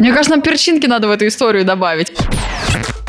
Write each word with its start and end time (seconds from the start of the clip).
Мне 0.00 0.12
кажется, 0.12 0.30
нам 0.30 0.40
перчинки 0.40 0.86
надо 0.86 1.08
в 1.08 1.10
эту 1.10 1.26
историю 1.26 1.66
добавить. 1.66 2.10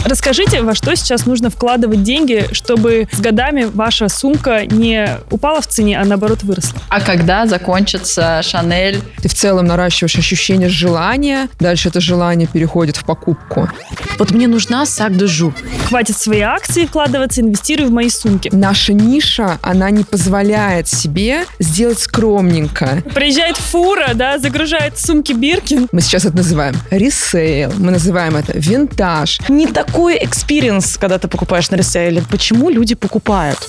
Расскажите, 0.06 0.62
во 0.62 0.76
что 0.76 0.96
сейчас 0.96 1.26
нужно 1.26 1.50
вкладывать 1.50 2.04
деньги, 2.04 2.48
чтобы 2.52 3.08
с 3.12 3.20
годами 3.20 3.64
ваша 3.64 4.10
сумка 4.10 4.66
не 4.66 5.18
упала 5.30 5.62
в 5.62 5.68
цене, 5.68 6.00
а 6.00 6.06
наоборот 6.06 6.44
выросла? 6.44 6.80
А 6.90 7.02
когда 7.02 7.46
закончится 7.46 8.42
Шанель? 8.44 9.02
Ты 9.22 9.30
в 9.30 9.34
целом 9.34 9.66
наращиваешь 9.66 10.16
ощущение 10.18 10.70
желания, 10.70 11.48
дальше 11.60 11.90
это 11.90 12.02
желание 12.02 12.48
переходит 12.48 12.98
в 12.98 13.06
покупку. 13.06 13.70
Вот 14.18 14.32
мне 14.32 14.48
нужна 14.48 14.86
Sac 14.86 15.16
de 15.18 15.28
Jour. 15.28 15.54
Хватит 15.88 16.18
свои 16.18 16.42
акции 16.42 16.86
вкладываться, 16.86 17.42
инвестирую 17.42 17.90
в 17.90 17.92
мои 17.92 18.10
сумки. 18.10 18.50
Наша 18.52 18.94
ниша, 18.94 19.58
она 19.62 19.90
не 19.90 20.04
позволяет 20.04 20.88
себе 20.88 21.46
сделать 21.60 22.00
скромненько. 22.00 23.04
Приезжает 23.14 23.58
фура, 23.58 24.12
да, 24.14 24.40
загружает 24.40 25.00
сумки 25.00 25.34
Биркин. 25.34 25.88
Мы 25.92 26.02
сейчас 26.02 26.26
это 26.26 26.38
называем 26.38 26.76
ресейл, 26.90 27.72
мы 27.78 27.92
называем 27.92 28.36
это 28.36 28.54
винтаж. 28.56 29.40
Не 29.50 29.68
такой 29.92 30.18
experience, 30.22 30.98
когда 30.98 31.20
ты 31.20 31.28
покупаешь 31.28 31.70
на 31.70 31.76
ресейле. 31.76 32.22
Почему 32.32 32.70
люди 32.70 32.96
покупают? 32.96 33.60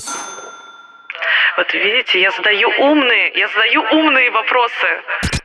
Вот 1.56 1.74
видите, 1.74 2.20
я 2.20 2.30
задаю 2.30 2.68
умные, 2.78 3.32
я 3.34 3.48
задаю 3.48 3.82
умные 3.90 4.30
вопросы. 4.30 5.41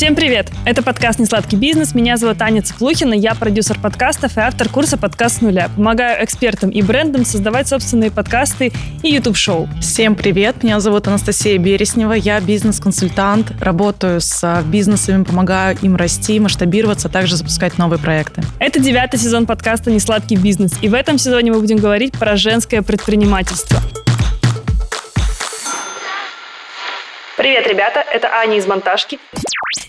Всем 0.00 0.14
привет! 0.14 0.50
Это 0.64 0.82
подкаст 0.82 1.18
«Несладкий 1.18 1.58
бизнес». 1.58 1.94
Меня 1.94 2.16
зовут 2.16 2.40
Аня 2.40 2.62
Цыплухина, 2.62 3.12
я 3.12 3.34
продюсер 3.34 3.78
подкастов 3.78 4.38
и 4.38 4.40
автор 4.40 4.70
курса 4.70 4.96
«Подкаст 4.96 5.36
с 5.36 5.40
нуля». 5.42 5.68
Помогаю 5.76 6.24
экспертам 6.24 6.70
и 6.70 6.80
брендам 6.80 7.26
создавать 7.26 7.68
собственные 7.68 8.10
подкасты 8.10 8.72
и 9.02 9.10
YouTube-шоу. 9.10 9.68
Всем 9.82 10.14
привет! 10.14 10.62
Меня 10.62 10.80
зовут 10.80 11.06
Анастасия 11.06 11.58
Береснева, 11.58 12.14
я 12.14 12.40
бизнес-консультант, 12.40 13.52
работаю 13.60 14.22
с 14.22 14.42
а, 14.42 14.62
бизнесами, 14.62 15.22
помогаю 15.22 15.76
им 15.82 15.96
расти, 15.96 16.40
масштабироваться, 16.40 17.08
а 17.08 17.10
также 17.10 17.36
запускать 17.36 17.76
новые 17.76 17.98
проекты. 17.98 18.42
Это 18.58 18.80
девятый 18.80 19.20
сезон 19.20 19.44
подкаста 19.44 19.90
«Несладкий 19.90 20.38
бизнес», 20.38 20.72
и 20.80 20.88
в 20.88 20.94
этом 20.94 21.18
сезоне 21.18 21.52
мы 21.52 21.60
будем 21.60 21.76
говорить 21.76 22.14
про 22.14 22.38
женское 22.38 22.80
предпринимательство. 22.80 23.78
Привет, 27.40 27.66
ребята, 27.66 28.04
это 28.12 28.28
Аня 28.34 28.58
из 28.58 28.66
«Монтажки». 28.66 29.18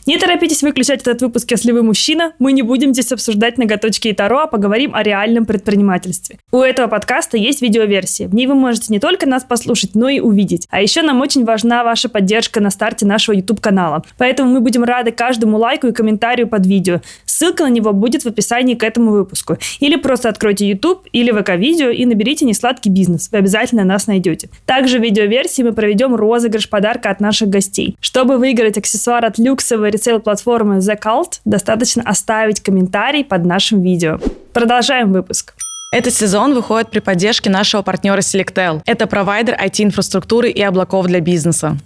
Не 0.08 0.18
торопитесь 0.18 0.64
выключать 0.64 1.02
этот 1.02 1.22
выпуск, 1.22 1.52
если 1.52 1.72
вы 1.72 1.84
мужчина. 1.84 2.34
Мы 2.40 2.54
не 2.54 2.64
будем 2.64 2.94
здесь 2.94 3.12
обсуждать 3.12 3.58
ноготочки 3.58 4.08
и 4.08 4.14
таро, 4.14 4.40
а 4.40 4.48
поговорим 4.48 4.96
о 4.96 5.04
реальном 5.04 5.46
предпринимательстве. 5.46 6.38
У 6.52 6.58
этого 6.58 6.88
подкаста 6.88 7.38
есть 7.38 7.62
видеоверсия. 7.62 8.28
В 8.28 8.34
ней 8.34 8.48
вы 8.48 8.56
можете 8.56 8.88
не 8.90 9.00
только 9.00 9.28
нас 9.28 9.44
послушать, 9.44 9.92
но 9.94 10.10
и 10.10 10.20
увидеть. 10.20 10.68
А 10.72 10.82
еще 10.82 11.02
нам 11.02 11.22
очень 11.22 11.46
важна 11.46 11.84
ваша 11.84 12.10
поддержка 12.10 12.62
на 12.62 12.72
старте 12.72 13.06
нашего 13.06 13.36
YouTube-канала. 13.36 14.04
Поэтому 14.18 14.52
мы 14.52 14.60
будем 14.60 14.84
рады 14.84 15.12
каждому 15.12 15.58
лайку 15.58 15.88
и 15.88 15.92
комментарию 15.92 16.48
под 16.48 16.66
видео. 16.66 17.02
Ссылка 17.26 17.64
на 17.64 17.70
него 17.70 17.94
будет 17.94 18.24
в 18.24 18.28
описании 18.28 18.76
к 18.76 18.84
этому 18.84 19.12
выпуску. 19.12 19.58
Или 19.80 19.98
просто 19.98 20.30
откройте 20.30 20.68
YouTube 20.68 21.08
или 21.12 21.32
ВК-видео 21.32 21.90
и 21.90 22.06
наберите 22.06 22.46
«Несладкий 22.46 22.92
бизнес». 22.92 23.30
Вы 23.32 23.38
обязательно 23.38 23.84
нас 23.84 24.08
найдете. 24.08 24.50
Также 24.66 24.98
в 25.00 25.04
видеоверсии 25.04 25.62
мы 25.62 25.74
проведем 25.74 26.16
розыгрыш 26.16 26.70
подарка 26.70 27.12
от 27.12 27.20
наших 27.20 27.41
гостей. 27.50 27.96
Чтобы 28.00 28.38
выиграть 28.38 28.78
аксессуар 28.78 29.26
от 29.26 29.38
люксовой 29.38 29.92
ресейл-платформы 29.92 30.78
The 30.78 31.00
Cult, 31.02 31.40
достаточно 31.46 32.04
оставить 32.04 32.62
комментарий 32.62 33.24
под 33.24 33.46
нашим 33.46 33.82
видео. 33.82 34.20
Продолжаем 34.54 35.12
выпуск. 35.14 35.54
Этот 35.92 36.14
сезон 36.14 36.54
выходит 36.54 36.90
при 36.90 37.00
поддержке 37.00 37.50
нашего 37.50 37.82
партнера 37.82 38.20
Selectel. 38.20 38.82
Это 38.86 39.08
провайдер 39.08 39.56
IT-инфраструктуры 39.56 40.50
и 40.50 40.62
облаков 40.62 41.08
для 41.08 41.20
бизнеса. 41.20 41.78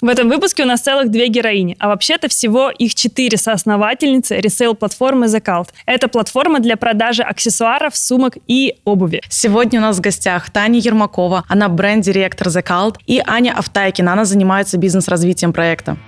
В 0.00 0.08
этом 0.08 0.30
выпуске 0.30 0.62
у 0.62 0.66
нас 0.66 0.80
целых 0.80 1.10
две 1.10 1.28
героини, 1.28 1.76
а 1.78 1.88
вообще-то 1.88 2.28
всего 2.28 2.70
их 2.70 2.94
четыре 2.94 3.36
соосновательницы 3.36 4.36
ресейл-платформы 4.36 5.26
The 5.26 5.42
Cult. 5.42 5.68
Это 5.84 6.08
платформа 6.08 6.58
для 6.60 6.78
продажи 6.78 7.22
аксессуаров, 7.22 7.94
сумок 7.94 8.38
и 8.46 8.76
обуви. 8.86 9.20
Сегодня 9.28 9.78
у 9.78 9.82
нас 9.82 9.98
в 9.98 10.00
гостях 10.00 10.50
Таня 10.50 10.78
Ермакова, 10.78 11.44
она 11.48 11.68
бренд-директор 11.68 12.48
The 12.48 12.64
Cult, 12.64 12.96
и 13.06 13.22
Аня 13.26 13.54
Автайкина, 13.58 14.14
она 14.14 14.24
занимается 14.24 14.78
бизнес-развитием 14.78 15.52
проекта. 15.52 15.98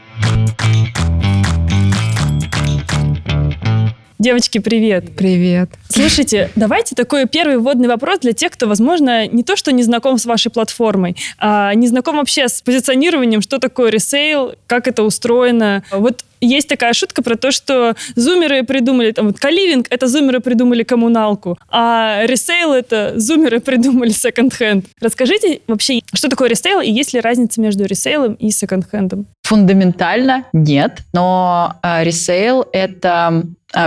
Девочки, 4.23 4.59
привет. 4.59 5.17
Привет. 5.17 5.71
Слушайте, 5.89 6.49
давайте 6.55 6.95
такой 6.95 7.27
первый 7.27 7.59
вводный 7.59 7.89
вопрос 7.89 8.21
для 8.21 8.33
тех, 8.33 8.53
кто, 8.53 8.69
возможно, 8.69 9.27
не 9.27 9.43
то, 9.43 9.57
что 9.57 9.73
не 9.73 9.83
знаком 9.83 10.17
с 10.17 10.27
вашей 10.27 10.53
платформой, 10.53 11.17
а 11.39 11.75
не 11.75 11.89
знаком 11.89 12.19
вообще 12.19 12.47
с 12.47 12.63
позиционированием, 12.63 13.43
что 13.43 13.59
такое 13.59 13.91
ресейл, 13.91 14.55
как 14.69 14.87
это 14.87 15.03
устроено. 15.03 15.83
Вот 15.91 16.25
есть 16.41 16.69
такая 16.69 16.93
шутка 16.93 17.23
про 17.23 17.37
то, 17.37 17.51
что 17.51 17.97
зумеры 18.15 18.65
придумали, 18.65 19.13
там 19.13 19.27
вот 19.27 19.39
коливинг, 19.39 19.87
это 19.91 20.07
зумеры 20.07 20.41
придумали 20.41 20.83
коммуналку, 20.83 21.59
а 21.69 22.23
ресейл 22.25 22.73
это 22.73 23.15
зумеры 23.17 23.61
придумали 23.61 24.11
секонд-хенд. 24.11 24.87
Расскажите 25.01 25.61
вообще, 25.67 26.01
что 26.13 26.29
такое 26.29 26.49
ресейл 26.49 26.81
и 26.81 26.91
есть 26.91 27.13
ли 27.13 27.21
разница 27.21 27.61
между 27.61 27.85
ресейлом 27.87 28.35
и 28.35 28.51
секонд-хендом? 28.51 29.27
Фундаментально 29.43 30.47
нет, 30.53 30.99
но 31.13 31.77
э, 31.83 32.05
ресейл— 32.05 32.67
это 32.73 33.45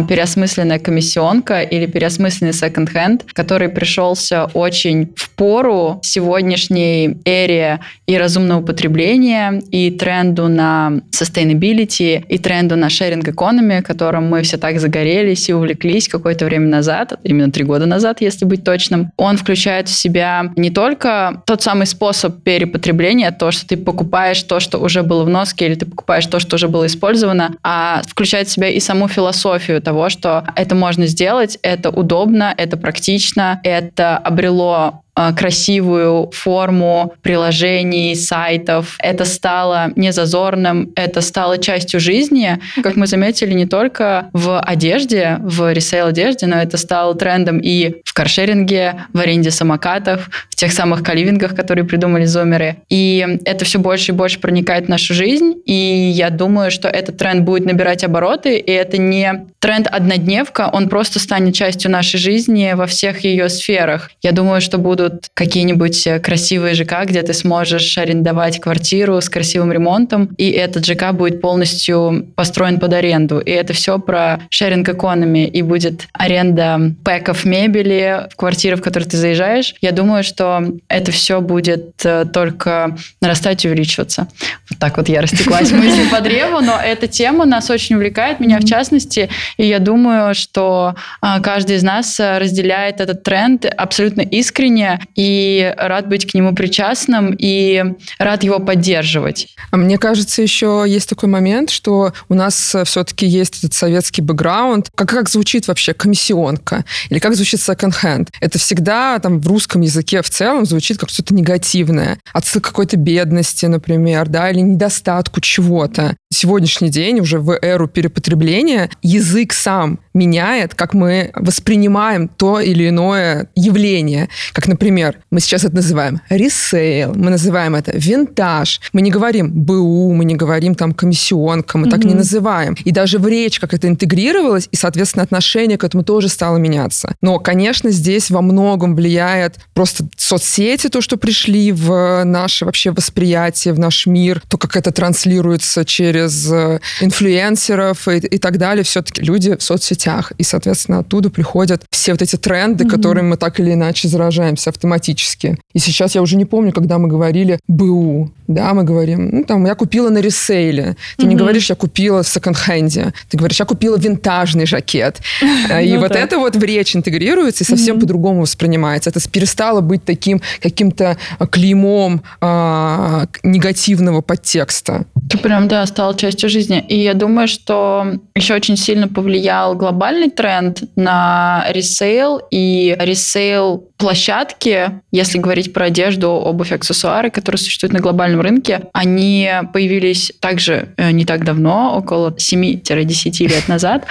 переосмысленная 0.08 0.80
комиссионка 0.80 1.62
или 1.62 1.86
переосмысленный 1.86 2.54
секонд-хенд, 2.54 3.26
который 3.34 3.70
пришелся 3.70 4.46
очень 4.54 5.14
в 5.16 5.30
пору 5.32 6.00
сегодняшней 6.04 7.18
эре 7.26 7.80
и 8.08 8.18
разумного 8.18 8.62
потребления, 8.62 9.62
и 9.72 9.92
тренду 9.92 10.48
на 10.48 11.02
sustainability, 11.12 12.24
и 12.28 12.38
тренду 12.38 12.76
на 12.76 12.88
sharing 12.88 13.24
economy, 13.24 13.82
которым 13.82 14.30
мы 14.30 14.42
все 14.42 14.58
так 14.58 14.80
загорелись 14.80 15.50
и 15.50 15.54
увлеклись 15.54 16.08
какое-то 16.08 16.46
время 16.46 16.68
назад, 16.68 17.14
именно 17.24 17.52
три 17.52 17.64
года 17.64 17.86
назад, 17.86 18.22
если 18.22 18.46
быть 18.46 18.64
точным. 18.64 19.12
Он 19.18 19.38
включает 19.38 19.88
в 19.88 19.96
себя 19.96 20.52
не 20.56 20.70
только 20.70 21.42
тот 21.46 21.62
самый 21.62 21.88
способ 21.88 22.42
перепотребления, 22.44 23.32
то, 23.32 23.52
что 23.52 23.68
ты 23.68 23.78
покупаешь 23.78 24.42
то, 24.44 24.60
что 24.60 24.80
уже 24.80 25.04
было 25.04 25.24
в 25.24 25.30
носке, 25.30 25.68
или 25.68 25.76
ты 25.76 25.86
покупаешь 25.86 26.26
то, 26.26 26.40
что 26.40 26.56
уже 26.56 26.68
было 26.68 26.86
использовано, 26.86 27.56
а 27.64 28.02
включает 28.08 28.48
в 28.48 28.52
себя 28.52 28.70
и 28.70 28.80
саму 28.80 29.08
философию 29.08 29.75
того, 29.82 30.10
что 30.10 30.46
это 30.56 30.76
можно 30.76 31.08
сделать, 31.08 31.58
это 31.62 31.90
удобно, 31.90 32.54
это 32.58 32.78
практично, 32.78 33.60
это 33.64 34.18
обрело 34.18 35.05
красивую 35.36 36.30
форму 36.32 37.14
приложений, 37.22 38.16
сайтов. 38.16 38.96
Это 39.00 39.26
стало 39.26 39.92
незазорным, 39.96 40.92
это 40.96 41.22
стало 41.22 41.58
частью 41.58 42.00
жизни. 42.00 42.60
Как 42.84 42.96
мы 42.96 43.08
заметили, 43.08 43.54
не 43.54 43.66
только 43.66 44.30
в 44.34 44.60
одежде, 44.60 45.38
в 45.42 45.72
ресейл-одежде, 45.72 46.48
но 46.48 46.58
это 46.58 46.78
стало 46.78 47.16
трендом 47.16 47.60
и 47.60 48.02
в 48.04 48.14
каршеринге, 48.14 49.06
в 49.14 49.20
аренде 49.20 49.52
самокатов, 49.52 50.30
в 50.50 50.56
тех 50.56 50.72
самых 50.72 51.04
каливингах, 51.04 51.56
которые 51.56 51.86
придумали 51.86 52.26
зумеры. 52.26 52.78
И 52.90 53.40
это 53.46 53.66
все 53.66 53.80
больше 53.80 54.12
и 54.12 54.16
больше 54.16 54.40
проникает 54.40 54.86
в 54.86 54.90
нашу 54.90 55.14
жизнь. 55.14 55.54
И 55.66 55.74
я 55.74 56.30
думаю, 56.30 56.72
что 56.72 56.88
этот 56.88 57.18
тренд 57.18 57.44
будет 57.44 57.66
набирать 57.66 58.04
обороты, 58.04 58.58
и 58.58 58.72
это 58.72 58.98
не 58.98 59.46
тренд 59.60 59.88
однодневка, 59.88 60.70
он 60.72 60.90
просто 60.90 61.20
станет 61.20 61.56
частью 61.56 61.90
нашей 61.90 62.18
жизни 62.18 62.74
во 62.76 62.86
всех 62.86 63.22
ее 63.22 63.50
сферах. 63.50 64.12
Я 64.22 64.32
думаю, 64.32 64.62
что 64.62 64.78
будут 64.78 65.05
будут 65.06 65.30
какие-нибудь 65.34 66.08
э, 66.08 66.20
красивые 66.20 66.76
ЖК, 66.76 67.06
где 67.06 67.22
ты 67.22 67.34
сможешь 67.34 67.98
арендовать 67.98 68.60
квартиру 68.60 69.22
с 69.22 69.30
красивым 69.30 69.72
ремонтом, 69.72 70.26
и 70.38 70.50
этот 70.50 70.86
ЖК 70.86 71.14
будет 71.14 71.42
полностью 71.42 72.28
построен 72.36 72.80
под 72.80 72.94
аренду. 72.94 73.40
И 73.40 73.52
это 73.52 73.74
все 73.74 74.00
про 74.00 74.42
sharing 74.52 74.86
economy, 74.86 75.46
и 75.46 75.62
будет 75.62 76.08
аренда 76.14 76.94
пэков 77.04 77.46
мебели 77.46 78.28
в 78.32 78.36
квартиру, 78.36 78.78
в 78.78 78.82
которую 78.82 79.10
ты 79.10 79.18
заезжаешь. 79.18 79.76
Я 79.82 79.92
думаю, 79.92 80.24
что 80.24 80.64
это 80.88 81.12
все 81.12 81.42
будет 81.42 82.06
э, 82.06 82.26
только 82.26 82.96
нарастать 83.22 83.66
и 83.66 83.68
увеличиваться. 83.68 84.28
Вот 84.70 84.80
так 84.80 84.98
вот 84.98 85.10
я 85.10 85.22
растеклась 85.22 85.72
мыслью 85.72 86.10
по 86.10 86.22
древу, 86.22 86.62
но 86.62 86.80
эта 86.84 87.08
тема 87.08 87.46
нас 87.46 87.70
очень 87.70 87.96
увлекает, 87.96 88.40
меня 88.40 88.60
в 88.60 88.66
частности, 88.66 89.30
и 89.58 89.66
я 89.66 89.80
думаю, 89.80 90.34
что 90.34 90.96
а, 91.22 91.40
каждый 91.40 91.76
из 91.76 91.84
нас 91.84 92.20
э, 92.20 92.38
разделяет 92.38 93.02
этот 93.02 93.24
тренд 93.24 93.66
абсолютно 93.66 94.22
искренне, 94.22 94.95
и 95.16 95.74
рад 95.78 96.08
быть 96.08 96.30
к 96.30 96.34
нему 96.34 96.54
причастным 96.56 97.36
и 97.38 97.84
рад 98.20 98.44
его 98.44 98.60
поддерживать. 98.60 99.56
А 99.72 99.78
мне 99.78 99.98
кажется, 99.98 100.42
еще 100.42 100.86
есть 100.88 101.10
такой 101.10 101.30
момент, 101.30 101.70
что 101.70 102.14
у 102.30 102.34
нас 102.34 102.76
все-таки 102.86 103.26
есть 103.26 103.60
этот 103.60 103.74
советский 103.74 104.22
бэкграунд. 104.22 104.90
Как, 104.96 105.10
как 105.10 105.30
звучит 105.30 105.68
вообще 105.68 105.94
комиссионка? 105.94 106.86
Или 107.10 107.20
как 107.20 107.36
звучит 107.36 107.62
секонд-хенд? 107.62 108.32
Это 108.40 108.60
всегда 108.60 109.20
там 109.20 109.40
в 109.40 109.48
русском 109.48 109.82
языке 109.82 110.22
в 110.22 110.30
целом 110.30 110.66
звучит 110.66 110.98
как 110.98 111.10
что-то 111.10 111.34
негативное. 111.34 112.20
Отсылка 112.34 112.70
какой-то 112.70 112.98
бедности, 112.98 113.66
например, 113.66 114.28
да, 114.28 114.50
или 114.50 114.60
недостатку 114.60 115.42
чего-то. 115.42 116.16
Сегодняшний 116.32 116.90
день, 116.90 117.20
уже 117.20 117.40
в 117.40 117.58
эру 117.62 117.88
перепотребления, 117.88 118.90
язык 119.02 119.54
сам 119.54 120.00
меняет, 120.16 120.74
как 120.74 120.94
мы 120.94 121.32
воспринимаем 121.36 122.28
то 122.28 122.60
или 122.60 122.90
иное 122.90 123.48
явление. 123.56 124.30
Как, 124.54 124.68
например, 124.68 125.18
мы 125.30 125.40
сейчас 125.40 125.64
это 125.64 125.76
называем 125.76 126.22
ресейл, 126.30 127.14
мы 127.14 127.30
называем 127.30 127.76
это 127.76 127.92
винтаж. 127.96 128.82
Мы 128.94 129.02
не 129.02 129.12
говорим 129.12 129.52
БУ, 129.52 130.14
мы 130.14 130.26
не 130.26 130.36
говорим 130.36 130.74
там 130.76 130.94
комиссионка, 130.94 131.78
мы 131.78 131.88
mm-hmm. 131.88 131.92
так 131.92 132.04
не 132.04 132.14
называем. 132.14 132.76
И 132.86 132.92
даже 132.92 133.20
в 133.20 133.28
речь 133.28 133.60
как 133.60 133.74
это 133.74 133.88
интегрировалось, 133.88 134.70
и, 134.72 134.76
соответственно, 134.76 135.24
отношение 135.24 135.78
к 135.78 135.84
этому 135.84 136.04
тоже 136.04 136.30
стало 136.30 136.58
меняться. 136.58 137.16
Но, 137.22 137.40
конечно, 137.40 137.92
здесь 137.92 138.32
во 138.32 138.42
многом 138.42 138.96
влияет 138.96 139.58
просто 139.74 140.08
соцсети, 140.18 140.88
то, 140.88 141.02
что 141.02 141.18
пришли 141.18 141.72
в 141.72 142.24
наше 142.24 142.66
вообще 142.66 142.92
восприятие, 142.92 143.74
в 143.74 143.80
наш 143.80 144.06
мир, 144.06 144.42
то, 144.48 144.58
как 144.58 144.76
это 144.76 144.92
транслируется 144.92 145.84
через 145.86 146.52
э, 146.52 146.80
инфлюенсеров 147.02 148.08
и, 148.08 148.18
и 148.18 148.38
так 148.38 148.58
далее. 148.58 148.84
Все-таки 148.84 149.22
люди 149.22 149.56
в 149.56 149.64
соцсетях. 149.64 150.05
И, 150.38 150.44
соответственно, 150.44 151.00
оттуда 151.00 151.30
приходят 151.30 151.84
все 151.92 152.12
вот 152.12 152.22
эти 152.22 152.36
тренды, 152.36 152.84
mm-hmm. 152.84 152.90
которыми 152.90 153.30
мы 153.30 153.38
так 153.38 153.60
или 153.60 153.74
иначе 153.74 154.08
заражаемся 154.08 154.70
автоматически. 154.70 155.58
И 155.74 155.80
сейчас 155.80 156.16
я 156.16 156.22
уже 156.22 156.36
не 156.36 156.46
помню, 156.46 156.72
когда 156.72 156.98
мы 156.98 157.08
говорили 157.08 157.60
БУ, 157.68 158.32
да, 158.48 158.74
мы 158.74 158.84
говорим, 158.84 159.30
ну, 159.32 159.44
там, 159.44 159.66
я 159.66 159.76
купила 159.76 160.10
на 160.10 160.20
ресейле. 160.20 160.96
Ты 161.18 161.26
mm-hmm. 161.26 161.30
не 161.30 161.36
говоришь, 161.36 161.70
я 161.70 161.76
купила 161.76 162.24
в 162.24 162.28
секонд-хенде. 162.28 163.14
Ты 163.30 163.38
говоришь, 163.38 163.60
я 163.60 163.66
купила 163.66 163.98
винтажный 163.98 164.66
жакет. 164.66 165.20
И 165.42 165.94
ну 165.94 166.00
вот 166.00 166.12
это 166.12 166.38
вот 166.38 166.56
в 166.56 166.64
речь 166.64 166.96
интегрируется 166.96 167.64
и 167.64 167.68
совсем 167.68 168.00
по-другому 168.00 168.42
воспринимается. 168.42 169.10
Это 169.10 169.20
перестало 169.30 169.82
быть 169.82 170.04
таким 170.06 170.42
каким-то 170.62 171.18
клеймом 171.50 172.22
а, 172.42 173.26
негативного 173.44 174.22
подтекста. 174.22 175.06
Прям, 175.42 175.68
да, 175.68 175.86
стало 175.86 176.16
частью 176.16 176.50
жизни. 176.50 176.84
И 176.88 176.98
я 176.98 177.14
думаю, 177.14 177.48
что 177.48 178.20
еще 178.36 178.54
очень 178.54 178.78
сильно 178.78 179.08
повлиял 179.08 179.76
глобальный 179.76 180.30
тренд 180.30 180.84
на 180.96 181.66
ресейл 181.70 182.42
и 182.52 182.96
ресейл 183.00 183.90
площадки, 183.98 185.02
если 185.12 185.38
говорить 185.38 185.74
про 185.74 185.86
одежду, 185.86 186.30
обувь, 186.30 186.72
аксессуары, 186.72 187.30
которые 187.30 187.60
существуют 187.60 187.94
на 187.94 188.00
глобальном 188.00 188.35
рынке, 188.42 188.88
они 188.94 189.50
появились 189.74 190.32
также 190.40 190.94
э, 190.98 191.12
не 191.12 191.26
так 191.26 191.44
давно, 191.44 191.98
около 191.98 192.32
7-10 192.32 193.48
лет 193.48 193.68
назад, 193.68 194.06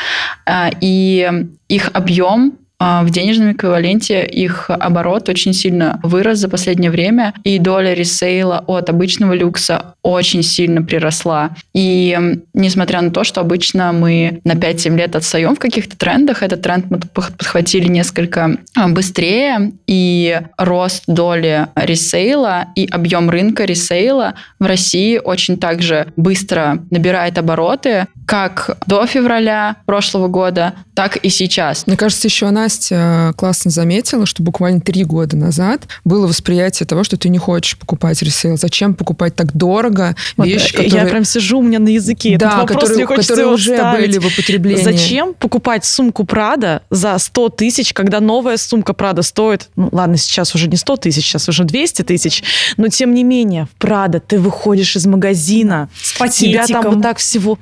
э, 0.47 0.71
и 0.81 1.31
их 1.69 1.91
объем 1.93 2.59
в 3.03 3.11
денежном 3.11 3.53
эквиваленте 3.53 4.27
их 4.27 4.69
оборот 4.69 5.29
очень 5.29 5.53
сильно 5.55 6.01
вырос 6.03 6.39
за 6.39 6.49
последнее 6.49 6.91
время, 6.91 7.35
и 7.45 7.59
доля 7.59 7.95
ресейла 7.95 8.63
от 8.67 8.91
обычного 8.91 9.33
люкса 9.33 9.95
очень 10.03 10.43
сильно 10.43 10.83
приросла. 10.83 11.51
И 11.73 12.19
несмотря 12.53 13.01
на 13.01 13.11
то, 13.11 13.25
что 13.25 13.41
обычно 13.41 13.93
мы 13.93 14.41
на 14.45 14.53
5-7 14.53 14.97
лет 14.97 15.17
отстаем 15.17 15.57
в 15.57 15.59
каких-то 15.59 15.97
трендах, 15.97 16.43
этот 16.43 16.63
тренд 16.63 16.91
мы 16.91 16.99
подхватили 16.99 17.89
несколько 17.89 18.59
а, 18.77 18.89
быстрее, 18.89 19.73
и 19.87 20.41
рост 20.59 21.05
доли 21.07 21.69
ресейла 21.75 22.67
и 22.77 22.87
объем 22.87 23.31
рынка 23.31 23.65
ресейла 23.65 24.35
в 24.59 24.67
России 24.67 25.19
очень 25.19 25.57
также 25.57 26.13
быстро 26.17 26.85
набирает 26.91 27.39
обороты, 27.39 28.07
как 28.27 28.77
до 28.87 29.07
февраля 29.07 29.77
прошлого 29.87 30.29
года, 30.29 30.75
так 30.95 31.17
и 31.17 31.29
сейчас. 31.29 31.87
Мне 31.87 31.97
кажется, 31.97 32.29
еще 32.29 32.47
она 32.47 32.67
Настя 32.75 33.33
классно 33.37 33.71
заметила, 33.71 34.27
что 34.27 34.43
буквально 34.43 34.81
три 34.81 35.05
года 35.05 35.37
назад 35.37 35.83
было 36.05 36.27
восприятие 36.27 36.87
того, 36.87 37.05
что 37.05 37.17
ты 37.17 37.29
не 37.29 37.39
хочешь 37.39 37.79
покупать 37.79 38.21
ресейл. 38.21 38.57
Зачем 38.57 38.95
покупать 38.95 39.37
так 39.37 39.55
дорого 39.57 40.17
вот, 40.37 40.47
вещи, 40.49 40.73
которые... 40.73 41.05
Я 41.05 41.07
прям 41.07 41.25
сижу, 41.25 41.61
у 41.61 41.63
меня 41.63 41.79
на 41.79 41.91
языке 41.91 42.37
да, 42.37 42.47
этот 42.47 42.59
вопрос, 42.59 42.91
которые, 42.91 43.07
которые 43.07 43.47
уже 43.47 43.75
вставить. 43.75 44.01
были 44.01 44.19
в 44.19 44.27
употреблении. 44.27 44.83
Зачем 44.83 45.35
покупать 45.35 45.85
сумку 45.85 46.25
Прада 46.25 46.83
за 46.91 47.17
100 47.17 47.49
тысяч, 47.51 47.93
когда 47.93 48.19
новая 48.19 48.57
сумка 48.57 48.93
Прада 48.93 49.23
стоит, 49.23 49.69
ну 49.77 49.89
ладно, 49.93 50.17
сейчас 50.17 50.55
уже 50.57 50.67
не 50.67 50.77
100 50.77 50.97
тысяч, 50.97 51.25
сейчас 51.25 51.49
уже 51.49 51.63
200 51.63 52.03
тысяч, 52.03 52.43
но 52.77 52.89
тем 52.89 53.15
не 53.15 53.23
менее, 53.23 53.67
в 53.67 53.79
Прада 53.79 54.19
ты 54.19 54.41
выходишь 54.41 54.97
из 54.97 55.07
магазина, 55.07 55.89
с 55.95 56.19
пакетиком. 56.19 56.67
тебя 56.67 56.83
там 56.83 56.95
вот 56.95 57.03
так 57.03 57.19
всего 57.19 57.57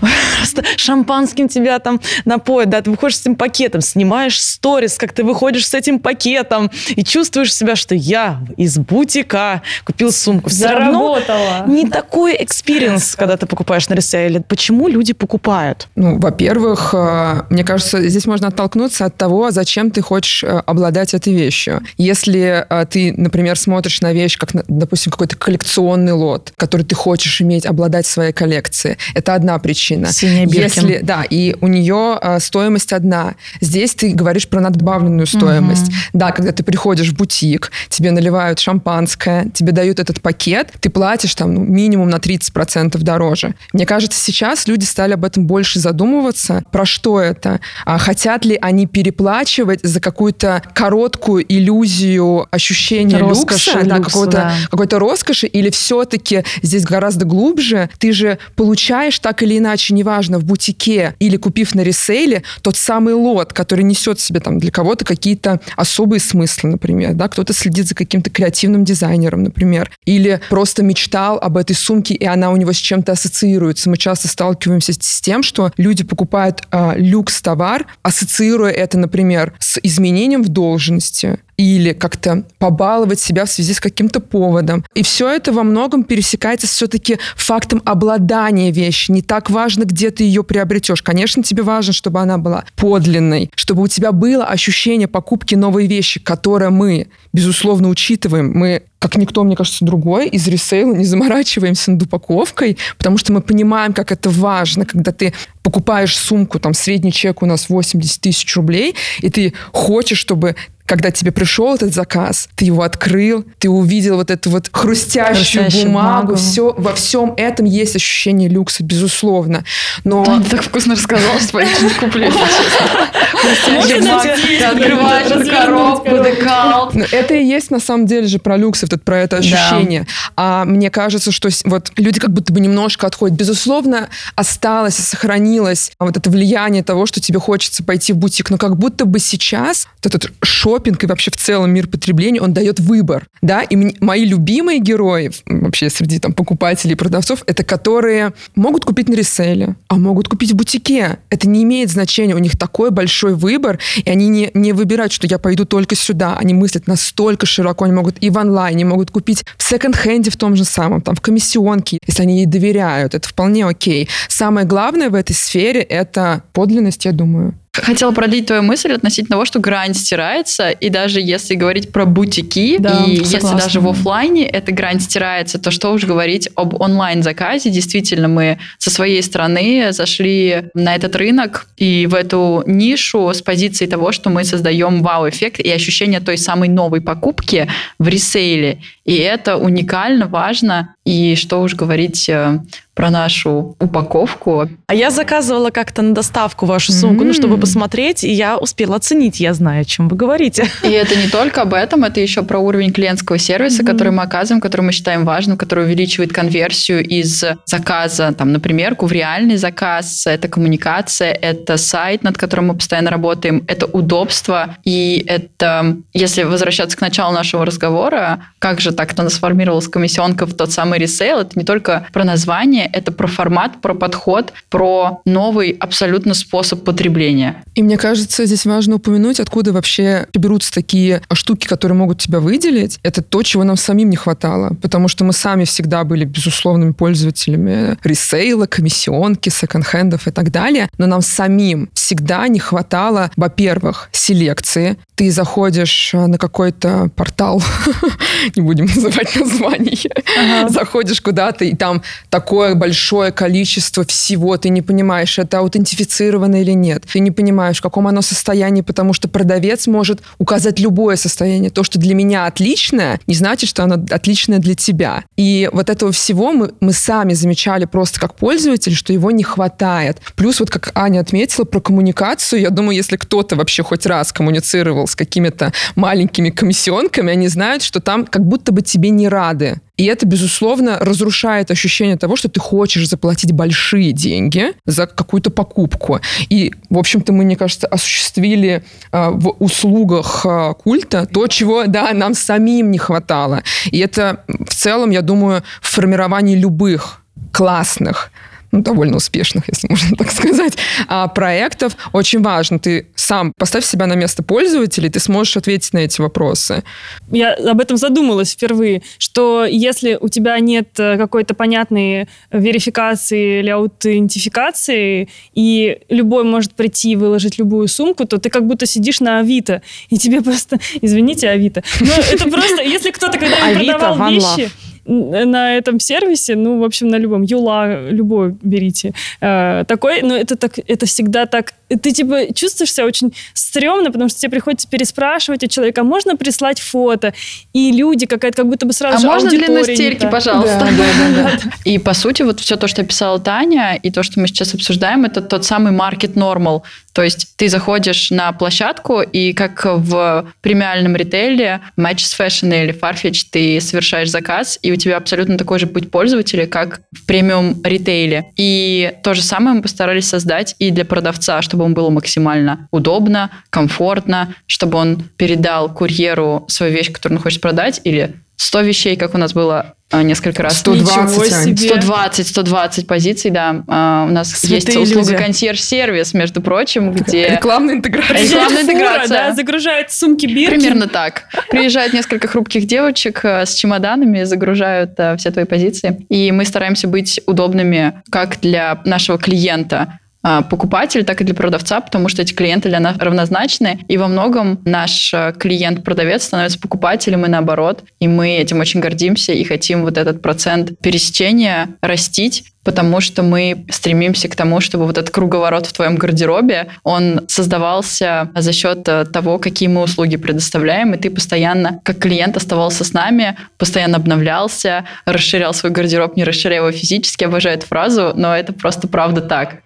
шампанским 0.76 1.48
тебя 1.48 1.78
там 1.78 2.00
напоят, 2.24 2.70
да, 2.70 2.82
ты 2.82 2.90
выходишь 2.90 3.18
с 3.18 3.20
этим 3.22 3.36
пакетом, 3.36 3.80
снимаешь 3.80 4.19
сторис, 4.28 4.98
как 4.98 5.12
ты 5.12 5.24
выходишь 5.24 5.66
с 5.66 5.74
этим 5.74 5.98
пакетом 5.98 6.70
и 6.88 7.02
чувствуешь 7.02 7.54
себя, 7.54 7.76
что 7.76 7.94
я 7.94 8.40
из 8.56 8.78
бутика 8.78 9.62
купил 9.84 10.12
сумку. 10.12 10.50
Все 10.50 10.68
Заработала. 10.68 11.58
равно 11.60 11.74
не 11.74 11.88
такой 11.88 12.36
experience, 12.38 13.16
когда 13.16 13.36
ты 13.36 13.46
покупаешь 13.46 13.88
на 13.88 13.94
ресейле. 13.94 14.40
Почему 14.40 14.88
люди 14.88 15.12
покупают? 15.12 15.88
Ну, 15.96 16.18
во-первых, 16.18 16.94
э, 16.94 17.42
мне 17.50 17.64
кажется, 17.64 18.06
здесь 18.08 18.26
можно 18.26 18.48
оттолкнуться 18.48 19.06
от 19.06 19.16
того, 19.16 19.50
зачем 19.50 19.90
ты 19.90 20.02
хочешь 20.02 20.44
э, 20.44 20.62
обладать 20.66 21.14
этой 21.14 21.32
вещью. 21.32 21.82
Если 21.96 22.66
э, 22.68 22.86
ты, 22.86 23.14
например, 23.16 23.56
смотришь 23.56 24.00
на 24.00 24.12
вещь, 24.12 24.36
как, 24.36 24.50
допустим, 24.68 25.12
какой-то 25.12 25.36
коллекционный 25.36 26.12
лот, 26.12 26.52
который 26.56 26.82
ты 26.82 26.94
хочешь 26.94 27.40
иметь, 27.40 27.66
обладать 27.66 28.06
в 28.06 28.10
своей 28.10 28.32
коллекции, 28.32 28.98
это 29.14 29.34
одна 29.34 29.58
причина. 29.58 30.12
Синяя 30.12 30.46
Если, 30.46 31.00
да, 31.02 31.24
и 31.28 31.56
у 31.60 31.66
нее 31.66 32.18
стоимость 32.38 32.92
одна. 32.92 33.34
Здесь 33.60 33.94
ты 33.94 34.09
говоришь 34.14 34.48
про 34.48 34.60
надбавленную 34.60 35.26
стоимость. 35.26 35.88
Угу. 35.88 35.94
Да, 36.14 36.32
когда 36.32 36.52
ты 36.52 36.62
приходишь 36.62 37.10
в 37.10 37.16
бутик, 37.16 37.70
тебе 37.90 38.10
наливают 38.10 38.58
шампанское, 38.58 39.50
тебе 39.52 39.72
дают 39.72 40.00
этот 40.00 40.22
пакет, 40.22 40.72
ты 40.80 40.88
платишь 40.88 41.34
там 41.34 41.54
ну, 41.54 41.64
минимум 41.64 42.08
на 42.08 42.16
30% 42.16 42.98
дороже. 42.98 43.54
Мне 43.72 43.84
кажется, 43.84 44.18
сейчас 44.18 44.66
люди 44.66 44.84
стали 44.84 45.12
об 45.12 45.24
этом 45.24 45.46
больше 45.46 45.78
задумываться. 45.78 46.62
Про 46.72 46.86
что 46.86 47.20
это? 47.20 47.60
А 47.84 47.98
хотят 47.98 48.44
ли 48.44 48.58
они 48.60 48.86
переплачивать 48.86 49.80
за 49.82 50.00
какую-то 50.00 50.62
короткую 50.74 51.44
иллюзию 51.46 52.46
ощущения 52.50 53.18
роскоши, 53.18 53.70
люкса, 53.72 53.88
да, 53.88 53.98
какой-то, 53.98 54.32
да. 54.32 54.54
какой-то 54.70 54.98
роскоши, 54.98 55.46
или 55.46 55.68
все-таки 55.70 56.44
здесь 56.62 56.84
гораздо 56.84 57.26
глубже, 57.26 57.90
ты 57.98 58.12
же 58.12 58.38
получаешь 58.56 59.18
так 59.18 59.42
или 59.42 59.50
или 59.50 59.58
иначе, 59.58 59.94
неважно, 59.94 60.38
в 60.38 60.44
бутике 60.44 61.16
или 61.18 61.36
купив 61.36 61.74
на 61.74 61.80
ресейле, 61.80 62.44
тот 62.62 62.76
самый 62.76 63.14
лот, 63.14 63.52
который 63.52 63.82
несет 63.82 63.99
в 64.00 64.22
себе 64.22 64.40
там 64.40 64.58
для 64.58 64.70
кого-то 64.70 65.04
какие-то 65.04 65.60
особые 65.76 66.20
смыслы, 66.20 66.70
например, 66.70 67.14
да, 67.14 67.28
кто-то 67.28 67.52
следит 67.52 67.88
за 67.88 67.94
каким-то 67.94 68.30
креативным 68.30 68.84
дизайнером, 68.84 69.42
например, 69.42 69.90
или 70.04 70.40
просто 70.48 70.82
мечтал 70.82 71.38
об 71.38 71.56
этой 71.56 71.74
сумке, 71.74 72.14
и 72.14 72.24
она 72.24 72.50
у 72.50 72.56
него 72.56 72.72
с 72.72 72.76
чем-то 72.76 73.12
ассоциируется. 73.12 73.90
Мы 73.90 73.96
часто 73.96 74.28
сталкиваемся 74.28 74.92
с 74.92 75.20
тем, 75.20 75.42
что 75.42 75.72
люди 75.76 76.04
покупают 76.04 76.62
э, 76.70 76.94
люкс-товар, 76.96 77.86
ассоциируя 78.02 78.70
это, 78.70 78.98
например, 78.98 79.54
с 79.58 79.78
изменением 79.82 80.42
в 80.42 80.48
должности, 80.48 81.38
или 81.60 81.92
как-то 81.92 82.44
побаловать 82.58 83.20
себя 83.20 83.44
в 83.44 83.50
связи 83.50 83.74
с 83.74 83.80
каким-то 83.80 84.20
поводом. 84.20 84.82
И 84.94 85.02
все 85.02 85.28
это 85.28 85.52
во 85.52 85.62
многом 85.62 86.04
пересекается 86.04 86.66
все-таки 86.66 87.18
фактом 87.36 87.82
обладания 87.84 88.70
вещи. 88.70 89.10
Не 89.10 89.20
так 89.20 89.50
важно, 89.50 89.84
где 89.84 90.10
ты 90.10 90.24
ее 90.24 90.42
приобретешь. 90.42 91.02
Конечно, 91.02 91.42
тебе 91.42 91.62
важно, 91.62 91.92
чтобы 91.92 92.20
она 92.20 92.38
была 92.38 92.64
подлинной, 92.76 93.50
чтобы 93.54 93.82
у 93.82 93.88
тебя 93.88 94.12
было 94.12 94.46
ощущение 94.46 95.06
покупки 95.06 95.54
новой 95.54 95.86
вещи, 95.86 96.18
которое 96.18 96.70
мы, 96.70 97.08
безусловно, 97.34 97.88
учитываем. 97.88 98.52
Мы 98.52 98.82
как 98.98 99.16
никто, 99.16 99.44
мне 99.44 99.56
кажется, 99.56 99.84
другой, 99.84 100.28
из 100.28 100.46
ресейла 100.46 100.94
не 100.94 101.06
заморачиваемся 101.06 101.90
над 101.90 102.02
упаковкой, 102.02 102.76
потому 102.98 103.16
что 103.16 103.32
мы 103.32 103.40
понимаем, 103.40 103.94
как 103.94 104.12
это 104.12 104.28
важно, 104.28 104.84
когда 104.84 105.10
ты 105.10 105.32
покупаешь 105.62 106.16
сумку, 106.16 106.58
там 106.58 106.74
средний 106.74 107.12
чек 107.12 107.42
у 107.42 107.46
нас 107.46 107.70
80 107.70 108.20
тысяч 108.20 108.54
рублей, 108.56 108.94
и 109.20 109.30
ты 109.30 109.54
хочешь, 109.72 110.18
чтобы 110.18 110.54
когда 110.90 111.12
тебе 111.12 111.30
пришел 111.30 111.76
этот 111.76 111.94
заказ, 111.94 112.48
ты 112.56 112.64
его 112.64 112.82
открыл, 112.82 113.44
ты 113.60 113.70
увидел 113.70 114.16
вот 114.16 114.28
эту 114.28 114.50
вот 114.50 114.68
хрустящую, 114.72 115.36
хрустящую 115.36 115.86
бумагу, 115.86 116.26
бумагу. 116.26 116.34
Все, 116.34 116.74
во 116.76 116.94
всем 116.94 117.32
этом 117.36 117.64
есть 117.64 117.94
ощущение 117.94 118.48
люкса, 118.48 118.82
безусловно. 118.82 119.62
Но... 120.02 120.24
Ты 120.24 120.50
так 120.50 120.64
вкусно 120.64 120.96
рассказал, 120.96 121.38
что 121.38 121.60
я 121.60 121.66
не 121.66 121.90
куплю, 121.90 122.32
бумага, 122.32 124.36
ты 124.36 124.64
открываешь 124.64 125.48
коробку, 125.48 126.24
декал. 126.24 126.90
Это 127.12 127.34
и 127.34 127.44
есть 127.44 127.70
на 127.70 127.78
самом 127.78 128.06
деле 128.06 128.26
же 128.26 128.40
про 128.40 128.56
люкс, 128.56 128.84
про 129.04 129.20
это 129.20 129.36
ощущение. 129.36 130.08
А 130.34 130.64
мне 130.64 130.90
кажется, 130.90 131.30
что 131.30 131.50
вот 131.66 131.92
люди 131.98 132.18
как 132.18 132.32
будто 132.32 132.52
бы 132.52 132.58
немножко 132.58 133.06
отходят. 133.06 133.38
Безусловно, 133.38 134.08
осталось 134.34 134.98
и 134.98 135.02
сохранилось 135.02 135.92
вот 136.00 136.16
это 136.16 136.28
влияние 136.30 136.82
того, 136.82 137.06
что 137.06 137.20
тебе 137.20 137.38
хочется 137.38 137.84
пойти 137.84 138.12
в 138.12 138.16
бутик, 138.16 138.50
но 138.50 138.58
как 138.58 138.76
будто 138.76 139.04
бы 139.04 139.20
сейчас 139.20 139.86
этот 140.02 140.32
шоп 140.42 140.79
шопинг 140.80 141.04
и 141.04 141.06
вообще 141.06 141.30
в 141.30 141.36
целом 141.36 141.70
мир 141.70 141.86
потребления, 141.86 142.40
он 142.40 142.52
дает 142.52 142.80
выбор, 142.80 143.26
да, 143.42 143.62
и 143.62 143.94
мои 144.00 144.24
любимые 144.24 144.78
герои 144.80 145.30
вообще 145.46 145.90
среди 145.90 146.18
там 146.18 146.32
покупателей 146.32 146.92
и 146.92 146.96
продавцов, 146.96 147.42
это 147.46 147.64
которые 147.64 148.32
могут 148.54 148.84
купить 148.84 149.08
на 149.08 149.14
реселе, 149.14 149.76
а 149.88 149.96
могут 149.96 150.28
купить 150.28 150.52
в 150.52 150.56
бутике. 150.56 151.18
Это 151.28 151.48
не 151.48 151.62
имеет 151.62 151.90
значения, 151.90 152.34
у 152.34 152.38
них 152.38 152.58
такой 152.58 152.90
большой 152.90 153.34
выбор, 153.34 153.78
и 154.04 154.10
они 154.10 154.28
не, 154.28 154.50
не 154.54 154.72
выбирают, 154.72 155.12
что 155.12 155.26
я 155.26 155.38
пойду 155.38 155.64
только 155.64 155.94
сюда, 155.94 156.36
они 156.38 156.54
мыслят 156.54 156.86
настолько 156.86 157.46
широко, 157.46 157.84
они 157.84 157.94
могут 157.94 158.16
и 158.20 158.30
в 158.30 158.38
онлайне, 158.38 158.84
могут 158.84 159.10
купить 159.10 159.44
в 159.58 159.62
секонд-хенде 159.62 160.30
в 160.30 160.36
том 160.36 160.56
же 160.56 160.64
самом, 160.64 161.02
там, 161.02 161.14
в 161.14 161.20
комиссионке, 161.20 161.98
если 162.06 162.22
они 162.22 162.38
ей 162.38 162.46
доверяют, 162.46 163.14
это 163.14 163.28
вполне 163.28 163.66
окей. 163.66 164.08
Самое 164.28 164.66
главное 164.66 165.10
в 165.10 165.14
этой 165.14 165.34
сфере— 165.34 165.80
это 165.82 166.42
подлинность, 166.52 167.04
я 167.04 167.12
думаю. 167.12 167.54
Хотела 167.82 168.12
продлить 168.12 168.46
твою 168.46 168.62
мысль 168.62 168.92
относительно 168.92 169.34
того, 169.34 169.44
что 169.44 169.58
грань 169.58 169.94
стирается, 169.94 170.70
и 170.70 170.88
даже 170.88 171.20
если 171.20 171.54
говорить 171.54 171.92
про 171.92 172.04
бутики, 172.04 172.76
Да, 172.78 173.04
и 173.04 173.16
согласна. 173.24 173.36
если 173.36 173.64
даже 173.64 173.80
в 173.80 173.88
оффлайне 173.88 174.46
эта 174.46 174.72
грань 174.72 175.00
стирается, 175.00 175.58
то 175.58 175.70
что 175.70 175.90
уж 175.92 176.04
говорить 176.04 176.48
об 176.54 176.80
онлайн-заказе. 176.80 177.70
Действительно, 177.70 178.28
мы 178.28 178.58
со 178.78 178.90
своей 178.90 179.22
стороны 179.22 179.92
зашли 179.92 180.64
на 180.74 180.94
этот 180.94 181.16
рынок 181.16 181.66
и 181.76 182.06
в 182.06 182.14
эту 182.14 182.62
нишу 182.66 183.32
с 183.32 183.42
позиции 183.42 183.86
того, 183.86 184.12
что 184.12 184.30
мы 184.30 184.44
создаем 184.44 185.02
вау-эффект 185.02 185.60
и 185.60 185.70
ощущение 185.70 186.20
той 186.20 186.38
самой 186.38 186.68
новой 186.68 187.00
покупки 187.00 187.68
в 187.98 188.08
ресейле. 188.08 188.80
И 189.04 189.16
это 189.16 189.56
уникально, 189.56 190.26
важно. 190.26 190.94
И 191.04 191.34
что 191.34 191.62
уж 191.62 191.74
говорить 191.74 192.28
э, 192.28 192.60
про 192.94 193.10
нашу 193.10 193.76
упаковку. 193.80 194.68
А 194.86 194.94
я 194.94 195.10
заказывала 195.10 195.70
как-то 195.70 196.02
на 196.02 196.14
доставку 196.14 196.66
вашу 196.66 196.92
сумку, 196.92 197.24
ну, 197.24 197.32
чтобы. 197.32 197.56
Посмотреть, 197.70 198.24
и 198.24 198.32
я 198.32 198.58
успела 198.58 198.96
оценить, 198.96 199.38
я 199.38 199.54
знаю, 199.54 199.82
о 199.82 199.84
чем 199.84 200.08
вы 200.08 200.16
говорите. 200.16 200.66
И 200.82 200.90
это 200.90 201.14
не 201.14 201.28
только 201.28 201.62
об 201.62 201.72
этом, 201.72 202.02
это 202.02 202.18
еще 202.18 202.42
про 202.42 202.58
уровень 202.58 202.92
клиентского 202.92 203.38
сервиса, 203.38 203.84
который 203.84 204.12
мы 204.12 204.24
оказываем, 204.24 204.60
который 204.60 204.80
мы 204.80 204.90
считаем 204.90 205.24
важным, 205.24 205.56
который 205.56 205.84
увеличивает 205.84 206.32
конверсию 206.32 207.06
из 207.06 207.44
заказа, 207.66 208.32
там, 208.32 208.50
например, 208.52 208.96
в 208.98 209.12
реальный 209.12 209.56
заказ. 209.56 210.26
Это 210.26 210.48
коммуникация, 210.48 211.32
это 211.32 211.76
сайт, 211.76 212.24
над 212.24 212.36
которым 212.36 212.66
мы 212.66 212.74
постоянно 212.74 213.10
работаем, 213.10 213.62
это 213.68 213.86
удобство. 213.86 214.76
И 214.84 215.24
это, 215.28 215.96
если 216.12 216.42
возвращаться 216.42 216.98
к 216.98 217.00
началу 217.00 217.32
нашего 217.32 217.64
разговора, 217.64 218.46
как 218.58 218.80
же 218.80 218.90
так-то 218.90 219.28
сформировалась 219.28 219.86
комиссионка 219.86 220.44
в 220.44 220.54
тот 220.54 220.72
самый 220.72 220.98
ресейл, 220.98 221.38
это 221.38 221.52
не 221.54 221.64
только 221.64 222.08
про 222.12 222.24
название, 222.24 222.90
это 222.92 223.12
про 223.12 223.28
формат, 223.28 223.80
про 223.80 223.94
подход, 223.94 224.52
про 224.70 225.20
новый 225.24 225.76
абсолютно 225.78 226.34
способ 226.34 226.82
потребления. 226.82 227.49
И 227.74 227.82
мне 227.82 227.96
кажется, 227.96 228.46
здесь 228.46 228.66
важно 228.66 228.96
упомянуть, 228.96 229.40
откуда 229.40 229.72
вообще 229.72 230.26
берутся 230.34 230.72
такие 230.72 231.22
штуки, 231.32 231.66
которые 231.66 231.96
могут 231.96 232.20
тебя 232.20 232.40
выделить. 232.40 232.98
Это 233.02 233.22
то, 233.22 233.42
чего 233.42 233.64
нам 233.64 233.76
самим 233.76 234.10
не 234.10 234.16
хватало. 234.16 234.76
Потому 234.82 235.08
что 235.08 235.24
мы 235.24 235.32
сами 235.32 235.64
всегда 235.64 236.04
были 236.04 236.24
безусловными 236.24 236.92
пользователями 236.92 237.96
ресейла, 238.04 238.66
комиссионки, 238.66 239.48
секонд-хендов 239.48 240.26
и 240.26 240.30
так 240.30 240.50
далее. 240.50 240.88
Но 240.98 241.06
нам 241.06 241.22
самим 241.22 241.90
всегда 241.94 242.48
не 242.48 242.58
хватало, 242.58 243.30
во-первых, 243.36 244.08
селекции. 244.12 244.96
Ты 245.14 245.30
заходишь 245.30 246.12
э, 246.14 246.26
на 246.26 246.38
какой-то 246.38 247.10
портал, 247.14 247.62
не 248.56 248.62
будем 248.62 248.86
называть 248.86 249.36
название, 249.36 250.10
заходишь 250.68 251.20
куда-то, 251.20 251.64
и 251.64 251.76
там 251.76 252.02
такое 252.30 252.74
большое 252.74 253.30
количество 253.32 254.04
всего, 254.04 254.56
ты 254.56 254.70
не 254.70 254.82
понимаешь, 254.82 255.38
это 255.38 255.58
аутентифицировано 255.58 256.62
или 256.62 256.72
нет. 256.72 257.04
Ты 257.12 257.20
не 257.20 257.30
понимаешь, 257.40 257.78
в 257.78 257.82
каком 257.82 258.06
оно 258.06 258.20
состоянии, 258.20 258.82
потому 258.82 259.14
что 259.14 259.26
продавец 259.26 259.86
может 259.86 260.20
указать 260.36 260.78
любое 260.78 261.16
состояние. 261.16 261.70
То, 261.70 261.82
что 261.82 261.98
для 261.98 262.14
меня 262.14 262.44
отличное, 262.44 263.18
не 263.26 263.34
значит, 263.34 263.70
что 263.70 263.82
оно 263.82 263.94
отличное 264.10 264.58
для 264.58 264.74
тебя. 264.74 265.24
И 265.38 265.70
вот 265.72 265.88
этого 265.88 266.12
всего 266.12 266.52
мы, 266.52 266.72
мы 266.80 266.92
сами 266.92 267.32
замечали 267.32 267.86
просто 267.86 268.20
как 268.20 268.34
пользователи, 268.34 268.92
что 268.92 269.14
его 269.14 269.30
не 269.30 269.42
хватает. 269.42 270.18
Плюс 270.36 270.60
вот 270.60 270.70
как 270.70 270.92
Аня 270.94 271.20
отметила 271.20 271.64
про 271.64 271.80
коммуникацию, 271.80 272.60
я 272.60 272.68
думаю, 272.68 272.94
если 272.94 273.16
кто-то 273.16 273.56
вообще 273.56 273.82
хоть 273.82 274.04
раз 274.04 274.32
коммуницировал 274.32 275.06
с 275.06 275.16
какими-то 275.16 275.72
маленькими 275.96 276.50
комиссионками, 276.50 277.32
они 277.32 277.48
знают, 277.48 277.82
что 277.82 278.00
там 278.00 278.26
как 278.26 278.44
будто 278.44 278.70
бы 278.70 278.82
тебе 278.82 279.08
не 279.08 279.28
рады. 279.28 279.80
И 280.00 280.04
это, 280.06 280.24
безусловно, 280.24 280.96
разрушает 280.98 281.70
ощущение 281.70 282.16
того, 282.16 282.34
что 282.34 282.48
ты 282.48 282.58
хочешь 282.58 283.06
заплатить 283.06 283.52
большие 283.52 284.12
деньги 284.12 284.72
за 284.86 285.06
какую-то 285.06 285.50
покупку. 285.50 286.20
И, 286.48 286.72
в 286.88 286.96
общем-то, 286.96 287.34
мы, 287.34 287.44
мне 287.44 287.54
кажется, 287.54 287.86
осуществили 287.86 288.82
э, 289.12 289.28
в 289.30 289.50
услугах 289.58 290.46
э, 290.46 290.72
культа 290.82 291.28
то, 291.30 291.46
чего, 291.48 291.84
да, 291.84 292.14
нам 292.14 292.32
самим 292.32 292.90
не 292.90 292.96
хватало. 292.96 293.62
И 293.92 293.98
это 293.98 294.42
в 294.46 294.74
целом, 294.74 295.10
я 295.10 295.20
думаю, 295.20 295.62
в 295.82 295.94
формировании 295.94 296.56
любых 296.56 297.22
классных 297.52 298.30
ну, 298.72 298.82
довольно 298.82 299.16
успешных, 299.16 299.68
если 299.68 299.88
можно 299.88 300.16
так 300.18 300.30
сказать, 300.30 300.74
а, 301.08 301.28
проектов 301.28 301.96
очень 302.12 302.42
важно. 302.42 302.78
Ты 302.78 303.08
сам 303.14 303.52
поставь 303.58 303.84
себя 303.84 304.06
на 304.06 304.14
место 304.14 304.42
пользователя, 304.42 305.08
и 305.08 305.10
ты 305.10 305.20
сможешь 305.20 305.56
ответить 305.56 305.92
на 305.92 305.98
эти 305.98 306.20
вопросы. 306.20 306.84
Я 307.30 307.54
об 307.54 307.80
этом 307.80 307.96
задумалась 307.96 308.52
впервые, 308.52 309.02
что 309.18 309.64
если 309.64 310.16
у 310.20 310.28
тебя 310.28 310.58
нет 310.60 310.88
э, 310.98 311.16
какой-то 311.16 311.54
понятной 311.54 312.28
верификации 312.50 313.60
или 313.60 313.70
аутентификации, 313.70 315.28
и 315.54 315.98
любой 316.08 316.44
может 316.44 316.74
прийти 316.74 317.12
и 317.12 317.16
выложить 317.16 317.58
любую 317.58 317.88
сумку, 317.88 318.24
то 318.26 318.38
ты 318.38 318.50
как 318.50 318.66
будто 318.66 318.86
сидишь 318.86 319.20
на 319.20 319.40
Авито, 319.40 319.82
и 320.08 320.18
тебе 320.18 320.42
просто... 320.42 320.78
Извините, 321.00 321.48
Авито. 321.48 321.82
Но 322.00 322.12
это 322.12 322.48
просто... 322.48 322.82
Если 322.82 323.10
кто-то 323.10 323.38
когда-нибудь 323.38 323.86
продавал 323.86 324.30
вещи 324.30 324.70
на 325.10 325.76
этом 325.76 325.98
сервисе, 326.00 326.54
ну, 326.54 326.78
в 326.78 326.84
общем, 326.84 327.08
на 327.08 327.16
любом, 327.16 327.42
Юла, 327.42 328.10
любой 328.10 328.54
берите. 328.62 329.12
Э, 329.40 329.84
такой, 329.86 330.22
но 330.22 330.36
это 330.36 330.56
так, 330.56 330.78
это 330.86 331.06
всегда 331.06 331.46
так, 331.46 331.72
ты 331.88 332.12
типа 332.12 332.54
чувствуешь 332.54 332.92
себя 332.92 333.06
очень 333.06 333.32
стрёмно, 333.54 334.12
потому 334.12 334.28
что 334.28 334.38
тебе 334.38 334.50
приходится 334.50 334.88
переспрашивать 334.88 335.64
у 335.64 335.66
человека, 335.66 336.02
«А 336.02 336.04
можно 336.04 336.36
прислать 336.36 336.80
фото, 336.80 337.34
и 337.72 337.92
люди 337.92 338.26
какая-то, 338.26 338.58
как 338.58 338.68
будто 338.68 338.86
бы 338.86 338.92
сразу 338.92 339.16
А 339.16 339.20
же 339.20 339.26
можно 339.26 339.50
длинностельки, 339.50 340.22
та. 340.22 340.28
пожалуйста? 340.28 340.78
Да, 340.78 341.42
да, 341.42 341.42
да. 341.42 341.70
И 341.84 341.98
по 341.98 342.14
сути, 342.14 342.42
вот 342.42 342.60
все 342.60 342.76
то, 342.76 342.86
что 342.86 343.02
описала 343.02 343.40
Таня, 343.40 343.98
и 344.02 344.10
то, 344.10 344.22
что 344.22 344.40
мы 344.40 344.46
сейчас 344.46 344.74
обсуждаем, 344.74 345.24
это 345.24 345.40
тот 345.40 345.64
самый 345.64 345.92
market 345.92 346.34
normal. 346.34 346.82
То 347.12 347.22
есть 347.22 347.48
ты 347.56 347.68
заходишь 347.68 348.30
на 348.30 348.52
площадку, 348.52 349.20
и 349.20 349.52
как 349.52 349.84
в 349.84 350.52
премиальном 350.60 351.16
ритейле, 351.16 351.80
Matches 351.98 352.38
Fashion 352.38 352.84
или 352.84 352.94
Farfetch, 352.94 353.46
ты 353.50 353.80
совершаешь 353.80 354.30
заказ, 354.30 354.78
и 354.82 354.92
у 354.92 354.96
тебя 355.00 355.16
абсолютно 355.16 355.58
такой 355.58 355.78
же 355.78 355.86
путь 355.86 356.10
пользователя, 356.10 356.66
как 356.66 357.00
в 357.12 357.26
премиум 357.26 357.82
ритейле. 357.82 358.52
И 358.56 359.12
то 359.22 359.34
же 359.34 359.42
самое 359.42 359.76
мы 359.76 359.82
постарались 359.82 360.28
создать 360.28 360.76
и 360.78 360.90
для 360.90 361.04
продавца, 361.04 361.62
чтобы 361.62 361.84
ему 361.84 361.94
было 361.94 362.10
максимально 362.10 362.88
удобно, 362.90 363.50
комфортно, 363.70 364.54
чтобы 364.66 364.98
он 364.98 365.22
передал 365.36 365.92
курьеру 365.92 366.64
свою 366.68 366.92
вещь, 366.92 367.10
которую 367.10 367.38
он 367.38 367.42
хочет 367.42 367.60
продать, 367.60 368.00
или 368.04 368.34
100 368.60 368.80
вещей, 368.82 369.16
как 369.16 369.34
у 369.34 369.38
нас 369.38 369.54
было 369.54 369.94
а, 370.10 370.22
несколько 370.22 370.62
раз. 370.62 370.80
120, 370.80 371.16
Ничего 371.16 371.42
Ань. 371.42 371.76
себе. 371.76 371.88
120, 371.88 372.46
120 372.46 373.06
позиций, 373.06 373.50
да. 373.50 373.84
А, 373.88 374.26
у 374.28 374.32
нас 374.32 374.50
Святые 374.50 375.00
есть 375.00 375.16
услуга 375.16 375.38
консьерж-сервис, 375.38 376.34
между 376.34 376.60
прочим, 376.60 377.10
где... 377.12 377.48
Рекламная 377.48 377.94
интеграция. 377.94 378.42
Рекламная 378.42 378.68
Приезжает 378.68 378.70
фура, 378.70 378.82
интеграция. 378.82 379.28
да, 379.28 379.54
загружает 379.54 380.12
сумки 380.12 380.44
бирки. 380.44 380.74
Примерно 380.74 381.08
так. 381.08 381.44
Приезжает 381.70 382.12
несколько 382.12 382.48
хрупких 382.48 382.86
девочек 382.86 383.40
э, 383.44 383.64
с 383.64 383.74
чемоданами, 383.74 384.42
загружают 384.42 385.12
все 385.38 385.50
твои 385.50 385.64
позиции. 385.64 386.26
И 386.28 386.52
мы 386.52 386.66
стараемся 386.66 387.08
быть 387.08 387.40
удобными 387.46 388.20
как 388.30 388.60
для 388.60 389.00
нашего 389.06 389.38
клиента, 389.38 390.18
а, 390.18 390.19
покупателя, 390.42 391.22
так 391.22 391.40
и 391.40 391.44
для 391.44 391.54
продавца, 391.54 392.00
потому 392.00 392.28
что 392.28 392.42
эти 392.42 392.52
клиенты 392.52 392.88
для 392.88 393.00
нас 393.00 393.16
равнозначны. 393.18 394.00
И 394.08 394.16
во 394.16 394.28
многом 394.28 394.80
наш 394.84 395.32
э, 395.34 395.52
клиент-продавец 395.58 396.44
становится 396.44 396.78
покупателем 396.78 397.44
и 397.44 397.48
наоборот. 397.48 398.04
И 398.20 398.28
мы 398.28 398.56
этим 398.56 398.80
очень 398.80 399.00
гордимся 399.00 399.52
и 399.52 399.64
хотим 399.64 400.02
вот 400.02 400.16
этот 400.16 400.40
процент 400.40 400.98
пересечения 401.00 401.90
растить, 402.00 402.64
потому 402.84 403.20
что 403.20 403.42
мы 403.42 403.84
стремимся 403.90 404.48
к 404.48 404.56
тому, 404.56 404.80
чтобы 404.80 405.06
вот 405.06 405.18
этот 405.18 405.30
круговорот 405.30 405.86
в 405.86 405.92
твоем 405.92 406.16
гардеробе, 406.16 406.88
он 407.02 407.42
создавался 407.48 408.50
за 408.54 408.72
счет 408.72 409.06
э, 409.08 409.26
того, 409.26 409.58
какие 409.58 409.88
мы 409.88 410.02
услуги 410.02 410.36
предоставляем, 410.36 411.14
и 411.14 411.18
ты 411.18 411.30
постоянно, 411.30 412.00
как 412.02 412.18
клиент, 412.18 412.56
оставался 412.56 413.04
с 413.04 413.12
нами, 413.12 413.56
постоянно 413.76 414.16
обновлялся, 414.16 415.04
расширял 415.26 415.74
свой 415.74 415.92
гардероб, 415.92 416.36
не 416.36 416.44
расширяя 416.44 416.80
его 416.80 416.92
физически, 416.92 417.44
обожаю 417.44 417.76
эту 417.76 417.86
фразу, 417.86 418.32
но 418.34 418.56
это 418.56 418.72
просто 418.72 419.08
правда 419.08 419.42
так. 419.42 419.82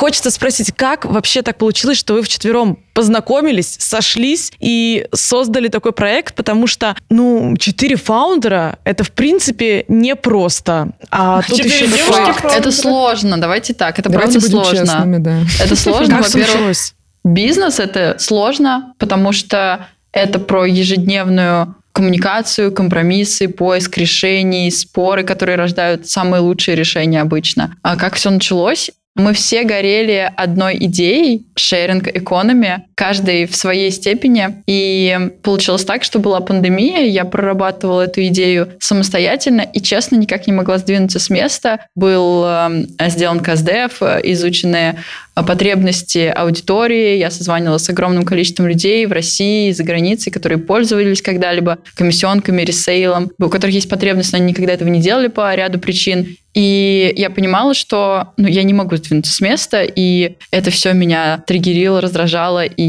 Хочется 0.00 0.30
спросить, 0.30 0.72
как 0.72 1.04
вообще 1.04 1.42
так 1.42 1.58
получилось, 1.58 1.98
что 1.98 2.14
вы 2.14 2.22
вчетвером 2.22 2.78
познакомились, 2.94 3.76
сошлись 3.80 4.52
и 4.60 5.06
создали 5.12 5.68
такой 5.68 5.92
проект, 5.92 6.34
потому 6.36 6.66
что, 6.66 6.96
ну, 7.10 7.56
четыре 7.58 7.96
фаундера— 7.96 8.78
это, 8.84 9.04
в 9.04 9.10
принципе, 9.10 9.84
непросто. 9.88 10.92
А 11.10 11.42
тут 11.42 11.58
Четыре 11.58 11.86
еще 11.86 12.12
такое-. 12.12 12.52
Это 12.56 12.70
сложно, 12.70 13.36
давайте 13.38 13.74
так, 13.74 13.98
это 13.98 14.08
Давайте 14.08 14.38
правда 14.38 14.50
сложно. 14.50 14.86
честными, 14.86 15.18
да. 15.18 15.40
Это 15.62 15.76
сложно, 15.76 16.22
во-первых? 16.22 16.76
Бизнес 17.24 17.78
это 17.80 18.16
сложно, 18.18 18.94
потому 18.98 19.32
что 19.32 19.88
это 20.12 20.38
про 20.38 20.64
ежедневную 20.64 21.74
коммуникацию, 21.92 22.72
компромиссы, 22.72 23.48
поиск 23.48 23.98
решений, 23.98 24.70
споры, 24.70 25.24
которые 25.24 25.56
рождают 25.56 26.08
самые 26.08 26.40
лучшие 26.40 26.76
решения 26.76 27.20
обычно. 27.20 27.76
А 27.82 27.96
как 27.96 28.14
все 28.14 28.30
началось? 28.30 28.90
Мы 29.16 29.34
все 29.34 29.64
горели 29.64 30.32
одной 30.36 30.76
идеей 30.84 31.46
sharing 31.58 32.02
economy, 32.14 32.78
каждый 33.00 33.46
в 33.46 33.56
своей 33.56 33.90
степени. 33.90 34.62
И 34.66 35.30
получилось 35.42 35.86
так, 35.86 36.04
что 36.04 36.18
была 36.18 36.40
пандемия, 36.40 37.06
я 37.06 37.24
прорабатывала 37.24 38.02
эту 38.02 38.26
идею 38.26 38.74
самостоятельно 38.78 39.62
и, 39.62 39.80
честно, 39.80 40.16
никак 40.16 40.46
не 40.46 40.52
могла 40.52 40.76
сдвинуться 40.76 41.18
с 41.18 41.30
места. 41.30 41.86
Был 41.96 42.44
э, 42.44 42.84
сделан 43.08 43.40
КСДФ, 43.40 44.02
э, 44.02 44.20
изучены 44.24 44.98
э, 45.34 45.42
потребности 45.42 46.30
аудитории. 46.36 47.16
Я 47.16 47.30
созванивалась 47.30 47.84
с 47.84 47.88
огромным 47.88 48.26
количеством 48.26 48.66
людей 48.66 49.06
в 49.06 49.12
России, 49.12 49.72
за 49.72 49.82
границей, 49.82 50.30
которые 50.30 50.58
пользовались 50.58 51.22
когда-либо 51.22 51.78
комиссионками, 51.94 52.60
ресейлом, 52.60 53.30
у 53.38 53.48
которых 53.48 53.74
есть 53.74 53.88
потребность, 53.88 54.32
но 54.32 54.36
они 54.36 54.48
никогда 54.48 54.74
этого 54.74 54.90
не 54.90 55.00
делали 55.00 55.28
по 55.28 55.54
ряду 55.54 55.78
причин. 55.78 56.36
И 56.52 57.12
я 57.16 57.30
понимала, 57.30 57.74
что 57.74 58.32
ну, 58.36 58.48
я 58.48 58.64
не 58.64 58.74
могу 58.74 58.96
сдвинуться 58.96 59.32
с 59.32 59.40
места, 59.40 59.82
и 59.84 60.36
это 60.50 60.70
все 60.70 60.92
меня 60.92 61.42
триггерило, 61.46 62.00
раздражало, 62.00 62.64
и 62.64 62.82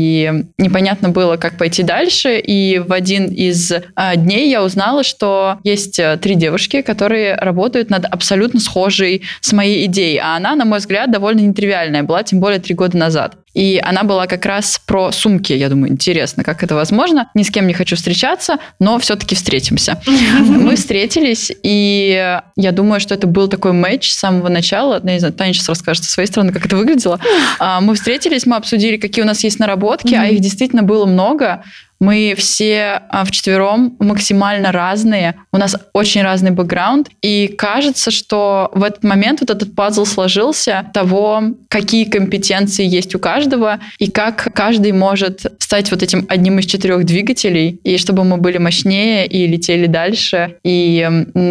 непонятно 0.57 1.09
было, 1.09 1.37
как 1.37 1.57
пойти 1.57 1.83
дальше. 1.83 2.39
И 2.39 2.79
в 2.79 2.93
один 2.93 3.27
из 3.27 3.71
а, 3.95 4.15
дней 4.15 4.49
я 4.49 4.63
узнала, 4.63 5.03
что 5.03 5.57
есть 5.63 5.99
а, 5.99 6.17
три 6.17 6.35
девушки, 6.35 6.81
которые 6.81 7.35
работают 7.35 7.89
над 7.89 8.05
абсолютно 8.05 8.59
схожей 8.59 9.23
с 9.41 9.53
моей 9.53 9.85
идеей. 9.85 10.17
А 10.17 10.35
она, 10.35 10.55
на 10.55 10.65
мой 10.65 10.79
взгляд, 10.79 11.11
довольно 11.11 11.41
нетривиальная 11.41 12.03
была, 12.03 12.23
тем 12.23 12.39
более 12.39 12.59
три 12.59 12.75
года 12.75 12.97
назад. 12.97 13.37
И 13.53 13.81
она 13.83 14.03
была 14.03 14.27
как 14.27 14.45
раз 14.45 14.79
про 14.85 15.11
сумки. 15.11 15.53
Я 15.53 15.69
думаю, 15.69 15.91
интересно, 15.91 16.43
как 16.43 16.63
это 16.63 16.75
возможно. 16.75 17.29
Ни 17.33 17.43
с 17.43 17.51
кем 17.51 17.67
не 17.67 17.73
хочу 17.73 17.95
встречаться, 17.95 18.57
но 18.79 18.97
все-таки 18.99 19.35
встретимся. 19.35 20.01
Мы 20.39 20.75
встретились, 20.75 21.51
и 21.63 22.39
я 22.55 22.71
думаю, 22.71 22.99
что 22.99 23.13
это 23.13 23.27
был 23.27 23.47
такой 23.47 23.73
матч 23.73 24.11
с 24.11 24.17
самого 24.17 24.49
начала. 24.49 25.01
Я 25.03 25.13
не 25.13 25.19
знаю, 25.19 25.33
Таня 25.33 25.53
сейчас 25.53 25.69
расскажет 25.69 26.03
со 26.03 26.11
своей 26.11 26.27
стороны, 26.27 26.53
как 26.53 26.65
это 26.65 26.75
выглядело. 26.75 27.19
А, 27.59 27.81
Мы 27.81 27.95
встретились, 27.95 28.45
мы 28.45 28.55
обсудили, 28.55 28.97
какие 28.97 29.23
у 29.23 29.27
нас 29.27 29.43
есть 29.43 29.59
наработки, 29.59 30.15
а 30.15 30.25
их 30.27 30.39
действительно 30.39 30.83
было 30.83 31.05
много. 31.05 31.63
Мы 32.01 32.33
все 32.35 33.03
а, 33.09 33.23
вчетвером 33.23 33.95
максимально 33.99 34.71
разные. 34.71 35.35
У 35.53 35.57
нас 35.57 35.77
очень 35.93 36.23
разный 36.23 36.49
бэкграунд. 36.49 37.09
И 37.21 37.47
кажется, 37.47 38.09
что 38.09 38.71
в 38.73 38.83
этот 38.83 39.03
момент 39.03 39.41
вот 39.41 39.51
этот 39.51 39.75
пазл 39.75 40.05
сложился 40.05 40.89
того, 40.95 41.43
какие 41.69 42.05
компетенции 42.05 42.85
есть 42.87 43.13
у 43.13 43.19
каждого 43.19 43.79
и 43.99 44.09
как 44.09 44.51
каждый 44.55 44.93
может 44.93 45.45
стать 45.59 45.91
вот 45.91 46.01
этим 46.01 46.25
одним 46.27 46.57
из 46.57 46.65
четырех 46.65 47.05
двигателей, 47.05 47.79
и 47.83 47.97
чтобы 47.97 48.23
мы 48.23 48.37
были 48.37 48.57
мощнее 48.57 49.27
и 49.27 49.45
летели 49.45 49.85
дальше, 49.85 50.55
и 50.63 51.07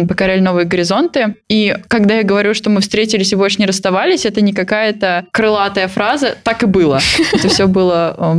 покоряли 0.09 0.41
новые 0.41 0.65
горизонты. 0.65 1.35
И 1.47 1.77
когда 1.87 2.17
я 2.17 2.23
говорю, 2.23 2.53
что 2.53 2.69
мы 2.69 2.81
встретились 2.81 3.31
и 3.31 3.37
больше 3.37 3.59
не 3.59 3.65
расставались, 3.65 4.25
это 4.25 4.41
не 4.41 4.51
какая-то 4.51 5.25
крылатая 5.31 5.87
фраза, 5.87 6.35
так 6.43 6.61
и 6.63 6.65
было. 6.65 6.99
Это 7.33 7.47
все 7.47 7.67
было 7.67 8.37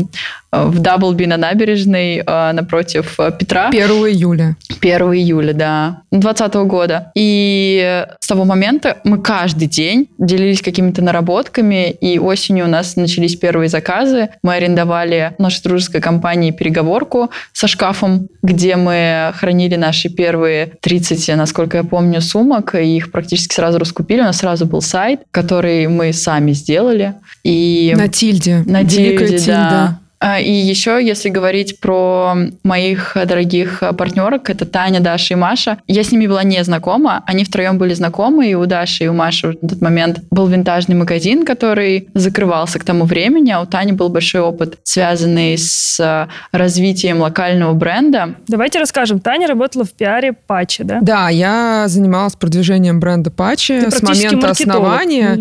в 0.52 0.78
Даблби 0.80 1.24
на 1.24 1.38
набережной 1.38 2.18
э, 2.18 2.52
напротив 2.52 3.14
э, 3.18 3.32
Петра. 3.38 3.68
1 3.68 3.80
июля. 3.90 4.56
1 4.80 5.00
июля, 5.14 5.54
да, 5.54 6.02
2020 6.10 6.54
года. 6.66 7.10
И 7.14 8.04
с 8.20 8.26
того 8.26 8.44
момента 8.44 8.98
мы 9.04 9.18
каждый 9.22 9.66
день 9.66 10.08
делились 10.18 10.60
какими-то 10.60 11.02
наработками, 11.02 11.90
и 11.90 12.18
осенью 12.18 12.66
у 12.66 12.68
нас 12.68 12.96
начались 12.96 13.34
первые 13.36 13.68
заказы. 13.70 14.28
Мы 14.42 14.54
арендовали 14.54 15.34
нашей 15.38 15.62
дружеской 15.62 16.00
компании 16.02 16.50
переговорку 16.50 17.30
со 17.54 17.66
шкафом, 17.66 18.28
где 18.42 18.76
мы 18.76 19.32
хранили 19.36 19.76
наши 19.76 20.10
первые 20.10 20.72
30, 20.80 21.34
насколько 21.36 21.78
я 21.78 21.84
помню, 21.84 22.20
сумок, 22.20 22.74
и 22.74 22.96
их 22.96 23.10
практически 23.10 23.54
сразу 23.54 23.78
раскупили. 23.78 24.20
У 24.20 24.24
нас 24.24 24.38
сразу 24.38 24.66
был 24.66 24.82
сайт, 24.82 25.20
который 25.30 25.86
мы 25.86 26.12
сами 26.12 26.52
сделали. 26.52 27.14
И 27.42 27.94
На 27.96 28.08
тильде. 28.08 28.62
на 28.66 28.82
Великая 28.82 29.28
Тильде, 29.28 29.38
тильда. 29.38 29.70
да. 29.70 29.98
И 30.40 30.52
еще, 30.52 31.00
если 31.02 31.28
говорить 31.28 31.80
про 31.80 32.34
моих 32.62 33.16
дорогих 33.26 33.82
партнерок, 33.96 34.50
это 34.50 34.66
Таня, 34.66 35.00
Даша 35.00 35.34
и 35.34 35.36
Маша. 35.36 35.78
Я 35.86 36.04
с 36.04 36.12
ними 36.12 36.26
была 36.26 36.44
не 36.44 36.62
знакома, 36.62 37.22
они 37.26 37.44
втроем 37.44 37.78
были 37.78 37.94
знакомы, 37.94 38.50
и 38.50 38.54
у 38.54 38.66
Даши 38.66 39.04
и 39.04 39.08
у 39.08 39.12
Маши 39.12 39.58
на 39.60 39.68
тот 39.68 39.80
момент 39.80 40.20
был 40.30 40.46
винтажный 40.46 40.94
магазин, 40.94 41.44
который 41.44 42.08
закрывался 42.14 42.78
к 42.78 42.84
тому 42.84 43.04
времени, 43.04 43.50
а 43.50 43.60
у 43.60 43.66
Тани 43.66 43.92
был 43.92 44.08
большой 44.08 44.40
опыт, 44.40 44.78
связанный 44.84 45.56
с 45.58 45.98
а, 46.00 46.28
развитием 46.52 47.20
локального 47.20 47.72
бренда. 47.72 48.34
Давайте 48.48 48.78
расскажем. 48.78 49.20
Таня 49.20 49.48
работала 49.48 49.84
в 49.84 49.92
пиаре 49.92 50.32
Патчи, 50.32 50.84
да? 50.84 51.00
Да, 51.00 51.28
я 51.28 51.84
занималась 51.88 52.34
продвижением 52.34 53.00
бренда 53.00 53.30
Пачи 53.30 53.90
с 53.90 54.02
момента 54.02 54.50
основания. 54.50 55.38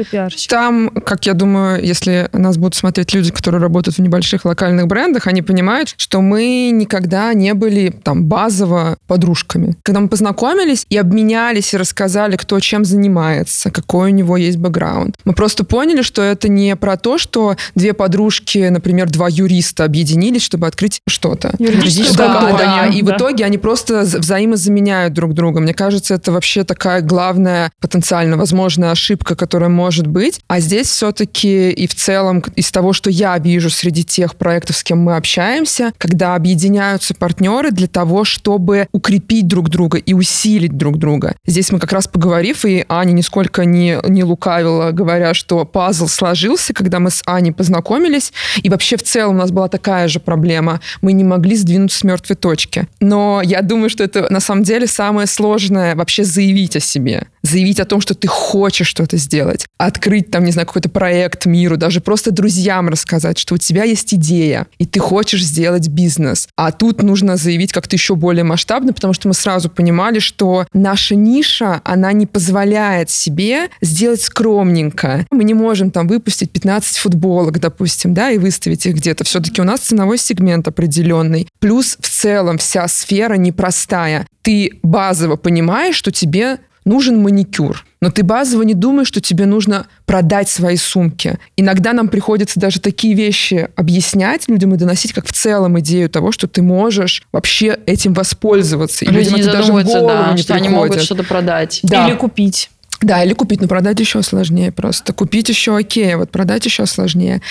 Там, 0.50 0.90
как 0.90 1.26
я 1.26 1.34
думаю, 1.34 1.84
если 1.84 2.30
нас 2.34 2.58
будут 2.58 2.76
смотреть 2.76 3.14
люди, 3.14 3.32
которые 3.32 3.62
работают 3.62 3.98
в 3.98 4.02
небольших 4.02 4.46
локальных 4.46 4.71
брендах, 4.88 5.28
они 5.28 5.42
понимают, 5.42 5.94
что 5.98 6.22
мы 6.22 6.72
никогда 6.72 7.34
не 7.34 7.54
были 7.54 7.90
там 7.90 8.26
базово 8.26 8.98
подружками. 9.08 9.76
Когда 9.84 10.00
мы 10.00 10.08
познакомились 10.08 10.86
и 10.90 10.98
обменялись 10.98 11.74
и 11.74 11.78
рассказали, 11.78 12.36
кто 12.36 12.60
чем 12.60 12.86
занимается, 12.86 13.72
какой 13.72 14.12
у 14.12 14.14
него 14.14 14.38
есть 14.38 14.58
бэкграунд, 14.58 15.16
мы 15.26 15.34
просто 15.34 15.64
поняли, 15.64 16.02
что 16.02 16.22
это 16.22 16.50
не 16.50 16.76
про 16.76 16.98
то, 16.98 17.18
что 17.18 17.56
две 17.76 17.94
подружки, 17.94 18.70
например, 18.70 19.10
два 19.10 19.28
юриста 19.30 19.84
объединились, 19.84 20.44
чтобы 20.44 20.68
открыть 20.68 21.02
что-то. 21.08 21.54
Юридическую 21.60 22.18
Да, 22.18 22.58
да, 22.58 22.88
и 22.88 23.02
в 23.02 23.06
да. 23.06 23.18
итоге 23.18 23.46
они 23.46 23.58
просто 23.58 24.02
взаимозаменяют 24.02 25.14
друг 25.14 25.34
друга. 25.34 25.60
Мне 25.60 25.74
кажется, 25.74 26.16
это 26.16 26.32
вообще 26.32 26.64
такая 26.64 27.02
главная 27.02 27.72
потенциально 27.80 28.38
возможная 28.38 28.92
ошибка, 28.92 29.36
которая 29.36 29.70
может 29.70 30.08
быть. 30.08 30.42
А 30.48 30.60
здесь 30.60 30.88
все-таки 30.88 31.72
и 31.72 31.88
в 31.88 31.96
целом 31.96 32.44
из 32.56 32.72
того, 32.72 32.94
что 32.94 33.10
я 33.10 33.38
вижу 33.38 33.70
среди 33.70 34.04
тех 34.04 34.36
проектов, 34.36 34.61
с 34.70 34.84
кем 34.84 35.00
мы 35.00 35.16
общаемся, 35.16 35.94
когда 35.98 36.36
объединяются 36.36 37.14
партнеры 37.14 37.72
для 37.72 37.88
того, 37.88 38.24
чтобы 38.24 38.88
укрепить 38.92 39.48
друг 39.48 39.70
друга 39.70 39.98
и 39.98 40.14
усилить 40.14 40.78
друг 40.78 40.98
друга. 40.98 41.36
Здесь 41.46 41.72
мы 41.72 41.80
как 41.80 41.92
раз 41.92 42.08
поговорив, 42.08 42.66
и 42.66 42.86
Аня 42.90 43.12
нисколько 43.12 43.66
не, 43.66 43.98
не 44.08 44.24
лукавила, 44.24 44.92
говоря, 44.92 45.34
что 45.34 45.66
пазл 45.66 46.08
сложился, 46.08 46.74
когда 46.74 47.00
мы 47.00 47.10
с 47.10 47.22
Аней 47.26 47.52
познакомились, 47.52 48.34
и 48.62 48.70
вообще 48.70 48.98
в 48.98 49.04
целом 49.04 49.36
у 49.36 49.40
нас 49.40 49.52
была 49.52 49.68
такая 49.68 50.08
же 50.08 50.20
проблема. 50.20 50.82
Мы 51.02 51.14
не 51.14 51.24
могли 51.24 51.56
сдвинуться 51.56 52.00
с 52.00 52.04
мертвой 52.04 52.36
точки. 52.36 52.88
Но 53.00 53.42
я 53.44 53.62
думаю, 53.62 53.90
что 53.90 54.04
это 54.04 54.32
на 54.32 54.40
самом 54.40 54.64
деле 54.64 54.88
самое 54.88 55.28
сложное 55.28 55.96
вообще 55.96 56.24
заявить 56.24 56.76
о 56.76 56.80
себе. 56.80 57.28
Заявить 57.42 57.80
о 57.80 57.86
том, 57.86 58.02
что 58.02 58.14
ты 58.14 58.28
хочешь 58.28 58.88
что-то 58.88 59.18
сделать. 59.18 59.66
Открыть 59.78 60.30
там, 60.30 60.44
не 60.44 60.52
знаю, 60.52 60.68
какой-то 60.68 60.90
проект 60.90 61.46
миру, 61.46 61.78
даже 61.78 62.02
просто 62.02 62.32
друзьям 62.32 62.90
рассказать, 62.90 63.38
что 63.38 63.56
у 63.56 63.58
тебя 63.58 63.84
есть 63.84 64.14
идея, 64.14 64.51
и 64.78 64.86
ты 64.86 65.00
хочешь 65.00 65.44
сделать 65.44 65.88
бизнес. 65.88 66.48
А 66.56 66.72
тут 66.72 67.04
нужно 67.04 67.38
заявить 67.38 67.72
как-то 67.72 67.96
еще 67.96 68.16
более 68.16 68.44
масштабно, 68.44 68.94
потому 68.94 69.14
что 69.14 69.28
мы 69.28 69.34
сразу 69.34 69.70
понимали, 69.70 70.20
что 70.20 70.66
наша 70.74 71.16
ниша, 71.16 71.82
она 71.84 72.12
не 72.14 72.26
позволяет 72.26 73.10
себе 73.10 73.70
сделать 73.82 74.22
скромненько. 74.22 75.26
Мы 75.32 75.44
не 75.44 75.54
можем 75.54 75.92
там 75.92 76.08
выпустить 76.08 76.52
15 76.52 76.98
футболок, 76.98 77.60
допустим, 77.60 78.14
да, 78.14 78.32
и 78.32 78.38
выставить 78.38 78.86
их 78.86 78.96
где-то. 78.96 79.24
Все-таки 79.24 79.62
у 79.62 79.66
нас 79.66 79.82
ценовой 79.82 80.18
сегмент 80.18 80.68
определенный. 80.68 81.48
Плюс 81.60 81.98
в 82.00 82.10
целом 82.10 82.58
вся 82.58 82.88
сфера 82.88 83.36
непростая. 83.36 84.28
Ты 84.42 84.80
базово 84.84 85.36
понимаешь, 85.36 85.96
что 85.96 86.12
тебе 86.12 86.60
нужен 86.86 87.22
маникюр. 87.22 87.86
Но 88.02 88.10
ты 88.10 88.24
базово 88.24 88.64
не 88.64 88.74
думаешь, 88.74 89.08
что 89.08 89.22
тебе 89.22 89.46
нужно 89.46 89.88
продать 90.06 90.50
свои 90.50 90.76
сумки. 90.76 91.38
Иногда 91.56 91.94
нам 91.94 92.08
приходится 92.08 92.60
даже 92.60 92.80
такие 92.80 93.14
вещи 93.14 93.70
объяснять 93.76 94.48
людям 94.48 94.74
и 94.74 94.78
доносить, 94.78 95.14
как 95.14 95.28
в 95.28 95.34
целом 95.34 95.80
идею 95.80 96.10
того, 96.10 96.32
что 96.32 96.48
ты 96.48 96.62
можешь 96.62 97.24
вообще 97.32 97.78
этим 97.86 98.14
воспользоваться. 98.14 99.06
И 99.06 99.08
Люди 99.08 99.30
людям 99.30 99.36
не 99.36 99.42
это 99.42 99.52
даже 99.52 99.72
в 99.72 99.84
голову 99.84 100.08
да, 100.08 100.34
не 100.34 100.42
что 100.42 100.56
они 100.56 100.70
могут 100.70 100.90
приходит. 100.90 101.06
что-то 101.06 101.24
продать. 101.24 101.80
Да. 101.84 102.08
Или 102.08 102.16
купить. 102.16 102.70
Да, 103.02 103.24
или 103.24 103.34
купить, 103.34 103.62
но 103.62 103.68
продать 103.68 104.00
еще 104.00 104.22
сложнее 104.22 104.72
просто. 104.72 105.14
Купить 105.14 105.50
еще 105.50 105.76
окей, 105.76 106.14
а 106.14 106.18
вот 106.18 106.32
продать 106.32 106.66
еще 106.66 106.86
сложнее. 106.86 107.42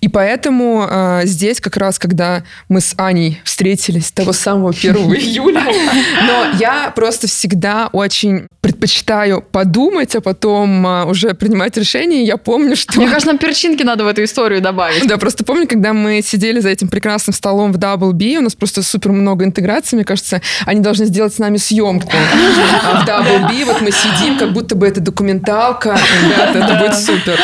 И 0.00 0.08
поэтому 0.08 0.86
э, 0.88 1.22
здесь 1.24 1.60
как 1.60 1.76
раз, 1.76 1.98
когда 1.98 2.44
мы 2.68 2.80
с 2.80 2.94
Аней 2.96 3.40
встретились 3.44 4.12
того 4.12 4.32
самого 4.32 4.70
1 4.70 4.94
июля, 5.14 5.64
но 6.26 6.58
я 6.58 6.92
просто 6.94 7.26
всегда 7.26 7.88
очень 7.92 8.46
предпочитаю 8.60 9.42
подумать, 9.42 10.14
а 10.14 10.20
потом 10.20 10.86
а, 10.86 11.04
уже 11.06 11.34
принимать 11.34 11.76
решение. 11.76 12.24
Я 12.24 12.36
помню, 12.36 12.76
что... 12.76 12.98
Мне 12.98 13.06
кажется, 13.06 13.28
нам 13.28 13.38
перчинки 13.38 13.82
надо 13.82 14.04
в 14.04 14.06
эту 14.06 14.22
историю 14.22 14.60
добавить. 14.60 15.06
Да, 15.06 15.16
просто 15.16 15.44
помню, 15.44 15.66
когда 15.66 15.92
мы 15.92 16.20
сидели 16.22 16.60
за 16.60 16.68
этим 16.68 16.88
прекрасным 16.88 17.34
столом 17.34 17.72
в 17.72 17.78
Double 17.78 18.12
B, 18.12 18.38
у 18.38 18.42
нас 18.42 18.54
просто 18.54 18.82
супер 18.82 19.12
много 19.12 19.44
интеграции, 19.44 19.96
мне 19.96 20.04
кажется, 20.04 20.42
они 20.66 20.80
должны 20.80 21.06
сделать 21.06 21.34
с 21.34 21.38
нами 21.38 21.56
съемку 21.56 22.10
в 22.10 23.08
Double 23.08 23.48
B. 23.48 23.64
Вот 23.64 23.80
мы 23.80 23.90
сидим, 23.90 24.38
как 24.38 24.52
будто 24.52 24.74
бы 24.74 24.86
это 24.86 24.99
документалка. 25.00 25.96
Ребята, 26.24 26.58
это 26.58 26.74
будет 26.74 26.94
супер. 26.94 27.38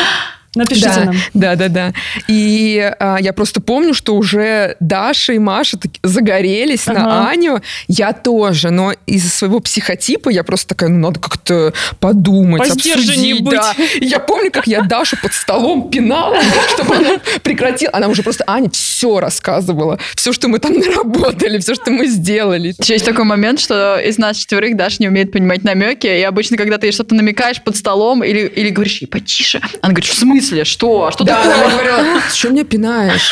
Напишите 0.57 0.89
да, 0.89 1.05
нам. 1.05 1.15
Да, 1.33 1.55
да, 1.55 1.67
да. 1.69 1.93
И 2.27 2.93
а, 2.99 3.17
я 3.19 3.33
просто 3.33 3.61
помню, 3.61 3.93
что 3.93 4.15
уже 4.15 4.75
Даша 4.79 5.33
и 5.33 5.39
Маша 5.39 5.77
таки 5.77 5.99
загорелись 6.03 6.87
Ага. 6.87 6.99
на 6.99 7.29
Аню. 7.29 7.61
Я 7.87 8.13
тоже, 8.13 8.71
но 8.71 8.93
из-за 9.05 9.29
своего 9.29 9.59
психотипа 9.59 10.29
я 10.29 10.43
просто 10.43 10.69
такая, 10.69 10.89
ну, 10.89 10.99
надо 10.99 11.19
как-то 11.19 11.73
подумать, 11.99 12.69
обсудить. 12.69 13.41
быть. 13.43 13.53
Да. 13.53 13.75
И 13.99 14.05
я 14.05 14.19
помню, 14.19 14.51
как 14.51 14.67
я 14.67 14.81
Дашу 14.81 15.17
под 15.21 15.33
столом 15.33 15.89
пинала, 15.89 16.37
чтобы 16.73 16.95
она 16.95 17.19
прекратила. 17.43 17.91
Она 17.93 18.07
уже 18.07 18.23
просто 18.23 18.43
Ане 18.47 18.69
все 18.71 19.19
рассказывала. 19.19 19.99
Все, 20.15 20.33
что 20.33 20.47
мы 20.47 20.59
там 20.59 20.73
наработали, 20.77 21.59
все, 21.59 21.75
что 21.75 21.91
мы 21.91 22.07
сделали. 22.07 22.73
Еще 22.79 22.93
есть 22.93 23.05
такой 23.05 23.25
момент, 23.25 23.59
что 23.59 23.99
из 23.99 24.17
нас 24.17 24.37
четверых 24.37 24.75
Даша 24.75 24.97
не 24.99 25.07
умеет 25.07 25.31
понимать 25.31 25.63
намеки, 25.63 26.07
и 26.07 26.21
обычно, 26.21 26.57
когда 26.57 26.77
ты 26.77 26.87
ей 26.87 26.91
что-то 26.91 27.15
намекаешь 27.15 27.61
под 27.61 27.75
столом 27.75 28.23
или, 28.23 28.47
или 28.47 28.69
говоришь 28.69 29.01
ей 29.01 29.07
потише, 29.07 29.61
она 29.81 29.93
говорит, 29.93 30.09
в 30.09 30.17
смысле, 30.17 30.46
что? 30.65 31.11
Что 31.11 31.23
Да, 31.23 31.35
такое?» 31.43 31.55
она 31.65 31.69
говорила, 31.71 32.21
что 32.33 32.49
меня 32.49 32.63
пинаешь? 32.63 33.31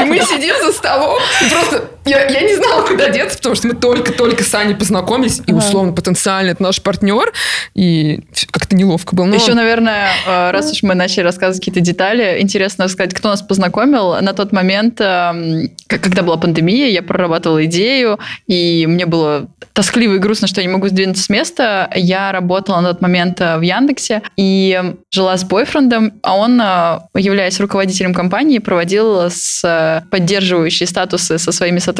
И 0.00 0.04
мы 0.04 0.20
сидим 0.20 0.54
за 0.62 0.72
столом, 0.72 1.20
и 1.40 1.50
просто 1.50 1.90
я, 2.06 2.26
я 2.28 2.40
не 2.42 2.54
знала, 2.56 2.86
куда 2.86 3.08
деться, 3.10 3.38
потому 3.38 3.54
что 3.54 3.68
мы 3.68 3.74
только-только 3.74 4.42
с 4.44 4.54
Аней 4.54 4.74
познакомились, 4.74 5.40
и 5.46 5.52
условно 5.52 5.92
потенциально 5.92 6.50
это 6.50 6.62
наш 6.62 6.82
партнер, 6.82 7.32
и 7.74 8.20
как-то 8.50 8.76
неловко 8.76 9.14
было. 9.16 9.24
Но- 9.26 9.34
Еще, 9.36 9.54
наверное, 9.54 10.08
э, 10.26 10.50
раз 10.50 10.70
уж 10.72 10.82
мы 10.82 10.94
начали 10.94 11.22
рассказывать 11.24 11.60
какие-то 11.60 11.80
детали, 11.80 12.38
интересно 12.40 12.88
сказать, 12.88 13.14
кто 13.14 13.28
нас 13.30 13.42
познакомил. 13.42 14.20
На 14.20 14.32
тот 14.32 14.52
момент, 14.52 15.00
эм, 15.00 15.70
когда 15.88 16.22
была 16.22 16.36
пандемия, 16.36 16.88
я 16.88 17.02
прорабатывала 17.02 17.64
идею, 17.66 18.18
и 18.46 18.86
мне 18.86 19.06
было 19.06 19.48
тоскливо 19.72 20.14
и 20.14 20.18
грустно, 20.18 20.46
что 20.46 20.60
я 20.60 20.66
не 20.66 20.72
могу 20.72 20.88
сдвинуться 20.88 21.22
с 21.24 21.28
места. 21.28 21.90
Я 21.94 22.32
работала 22.32 22.80
на 22.80 22.92
тот 22.92 23.00
момент 23.02 23.40
э, 23.40 23.56
в 23.58 23.62
Яндексе 23.62 24.22
и 24.36 24.94
жила 25.10 25.36
с 25.36 25.44
бойфрендом, 25.44 26.12
а 26.22 26.36
он, 26.36 26.60
э, 26.60 26.98
являясь 27.18 27.58
руководителем 27.60 28.14
компании, 28.14 28.58
проводил 28.58 29.30
с 29.30 30.02
поддерживающие 30.10 30.86
статусы 30.86 31.38
со 31.38 31.50
своими 31.52 31.78
сотрудниками. 31.78 31.93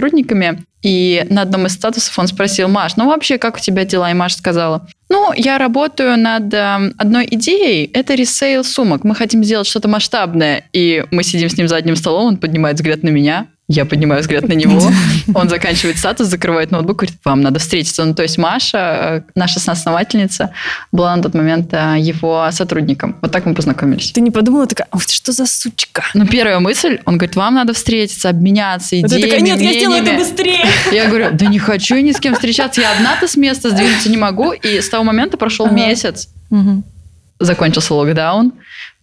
И 0.82 1.26
на 1.30 1.42
одном 1.42 1.66
из 1.66 1.72
статусов 1.72 2.18
он 2.18 2.26
спросил, 2.26 2.68
Маш, 2.68 2.96
ну 2.96 3.08
вообще, 3.08 3.38
как 3.38 3.56
у 3.56 3.60
тебя 3.60 3.84
дела? 3.84 4.10
И 4.10 4.14
Маша 4.14 4.36
сказала, 4.36 4.86
ну, 5.08 5.32
я 5.34 5.58
работаю 5.58 6.18
над 6.18 6.52
э, 6.52 6.92
одной 6.98 7.26
идеей. 7.30 7.90
Это 7.94 8.14
ресейл 8.14 8.64
сумок. 8.64 9.04
Мы 9.04 9.14
хотим 9.14 9.42
сделать 9.44 9.66
что-то 9.66 9.88
масштабное. 9.88 10.64
И 10.72 11.04
мы 11.10 11.22
сидим 11.22 11.48
с 11.48 11.56
ним 11.56 11.68
за 11.68 11.76
одним 11.76 11.96
столом, 11.96 12.26
он 12.26 12.36
поднимает 12.36 12.76
взгляд 12.76 13.02
на 13.02 13.08
меня. 13.08 13.46
Я 13.66 13.86
поднимаю 13.86 14.20
взгляд 14.20 14.46
на 14.46 14.52
него. 14.52 14.90
Он 15.34 15.48
заканчивает 15.48 15.96
статус, 15.96 16.26
закрывает 16.28 16.70
ноутбук, 16.70 16.98
говорит, 16.98 17.16
вам 17.24 17.40
надо 17.40 17.58
встретиться. 17.58 18.04
Ну, 18.04 18.14
то 18.14 18.22
есть 18.22 18.36
Маша, 18.36 19.24
э, 19.26 19.30
наша 19.34 19.58
соосновательница, 19.58 20.52
была 20.92 21.16
на 21.16 21.22
тот 21.22 21.32
момент 21.32 21.72
э, 21.72 21.96
его 21.98 22.46
сотрудником. 22.50 23.16
Вот 23.22 23.32
так 23.32 23.46
мы 23.46 23.54
познакомились. 23.54 24.12
Ты 24.12 24.20
не 24.20 24.30
подумала 24.30 24.66
такая, 24.66 24.86
ах 24.90 25.06
ты 25.06 25.14
что 25.14 25.32
за 25.32 25.46
сучка? 25.46 26.04
Ну, 26.12 26.26
первая 26.26 26.60
мысль, 26.60 27.00
он 27.06 27.16
говорит, 27.16 27.36
вам 27.36 27.54
надо 27.54 27.72
встретиться, 27.72 28.28
обменяться 28.28 28.96
А 28.96 29.00
ты 29.00 29.06
идеями, 29.06 29.22
такая, 29.22 29.40
нет, 29.40 29.60
я 29.62 29.72
сделаю 29.72 30.02
это 30.02 30.12
мнениями». 30.12 30.18
быстрее. 30.18 30.66
Я 30.92 31.08
говорю, 31.08 31.28
да 31.32 31.46
не 31.46 31.58
хочу 31.58 31.96
ни 31.96 32.12
с 32.12 32.20
кем 32.20 32.34
встречаться, 32.34 32.82
я 32.82 32.92
одна-то 32.92 33.26
с 33.26 33.36
места 33.36 33.70
сдвинуться 33.70 34.10
не 34.10 34.18
могу. 34.18 34.52
И 34.52 34.78
с 34.82 34.90
того 34.90 35.04
момента 35.04 35.38
прошел 35.38 35.70
месяц, 35.70 36.28
закончился 37.40 37.94
локдаун. 37.94 38.52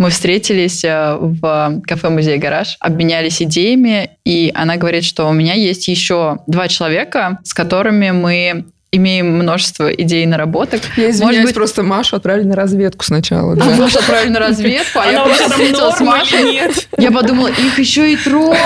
Мы 0.01 0.09
встретились 0.09 0.83
э, 0.83 1.15
в 1.19 1.79
кафе-музей 1.87 2.39
«Гараж», 2.39 2.75
обменялись 2.79 3.39
идеями, 3.39 4.09
и 4.25 4.51
она 4.55 4.77
говорит, 4.77 5.03
что 5.03 5.29
у 5.29 5.31
меня 5.31 5.53
есть 5.53 5.87
еще 5.87 6.39
два 6.47 6.67
человека, 6.69 7.37
с 7.43 7.53
которыми 7.53 8.09
мы 8.09 8.65
имеем 8.91 9.37
множество 9.37 9.93
идей 9.93 10.25
наработок. 10.25 10.81
Я 10.97 11.11
извиняюсь, 11.11 11.21
Может 11.21 11.43
быть, 11.43 11.53
просто 11.53 11.83
Машу 11.83 12.15
отправили 12.15 12.47
на 12.47 12.55
разведку 12.55 13.05
сначала. 13.05 13.55
да. 13.55 13.63
а 13.63 13.69
Маша 13.77 13.99
отправили 13.99 14.31
на 14.31 14.39
разведку, 14.39 14.99
а 14.99 15.05
я 15.05 15.23
просто 15.23 15.49
встретилась 15.51 15.95
с 15.95 15.99
Машей. 16.01 16.43
нет? 16.51 16.87
Я 16.97 17.11
подумала, 17.11 17.49
их 17.49 17.77
еще 17.77 18.11
и 18.11 18.17
трое. 18.17 18.57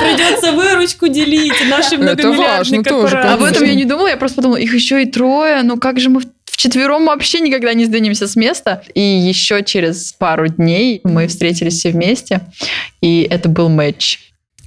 Придется 0.00 0.52
выручку 0.52 1.08
делить 1.08 1.52
нашей 1.68 1.96
Это 1.96 2.02
многомиллиардной 2.02 2.46
важно 2.46 2.82
тоже, 2.82 3.12
корпорации. 3.12 3.34
Об 3.34 3.42
этом 3.42 3.64
я 3.64 3.74
не 3.74 3.84
думала, 3.84 4.08
я 4.08 4.16
просто 4.16 4.36
подумала, 4.36 4.56
их 4.56 4.72
еще 4.72 5.02
и 5.02 5.06
трое, 5.06 5.62
ну 5.62 5.76
как 5.76 6.00
же 6.00 6.08
мы 6.08 6.22
вчетвером 6.60 7.06
вообще 7.06 7.40
никогда 7.40 7.72
не 7.72 7.86
сдвинемся 7.86 8.28
с 8.28 8.36
места. 8.36 8.82
И 8.92 9.00
еще 9.00 9.64
через 9.64 10.12
пару 10.12 10.46
дней 10.48 11.00
мы 11.04 11.26
встретились 11.26 11.78
все 11.78 11.90
вместе, 11.90 12.42
и 13.00 13.26
это 13.30 13.48
был 13.48 13.70
матч. 13.70 14.18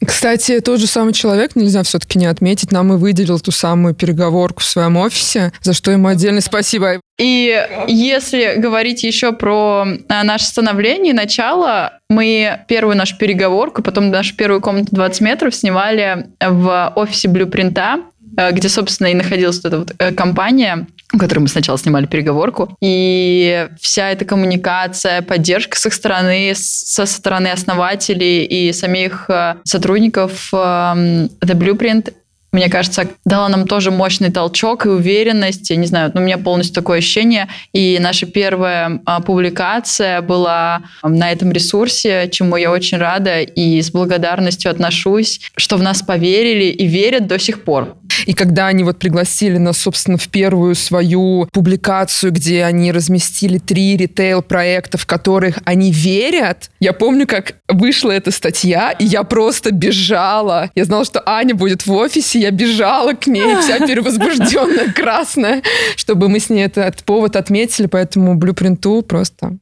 Кстати, 0.03 0.59
тот 0.59 0.79
же 0.79 0.87
самый 0.87 1.13
человек, 1.13 1.55
нельзя 1.55 1.83
все-таки 1.83 2.17
не 2.17 2.25
отметить, 2.25 2.71
нам 2.71 2.91
и 2.93 2.97
выделил 2.97 3.39
ту 3.39 3.51
самую 3.51 3.93
переговорку 3.93 4.61
в 4.61 4.65
своем 4.65 4.97
офисе, 4.97 5.53
за 5.61 5.73
что 5.73 5.91
ему 5.91 6.07
отдельное 6.07 6.41
спасибо. 6.41 6.99
И 7.19 7.67
если 7.87 8.55
говорить 8.57 9.03
еще 9.03 9.31
про 9.31 9.85
а, 10.09 10.23
наше 10.23 10.45
становление, 10.45 11.13
начало, 11.13 11.99
мы 12.09 12.61
первую 12.67 12.97
нашу 12.97 13.17
переговорку, 13.17 13.83
потом 13.83 14.09
нашу 14.09 14.35
первую 14.35 14.61
комнату 14.61 14.89
20 14.91 15.21
метров 15.21 15.55
снимали 15.55 16.25
в 16.41 16.91
офисе 16.95 17.29
Блюпринта, 17.29 17.99
э, 18.35 18.51
где, 18.51 18.67
собственно, 18.67 19.07
и 19.07 19.13
находилась 19.13 19.59
эта 19.59 19.79
вот 19.79 19.93
э, 19.99 20.11
компания, 20.11 20.87
у 21.13 21.17
которой 21.17 21.39
мы 21.39 21.47
сначала 21.47 21.77
снимали 21.77 22.07
переговорку. 22.07 22.75
И 22.81 23.67
вся 23.79 24.09
эта 24.11 24.25
коммуникация, 24.25 25.21
поддержка 25.21 25.77
с 25.77 25.85
их 25.85 25.93
стороны, 25.93 26.53
со 26.55 27.05
стороны 27.05 27.47
основателей 27.47 28.43
и 28.45 28.73
самих 28.73 29.29
э, 29.29 29.55
сотрудников 29.63 30.49
э, 30.51 30.57
The 30.57 31.29
Blueprint 31.53 32.13
мне 32.53 32.69
кажется, 32.69 33.07
дала 33.25 33.49
нам 33.49 33.67
тоже 33.67 33.89
мощный 33.91 34.31
толчок 34.31 34.85
и 34.85 34.89
уверенность. 34.89 35.69
Я 35.71 35.75
не 35.75 35.87
знаю, 35.87 36.11
ну, 36.13 36.21
у 36.21 36.23
меня 36.23 36.37
полностью 36.37 36.75
такое 36.75 36.99
ощущение. 36.99 37.47
И 37.73 37.97
наша 37.99 38.27
первая 38.27 39.01
а, 39.05 39.21
публикация 39.21 40.21
была 40.21 40.83
а, 41.01 41.09
на 41.09 41.31
этом 41.31 41.51
ресурсе, 41.51 42.29
чему 42.31 42.55
я 42.55 42.71
очень 42.71 42.99
рада 42.99 43.41
и 43.41 43.81
с 43.81 43.89
благодарностью 43.89 44.69
отношусь, 44.69 45.41
что 45.57 45.77
в 45.77 45.81
нас 45.81 46.03
поверили 46.03 46.65
и 46.65 46.85
верят 46.85 47.25
до 47.27 47.39
сих 47.39 47.63
пор. 47.63 47.97
И 48.25 48.33
когда 48.33 48.67
они 48.67 48.83
вот 48.83 48.99
пригласили 48.99 49.57
нас, 49.57 49.77
собственно, 49.77 50.17
в 50.17 50.27
первую 50.27 50.75
свою 50.75 51.47
публикацию, 51.51 52.31
где 52.31 52.63
они 52.63 52.91
разместили 52.91 53.57
три 53.57 53.97
ритейл-проекта, 53.97 54.97
в 54.97 55.05
которых 55.05 55.59
они 55.65 55.91
верят, 55.91 56.69
я 56.79 56.93
помню, 56.93 57.27
как 57.27 57.55
вышла 57.67 58.11
эта 58.11 58.31
статья, 58.31 58.91
и 58.91 59.05
я 59.05 59.23
просто 59.23 59.71
бежала. 59.71 60.69
Я 60.75 60.85
знала, 60.85 61.05
что 61.05 61.23
Аня 61.25 61.55
будет 61.55 61.85
в 61.85 61.91
офисе, 61.91 62.39
я 62.43 62.51
бежала 62.51 63.13
к 63.13 63.27
ней, 63.27 63.55
вся 63.55 63.79
перевозбужденная, 63.87 64.91
красная, 64.91 65.63
чтобы 65.95 66.27
мы 66.27 66.39
с 66.39 66.49
ней 66.49 66.65
этот 66.65 67.03
повод 67.03 67.35
отметили, 67.35 67.87
поэтому 67.87 68.35
блюпринту 68.35 69.01
просто... 69.01 69.57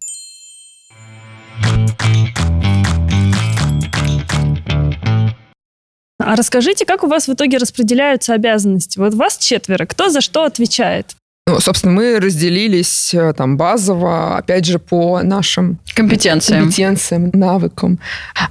А 6.23 6.35
расскажите, 6.35 6.85
как 6.85 7.03
у 7.03 7.07
вас 7.07 7.27
в 7.27 7.33
итоге 7.33 7.57
распределяются 7.57 8.33
обязанности? 8.33 8.99
Вот 8.99 9.13
вас 9.15 9.37
четверо, 9.37 9.85
кто 9.85 10.09
за 10.09 10.21
что 10.21 10.43
отвечает? 10.43 11.15
Ну, 11.47 11.59
собственно, 11.59 11.93
мы 11.93 12.19
разделились 12.19 13.15
э, 13.15 13.33
там 13.33 13.57
базово, 13.57 14.37
опять 14.37 14.65
же, 14.65 14.77
по 14.77 15.23
нашим 15.23 15.79
Компетенции. 15.95 16.53
компетенциям, 16.53 17.31
навыкам. 17.33 17.97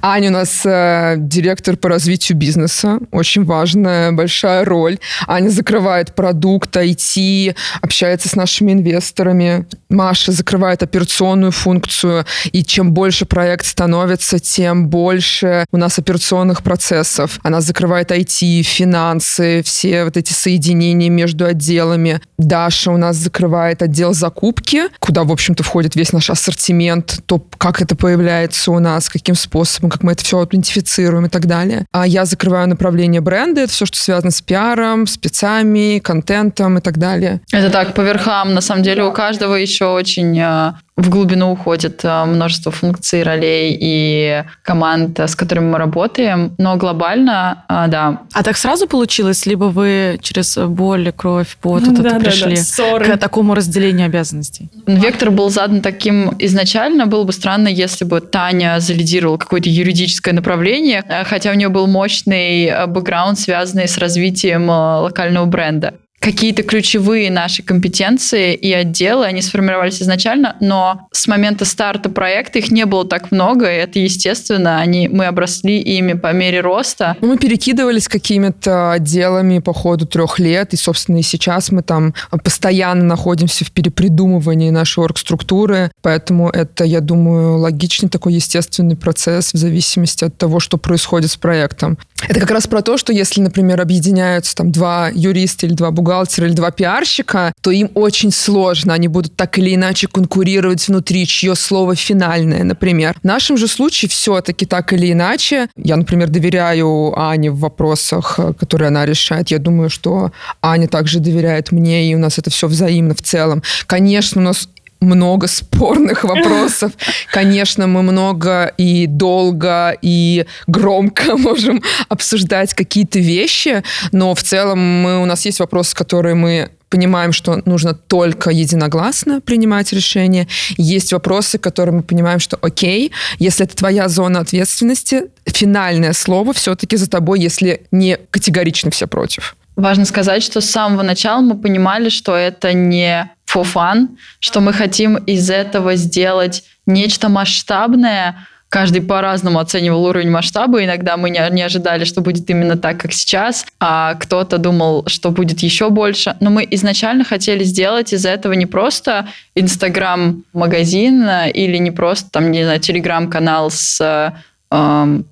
Аня 0.01 0.27
у 0.27 0.33
нас 0.33 0.65
э, 0.65 1.15
директор 1.17 1.77
по 1.77 1.87
развитию 1.87 2.37
бизнеса. 2.37 2.99
Очень 3.11 3.45
важная, 3.45 4.11
большая 4.11 4.65
роль. 4.65 4.99
Аня 5.25 5.47
закрывает 5.47 6.13
продукт, 6.15 6.75
IT, 6.75 7.55
общается 7.81 8.27
с 8.27 8.35
нашими 8.35 8.73
инвесторами. 8.73 9.67
Маша 9.87 10.33
закрывает 10.33 10.83
операционную 10.83 11.53
функцию. 11.53 12.25
И 12.51 12.61
чем 12.61 12.91
больше 12.91 13.25
проект 13.25 13.65
становится, 13.67 14.37
тем 14.37 14.89
больше 14.89 15.65
у 15.71 15.77
нас 15.77 15.97
операционных 15.97 16.61
процессов. 16.61 17.39
Она 17.41 17.61
закрывает 17.61 18.11
IT, 18.11 18.63
финансы, 18.63 19.61
все 19.63 20.03
вот 20.03 20.17
эти 20.17 20.33
соединения 20.33 21.09
между 21.09 21.45
отделами. 21.45 22.19
Даша 22.37 22.80
у 22.89 22.97
нас 22.97 23.17
закрывает 23.17 23.81
отдел 23.81 24.13
закупки, 24.13 24.83
куда, 24.99 25.23
в 25.23 25.31
общем-то, 25.31 25.63
входит 25.63 25.95
весь 25.95 26.13
наш 26.13 26.29
ассортимент, 26.29 27.21
то, 27.25 27.43
как 27.57 27.81
это 27.81 27.95
появляется 27.95 28.71
у 28.71 28.79
нас, 28.79 29.09
каким 29.09 29.35
способом, 29.35 29.89
как 29.89 30.03
мы 30.03 30.13
это 30.13 30.23
все 30.23 30.39
аутентифицируем 30.39 31.25
и 31.25 31.29
так 31.29 31.45
далее. 31.45 31.85
А 31.91 32.07
я 32.07 32.25
закрываю 32.25 32.67
направление 32.67 33.21
бренда, 33.21 33.61
это 33.61 33.71
все, 33.71 33.85
что 33.85 33.97
связано 33.97 34.31
с 34.31 34.41
пиаром, 34.41 35.07
спецами, 35.07 35.99
контентом 35.99 36.77
и 36.77 36.81
так 36.81 36.97
далее. 36.97 37.41
Это 37.51 37.69
так, 37.69 37.93
по 37.93 38.01
верхам. 38.01 38.53
На 38.53 38.61
самом 38.61 38.83
деле 38.83 39.03
у 39.03 39.11
каждого 39.11 39.55
еще 39.55 39.85
очень 39.85 40.39
э, 40.39 40.73
в 41.01 41.09
глубину 41.09 41.51
уходит 41.51 42.01
э, 42.03 42.25
множество 42.25 42.71
функций, 42.71 43.23
ролей 43.23 43.77
и 43.79 44.43
команд, 44.61 45.19
с 45.19 45.35
которыми 45.35 45.71
мы 45.71 45.77
работаем. 45.77 46.53
Но 46.57 46.77
глобально, 46.77 47.65
э, 47.67 47.85
да. 47.87 48.21
А 48.33 48.43
так 48.43 48.57
сразу 48.57 48.87
получилось? 48.87 49.45
Либо 49.45 49.65
вы 49.65 50.19
через 50.21 50.57
боль, 50.57 51.11
кровь, 51.11 51.57
пот 51.61 51.83
вот 51.83 51.95
да, 51.95 52.09
это 52.09 52.19
да, 52.19 52.19
пришли 52.19 52.55
да, 52.55 52.61
ссоры. 52.61 53.05
к 53.05 53.17
такому 53.17 53.55
разделению 53.55 54.05
обязанностей? 54.05 54.69
Вектор 54.85 55.31
был 55.31 55.49
задан 55.49 55.81
таким 55.81 56.35
изначально. 56.39 57.05
Было 57.05 57.23
бы 57.23 57.33
странно, 57.33 57.67
если 57.67 58.05
бы 58.05 58.21
Таня 58.21 58.79
залидировала 58.79 59.37
какое-то 59.37 59.69
юридическое 59.69 60.33
направление, 60.33 61.03
э, 61.07 61.23
хотя 61.23 61.51
у 61.51 61.53
нее 61.53 61.69
был 61.69 61.87
мощный 61.87 62.65
э, 62.65 62.87
бэкграунд, 62.87 63.39
связанный 63.39 63.87
с 63.87 63.97
развитием 63.97 64.69
э, 64.69 64.73
локального 65.01 65.45
бренда 65.45 65.93
какие-то 66.21 66.61
ключевые 66.61 67.31
наши 67.31 67.63
компетенции 67.63 68.53
и 68.53 68.71
отделы, 68.71 69.25
они 69.25 69.41
сформировались 69.41 70.01
изначально, 70.03 70.55
но 70.61 71.07
с 71.11 71.27
момента 71.27 71.65
старта 71.65 72.09
проекта 72.09 72.59
их 72.59 72.69
не 72.69 72.85
было 72.85 73.05
так 73.05 73.31
много, 73.31 73.65
и 73.65 73.75
это 73.75 73.97
естественно, 73.97 74.79
они, 74.79 75.07
мы 75.07 75.25
обросли 75.25 75.79
ими 75.79 76.13
по 76.13 76.31
мере 76.31 76.61
роста. 76.61 77.17
Мы 77.21 77.39
перекидывались 77.39 78.07
какими-то 78.07 78.91
отделами 78.91 79.57
по 79.57 79.73
ходу 79.73 80.05
трех 80.05 80.37
лет, 80.37 80.73
и, 80.73 80.77
собственно, 80.77 81.17
и 81.17 81.23
сейчас 81.23 81.71
мы 81.71 81.81
там 81.81 82.13
постоянно 82.43 83.03
находимся 83.03 83.65
в 83.65 83.71
перепридумывании 83.71 84.69
нашей 84.69 85.03
оргструктуры, 85.03 85.91
поэтому 86.03 86.49
это, 86.49 86.83
я 86.83 87.01
думаю, 87.01 87.57
логичный 87.57 88.09
такой 88.09 88.33
естественный 88.33 88.95
процесс 88.95 89.53
в 89.53 89.57
зависимости 89.57 90.23
от 90.23 90.37
того, 90.37 90.59
что 90.59 90.77
происходит 90.77 91.31
с 91.31 91.35
проектом. 91.35 91.97
Это 92.27 92.39
как 92.39 92.51
раз 92.51 92.67
про 92.67 92.81
то, 92.81 92.97
что 92.97 93.13
если, 93.13 93.41
например, 93.41 93.81
объединяются 93.81 94.55
там 94.55 94.71
два 94.71 95.09
юриста 95.13 95.65
или 95.65 95.73
два 95.73 95.91
бухгалтера, 95.91 96.47
или 96.47 96.53
два 96.53 96.71
пиарщика, 96.71 97.53
то 97.61 97.71
им 97.71 97.89
очень 97.93 98.31
сложно. 98.31 98.93
Они 98.93 99.07
будут 99.07 99.35
так 99.35 99.57
или 99.57 99.75
иначе 99.75 100.07
конкурировать 100.07 100.87
внутри, 100.87 101.25
чье 101.25 101.55
слово 101.55 101.95
финальное, 101.95 102.63
например. 102.63 103.15
В 103.21 103.25
нашем 103.25 103.57
же 103.57 103.67
случае 103.67 104.09
все-таки 104.09 104.65
так 104.65 104.93
или 104.93 105.11
иначе. 105.11 105.67
Я, 105.75 105.97
например, 105.97 106.29
доверяю 106.29 107.17
Ане 107.19 107.51
в 107.51 107.59
вопросах, 107.59 108.39
которые 108.59 108.87
она 108.87 109.05
решает. 109.05 109.49
Я 109.49 109.59
думаю, 109.59 109.89
что 109.89 110.31
Аня 110.61 110.87
также 110.87 111.19
доверяет 111.19 111.71
мне, 111.71 112.09
и 112.09 112.15
у 112.15 112.19
нас 112.19 112.37
это 112.37 112.49
все 112.49 112.67
взаимно 112.67 113.15
в 113.15 113.21
целом. 113.21 113.63
Конечно, 113.87 114.41
у 114.41 114.43
нас 114.43 114.67
много 115.01 115.47
спорных 115.47 116.23
вопросов. 116.23 116.93
Конечно, 117.31 117.87
мы 117.87 118.03
много 118.03 118.65
и 118.77 119.07
долго, 119.07 119.97
и 120.01 120.45
громко 120.67 121.37
можем 121.37 121.81
обсуждать 122.07 122.73
какие-то 122.73 123.19
вещи, 123.19 123.83
но 124.11 124.33
в 124.35 124.43
целом 124.43 124.79
мы, 124.79 125.21
у 125.21 125.25
нас 125.25 125.45
есть 125.45 125.59
вопросы, 125.59 125.95
которые 125.95 126.35
мы 126.35 126.69
понимаем, 126.89 127.31
что 127.31 127.61
нужно 127.65 127.93
только 127.93 128.51
единогласно 128.51 129.39
принимать 129.39 129.93
решения. 129.93 130.47
Есть 130.77 131.13
вопросы, 131.13 131.57
которые 131.57 131.95
мы 131.95 132.03
понимаем, 132.03 132.39
что 132.39 132.57
окей, 132.61 133.13
если 133.39 133.65
это 133.65 133.77
твоя 133.77 134.09
зона 134.09 134.41
ответственности, 134.41 135.23
финальное 135.45 136.11
слово 136.11 136.51
все-таки 136.53 136.97
за 136.97 137.09
тобой, 137.09 137.39
если 137.39 137.87
не 137.91 138.17
категорично 138.29 138.91
все 138.91 139.07
против. 139.07 139.55
Важно 139.77 140.03
сказать, 140.03 140.43
что 140.43 140.59
с 140.59 140.69
самого 140.69 141.01
начала 141.01 141.39
мы 141.39 141.57
понимали, 141.57 142.09
что 142.09 142.35
это 142.35 142.73
не 142.73 143.31
for 143.53 143.63
fun, 143.63 144.17
что 144.39 144.61
мы 144.61 144.73
хотим 144.73 145.17
из 145.17 145.49
этого 145.49 145.95
сделать 145.95 146.63
нечто 146.85 147.29
масштабное. 147.29 148.47
Каждый 148.69 149.01
по-разному 149.01 149.59
оценивал 149.59 150.05
уровень 150.05 150.29
масштаба. 150.31 150.83
Иногда 150.83 151.17
мы 151.17 151.29
не, 151.29 151.45
не 151.51 151.61
ожидали, 151.61 152.05
что 152.05 152.21
будет 152.21 152.49
именно 152.49 152.77
так, 152.77 152.99
как 152.99 153.11
сейчас, 153.11 153.65
а 153.81 154.15
кто-то 154.15 154.57
думал, 154.59 155.03
что 155.07 155.31
будет 155.31 155.59
еще 155.59 155.89
больше. 155.89 156.37
Но 156.39 156.49
мы 156.49 156.65
изначально 156.71 157.25
хотели 157.25 157.65
сделать 157.65 158.13
из 158.13 158.25
этого 158.25 158.53
не 158.53 158.65
просто 158.65 159.27
Инстаграм-магазин 159.55 161.27
или 161.53 161.77
не 161.77 161.91
просто, 161.91 162.31
там, 162.31 162.49
не 162.51 162.63
знаю, 162.63 162.79
Телеграм-канал 162.79 163.71
с, 163.71 163.99
э, 163.99 164.31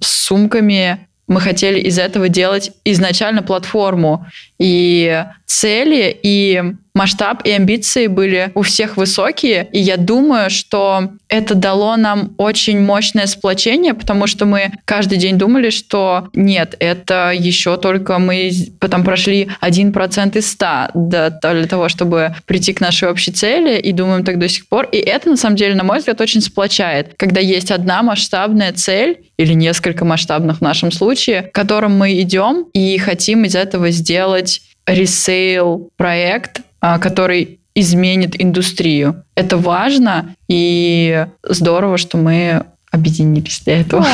с 0.02 0.08
сумками, 0.08 1.08
мы 1.30 1.40
хотели 1.42 1.80
из 1.80 2.00
этого 2.00 2.28
делать 2.28 2.72
изначально 2.84 3.44
платформу. 3.44 4.26
И 4.58 5.24
цели, 5.46 6.20
и 6.24 6.74
масштаб, 7.00 7.42
и 7.46 7.52
амбиции 7.52 8.08
были 8.08 8.52
у 8.56 8.62
всех 8.62 8.98
высокие. 8.98 9.70
И 9.72 9.80
я 9.80 9.96
думаю, 9.96 10.50
что 10.50 11.12
это 11.30 11.56
дало 11.56 11.96
нам 11.96 12.34
очень 12.38 12.82
мощное 12.82 13.26
сплочение, 13.26 13.94
потому 13.94 14.28
что 14.28 14.46
мы 14.46 14.72
каждый 14.84 15.18
день 15.18 15.38
думали, 15.38 15.70
что 15.70 16.28
нет, 16.34 16.76
это 16.80 17.32
еще 17.34 17.78
только 17.78 18.20
мы 18.20 18.52
потом 18.80 19.04
прошли 19.04 19.50
1% 19.62 20.38
из 20.38 20.52
100 20.52 20.90
для 20.94 21.68
того, 21.68 21.88
чтобы 21.88 22.36
прийти 22.46 22.74
к 22.74 22.82
нашей 22.82 23.10
общей 23.10 23.32
цели, 23.32 23.80
и 23.80 23.94
думаем 23.94 24.26
так 24.26 24.38
до 24.38 24.50
сих 24.50 24.68
пор. 24.68 24.90
И 24.92 24.98
это, 24.98 25.30
на 25.30 25.38
самом 25.38 25.56
деле, 25.56 25.76
на 25.76 25.84
мой 25.84 26.00
взгляд, 26.00 26.20
очень 26.20 26.42
сплочает. 26.42 27.14
Когда 27.16 27.40
есть 27.40 27.72
одна 27.72 28.04
масштабная 28.04 28.74
цель, 28.74 29.20
или 29.38 29.54
несколько 29.54 30.04
масштабных 30.04 30.58
в 30.58 30.62
нашем 30.62 30.92
случае, 30.92 31.44
к 31.44 31.54
которым 31.54 31.98
мы 31.98 32.20
идем 32.20 32.66
и 32.74 32.98
хотим 32.98 33.46
из 33.46 33.56
этого 33.56 33.90
сделать 33.90 34.62
ресейл 34.86 35.92
проект, 35.96 36.62
который 36.82 37.60
изменит 37.76 38.40
индустрию. 38.42 39.24
Это 39.36 39.58
важно 39.58 40.36
и 40.48 41.26
здорово, 41.44 41.98
что 41.98 42.18
мы 42.18 42.66
объединились 42.92 43.62
для 43.66 43.82
этого. 43.82 44.06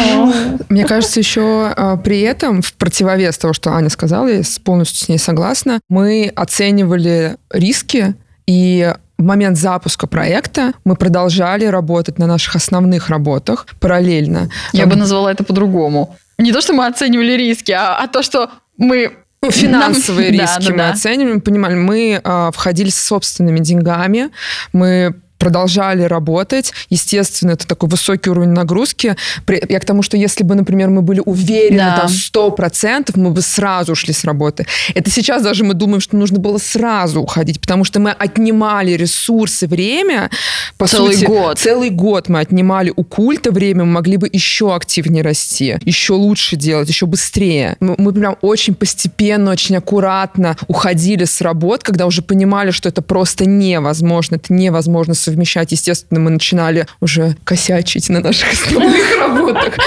Мне 0.69 0.85
кажется, 0.85 1.19
еще 1.19 1.71
а, 1.75 1.95
при 1.95 2.21
этом, 2.21 2.61
в 2.61 2.73
противовес 2.73 3.37
того, 3.37 3.53
что 3.53 3.71
Аня 3.71 3.89
сказала, 3.89 4.27
я 4.27 4.41
полностью 4.63 5.05
с 5.05 5.09
ней 5.09 5.17
согласна, 5.17 5.79
мы 5.89 6.31
оценивали 6.35 7.37
риски 7.49 8.15
и 8.47 8.93
в 9.17 9.23
момент 9.23 9.57
запуска 9.57 10.07
проекта 10.07 10.73
мы 10.83 10.97
продолжали 10.97 11.65
работать 11.65 12.19
на 12.19 12.27
наших 12.27 12.57
основных 12.57 13.07
работах 13.07 13.65
параллельно. 13.79 14.49
Я 14.73 14.87
бы 14.87 14.97
назвала 14.97 15.31
это 15.31 15.45
по-другому. 15.45 16.15
Не 16.37 16.51
то, 16.51 16.59
что 16.59 16.73
мы 16.73 16.85
оценивали 16.85 17.31
риски, 17.31 17.71
а, 17.71 17.97
а 17.97 18.07
то, 18.07 18.21
что 18.21 18.49
мы 18.77 19.13
финансовые 19.51 20.31
Нам... 20.31 20.41
риски 20.41 20.67
да, 20.67 20.71
мы 20.71 20.77
да. 20.77 20.89
оцениваем, 20.91 21.41
понимали, 21.41 21.75
мы 21.75 22.21
э, 22.23 22.51
входили 22.53 22.89
с 22.89 22.99
собственными 22.99 23.59
деньгами, 23.59 24.29
мы 24.73 25.15
продолжали 25.37 26.03
работать. 26.03 26.73
Естественно, 26.89 27.51
это 27.51 27.67
такой 27.67 27.89
высокий 27.89 28.29
уровень 28.29 28.49
нагрузки. 28.49 29.15
Я 29.47 29.79
к 29.79 29.85
тому, 29.85 30.01
что 30.01 30.17
если 30.17 30.43
бы, 30.43 30.55
например, 30.55 30.89
мы 30.89 31.01
были 31.01 31.21
уверены 31.25 31.77
да. 31.77 31.97
там 32.01 32.09
сто 32.09 32.51
процентов, 32.51 33.15
мы 33.15 33.31
бы 33.31 33.41
сразу 33.41 33.93
ушли 33.93 34.13
с 34.13 34.23
работы. 34.23 34.65
Это 34.93 35.09
сейчас 35.09 35.43
даже 35.43 35.63
мы 35.63 35.73
думаем, 35.73 36.01
что 36.01 36.15
нужно 36.15 36.39
было 36.39 36.57
сразу 36.57 37.21
уходить, 37.21 37.59
потому 37.59 37.83
что 37.83 37.99
мы 37.99 38.11
отнимали 38.11 38.91
ресурсы, 38.91 39.67
время. 39.67 40.29
По 40.77 40.87
целый 40.87 41.15
сути, 41.15 41.25
год. 41.25 41.59
Целый 41.59 41.89
год 41.89 42.29
мы 42.29 42.39
отнимали 42.39 42.93
у 42.95 43.03
культа 43.03 43.51
время, 43.51 43.83
мы 43.83 43.93
могли 43.93 44.17
бы 44.17 44.29
еще 44.31 44.73
активнее 44.75 45.23
расти, 45.23 45.77
еще 45.83 46.13
лучше 46.13 46.55
делать, 46.55 46.89
еще 46.89 47.05
быстрее. 47.05 47.77
Мы, 47.79 47.95
мы 47.97 48.13
прям 48.13 48.37
очень 48.41 48.75
постепенно, 48.75 49.51
очень 49.51 49.77
аккуратно 49.77 50.57
уходили 50.67 51.25
с 51.25 51.41
работ, 51.41 51.83
когда 51.83 52.05
уже 52.05 52.21
понимали, 52.21 52.71
что 52.71 52.89
это 52.89 53.01
просто 53.01 53.45
невозможно, 53.45 54.35
это 54.35 54.53
невозможно 54.53 55.13
совмещать. 55.25 55.71
Естественно, 55.71 56.19
мы 56.19 56.29
начинали 56.29 56.87
уже 57.01 57.35
косячить 57.43 58.09
на 58.09 58.21
наших 58.21 58.53
основных 58.53 59.19
работах. 59.19 59.77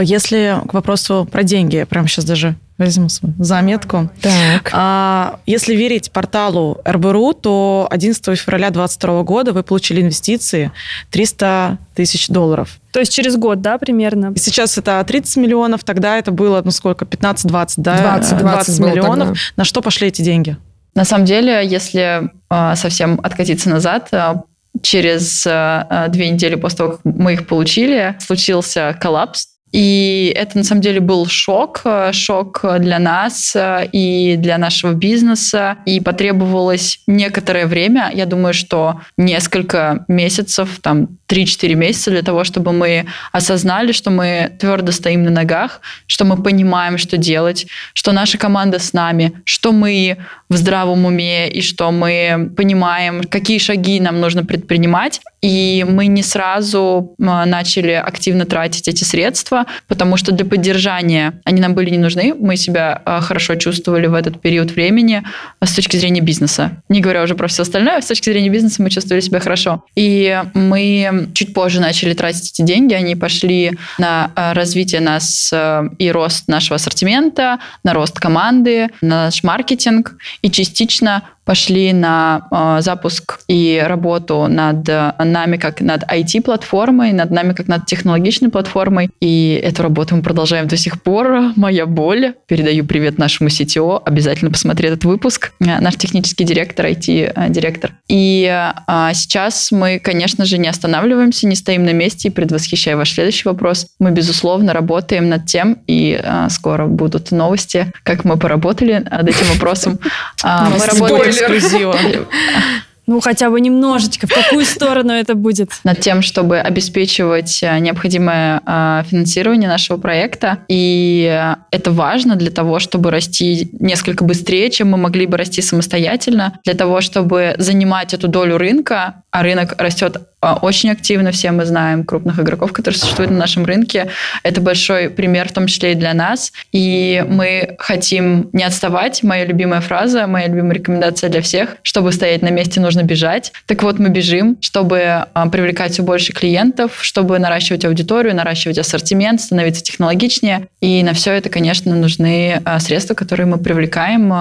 Если 0.00 0.56
к 0.68 0.74
вопросу 0.74 1.28
про 1.30 1.42
деньги, 1.42 1.76
я 1.76 1.86
прямо 1.86 2.06
сейчас 2.08 2.24
даже 2.24 2.56
возьму 2.78 3.08
свою 3.08 3.34
заметку. 3.38 4.08
Так. 4.22 4.70
А, 4.72 5.40
если 5.46 5.74
верить 5.74 6.10
порталу 6.10 6.78
РБРУ, 6.86 7.34
то 7.34 7.86
11 7.90 8.38
февраля 8.38 8.70
2022 8.70 9.22
года 9.24 9.52
вы 9.52 9.62
получили 9.62 10.00
инвестиции 10.00 10.72
300 11.10 11.78
тысяч 11.94 12.28
долларов. 12.28 12.78
То 12.92 13.00
есть 13.00 13.12
через 13.12 13.36
год, 13.36 13.60
да, 13.60 13.76
примерно? 13.76 14.32
Сейчас 14.36 14.78
это 14.78 15.04
30 15.06 15.36
миллионов, 15.36 15.84
тогда 15.84 16.16
это 16.18 16.30
было, 16.30 16.62
ну 16.64 16.70
сколько, 16.70 17.04
15-20, 17.04 17.74
да? 17.76 18.16
20, 18.16 18.38
20, 18.38 18.38
20 18.38 18.78
миллионов. 18.80 19.28
Тогда. 19.28 19.40
На 19.56 19.64
что 19.64 19.82
пошли 19.82 20.08
эти 20.08 20.22
деньги? 20.22 20.56
На 20.94 21.04
самом 21.04 21.24
деле, 21.24 21.66
если 21.66 22.30
э, 22.50 22.76
совсем 22.76 23.20
откатиться 23.22 23.70
назад, 23.70 24.08
э, 24.12 24.34
через 24.82 25.44
э, 25.46 26.06
две 26.08 26.30
недели 26.30 26.54
после 26.54 26.78
того, 26.78 26.92
как 26.92 27.00
мы 27.04 27.34
их 27.34 27.46
получили, 27.46 28.16
случился 28.20 28.96
коллапс 29.00 29.46
и 29.72 30.32
это 30.34 30.58
на 30.58 30.64
самом 30.64 30.82
деле 30.82 31.00
был 31.00 31.26
шок, 31.26 31.82
э, 31.84 32.12
шок 32.12 32.64
для 32.78 32.98
нас 32.98 33.54
э, 33.54 33.88
и 33.92 34.36
для 34.36 34.58
нашего 34.58 34.92
бизнеса. 34.92 35.76
И 35.86 36.00
потребовалось 36.00 37.00
некоторое 37.06 37.66
время, 37.66 38.10
я 38.12 38.26
думаю, 38.26 38.52
что 38.52 39.00
несколько 39.16 40.04
месяцев, 40.08 40.80
там 40.82 41.18
3-4 41.28 41.74
месяца 41.74 42.10
для 42.10 42.22
того, 42.22 42.42
чтобы 42.42 42.72
мы 42.72 43.06
осознали, 43.30 43.92
что 43.92 44.10
мы 44.10 44.52
твердо 44.58 44.90
стоим 44.90 45.22
на 45.22 45.30
ногах, 45.30 45.80
что 46.06 46.24
мы 46.24 46.42
понимаем, 46.42 46.98
что 46.98 47.16
делать, 47.16 47.66
что 47.94 48.10
наша 48.12 48.38
команда 48.38 48.80
с 48.80 48.92
нами, 48.92 49.32
что 49.44 49.70
мы 49.72 50.16
в 50.48 50.56
здравом 50.56 51.06
уме 51.06 51.48
и 51.48 51.62
что 51.62 51.92
мы 51.92 52.50
понимаем, 52.56 53.22
какие 53.22 53.58
шаги 53.58 54.00
нам 54.00 54.20
нужно 54.20 54.44
предпринимать. 54.44 55.20
И 55.40 55.86
мы 55.88 56.06
не 56.06 56.22
сразу 56.22 57.14
начали 57.18 57.92
активно 57.92 58.44
тратить 58.44 58.88
эти 58.88 59.04
средства, 59.04 59.59
потому 59.88 60.16
что 60.16 60.32
для 60.32 60.44
поддержания 60.44 61.40
они 61.44 61.60
нам 61.60 61.74
были 61.74 61.90
не 61.90 61.98
нужны. 61.98 62.34
Мы 62.34 62.56
себя 62.56 63.00
а, 63.04 63.20
хорошо 63.20 63.54
чувствовали 63.56 64.06
в 64.06 64.14
этот 64.14 64.40
период 64.40 64.70
времени 64.70 65.22
а, 65.58 65.66
с 65.66 65.74
точки 65.74 65.96
зрения 65.96 66.20
бизнеса. 66.20 66.82
Не 66.88 67.00
говоря 67.00 67.22
уже 67.22 67.34
про 67.34 67.48
все 67.48 67.62
остальное, 67.62 68.00
с 68.00 68.06
точки 68.06 68.30
зрения 68.30 68.50
бизнеса 68.50 68.82
мы 68.82 68.90
чувствовали 68.90 69.20
себя 69.20 69.40
хорошо. 69.40 69.84
И 69.96 70.42
мы 70.54 71.28
чуть 71.34 71.54
позже 71.54 71.80
начали 71.80 72.14
тратить 72.14 72.50
эти 72.52 72.62
деньги, 72.62 72.94
они 72.94 73.16
пошли 73.16 73.72
на 73.98 74.30
а, 74.34 74.54
развитие 74.54 75.00
нас 75.00 75.52
и 75.98 76.10
рост 76.10 76.48
нашего 76.48 76.76
ассортимента, 76.76 77.58
на 77.84 77.94
рост 77.94 78.18
команды, 78.18 78.88
на 79.00 79.26
наш 79.26 79.42
маркетинг 79.42 80.16
и 80.42 80.50
частично 80.50 81.22
пошли 81.50 81.92
на 81.92 82.46
э, 82.52 82.80
запуск 82.80 83.40
и 83.48 83.82
работу 83.84 84.46
над 84.48 84.86
нами 85.18 85.56
как 85.56 85.80
над 85.80 86.04
IT-платформой, 86.04 87.12
над 87.12 87.32
нами 87.32 87.54
как 87.54 87.66
над 87.66 87.86
технологичной 87.86 88.50
платформой. 88.50 89.10
И 89.20 89.60
эту 89.60 89.82
работу 89.82 90.14
мы 90.14 90.22
продолжаем 90.22 90.68
до 90.68 90.76
сих 90.76 91.02
пор. 91.02 91.52
Моя 91.56 91.86
боль. 91.86 92.34
Передаю 92.46 92.84
привет 92.84 93.18
нашему 93.18 93.48
CTO. 93.48 94.00
Обязательно 94.04 94.52
посмотри 94.52 94.90
этот 94.90 95.04
выпуск. 95.04 95.50
Э, 95.58 95.80
наш 95.80 95.96
технический 95.96 96.44
директор, 96.44 96.86
IT-директор. 96.86 97.94
И 98.06 98.46
э, 98.46 99.10
сейчас 99.14 99.72
мы, 99.72 99.98
конечно 99.98 100.44
же, 100.44 100.56
не 100.56 100.68
останавливаемся, 100.68 101.48
не 101.48 101.56
стоим 101.56 101.84
на 101.84 101.92
месте. 101.92 102.28
И 102.28 102.30
предвосхищая 102.30 102.96
ваш 102.96 103.12
следующий 103.12 103.48
вопрос, 103.48 103.88
мы, 103.98 104.12
безусловно, 104.12 104.72
работаем 104.72 105.28
над 105.28 105.46
тем, 105.46 105.78
и 105.88 106.20
э, 106.22 106.46
скоро 106.48 106.86
будут 106.86 107.32
новости, 107.32 107.92
как 108.04 108.24
мы 108.24 108.36
поработали 108.36 109.04
над 109.10 109.28
этим 109.28 109.46
вопросом. 109.52 109.98
Э, 110.42 110.68
мы 110.70 110.86
работаем 110.86 111.39
эксклюзива. 111.40 111.96
Ну, 113.10 113.20
хотя 113.20 113.50
бы 113.50 113.60
немножечко. 113.60 114.28
В 114.28 114.32
какую 114.32 114.64
сторону 114.64 115.12
это 115.12 115.34
будет? 115.34 115.72
Над 115.82 115.98
тем, 115.98 116.22
чтобы 116.22 116.60
обеспечивать 116.60 117.60
э, 117.60 117.76
необходимое 117.80 118.62
э, 118.64 119.02
финансирование 119.10 119.68
нашего 119.68 119.96
проекта. 119.96 120.58
И 120.68 121.28
э, 121.28 121.56
это 121.72 121.90
важно 121.90 122.36
для 122.36 122.52
того, 122.52 122.78
чтобы 122.78 123.10
расти 123.10 123.68
несколько 123.80 124.22
быстрее, 124.22 124.70
чем 124.70 124.90
мы 124.90 124.96
могли 124.96 125.26
бы 125.26 125.38
расти 125.38 125.60
самостоятельно. 125.60 126.60
Для 126.64 126.74
того, 126.74 127.00
чтобы 127.00 127.56
занимать 127.58 128.14
эту 128.14 128.28
долю 128.28 128.58
рынка, 128.58 129.24
а 129.32 129.42
рынок 129.42 129.74
растет 129.78 130.18
очень 130.42 130.90
активно, 130.90 131.32
все 131.32 131.50
мы 131.50 131.66
знаем 131.66 132.04
крупных 132.04 132.38
игроков, 132.38 132.72
которые 132.72 132.98
существуют 132.98 133.30
на 133.30 133.38
нашем 133.38 133.64
рынке. 133.66 134.08
Это 134.42 134.60
большой 134.60 135.10
пример, 135.10 135.48
в 135.48 135.52
том 135.52 135.66
числе 135.66 135.92
и 135.92 135.94
для 135.94 136.14
нас. 136.14 136.52
И 136.72 137.24
мы 137.28 137.76
хотим 137.78 138.48
не 138.52 138.64
отставать. 138.64 139.22
Моя 139.22 139.44
любимая 139.44 139.82
фраза, 139.82 140.26
моя 140.26 140.46
любимая 140.46 140.74
рекомендация 140.74 141.28
для 141.28 141.42
всех, 141.42 141.76
чтобы 141.82 142.12
стоять 142.12 142.40
на 142.40 142.48
месте, 142.48 142.80
нужно 142.80 143.02
бежать. 143.02 143.52
Так 143.66 143.82
вот, 143.82 143.98
мы 143.98 144.08
бежим, 144.08 144.56
чтобы 144.62 145.26
а, 145.34 145.48
привлекать 145.48 145.92
все 145.92 146.02
больше 146.02 146.32
клиентов, 146.32 146.98
чтобы 147.02 147.38
наращивать 147.38 147.84
аудиторию, 147.84 148.34
наращивать 148.34 148.78
ассортимент, 148.78 149.42
становиться 149.42 149.82
технологичнее. 149.82 150.68
И 150.80 151.02
на 151.02 151.12
все 151.12 151.32
это, 151.32 151.50
конечно, 151.50 151.94
нужны 151.94 152.62
а, 152.64 152.78
средства, 152.80 153.12
которые 153.12 153.46
мы 153.46 153.58
привлекаем 153.58 154.32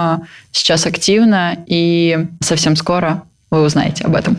сейчас 0.51 0.85
активно 0.85 1.57
и 1.67 2.25
совсем 2.41 2.75
скоро 2.75 3.23
вы 3.51 3.63
узнаете 3.63 4.05
об 4.05 4.15
этом. 4.15 4.37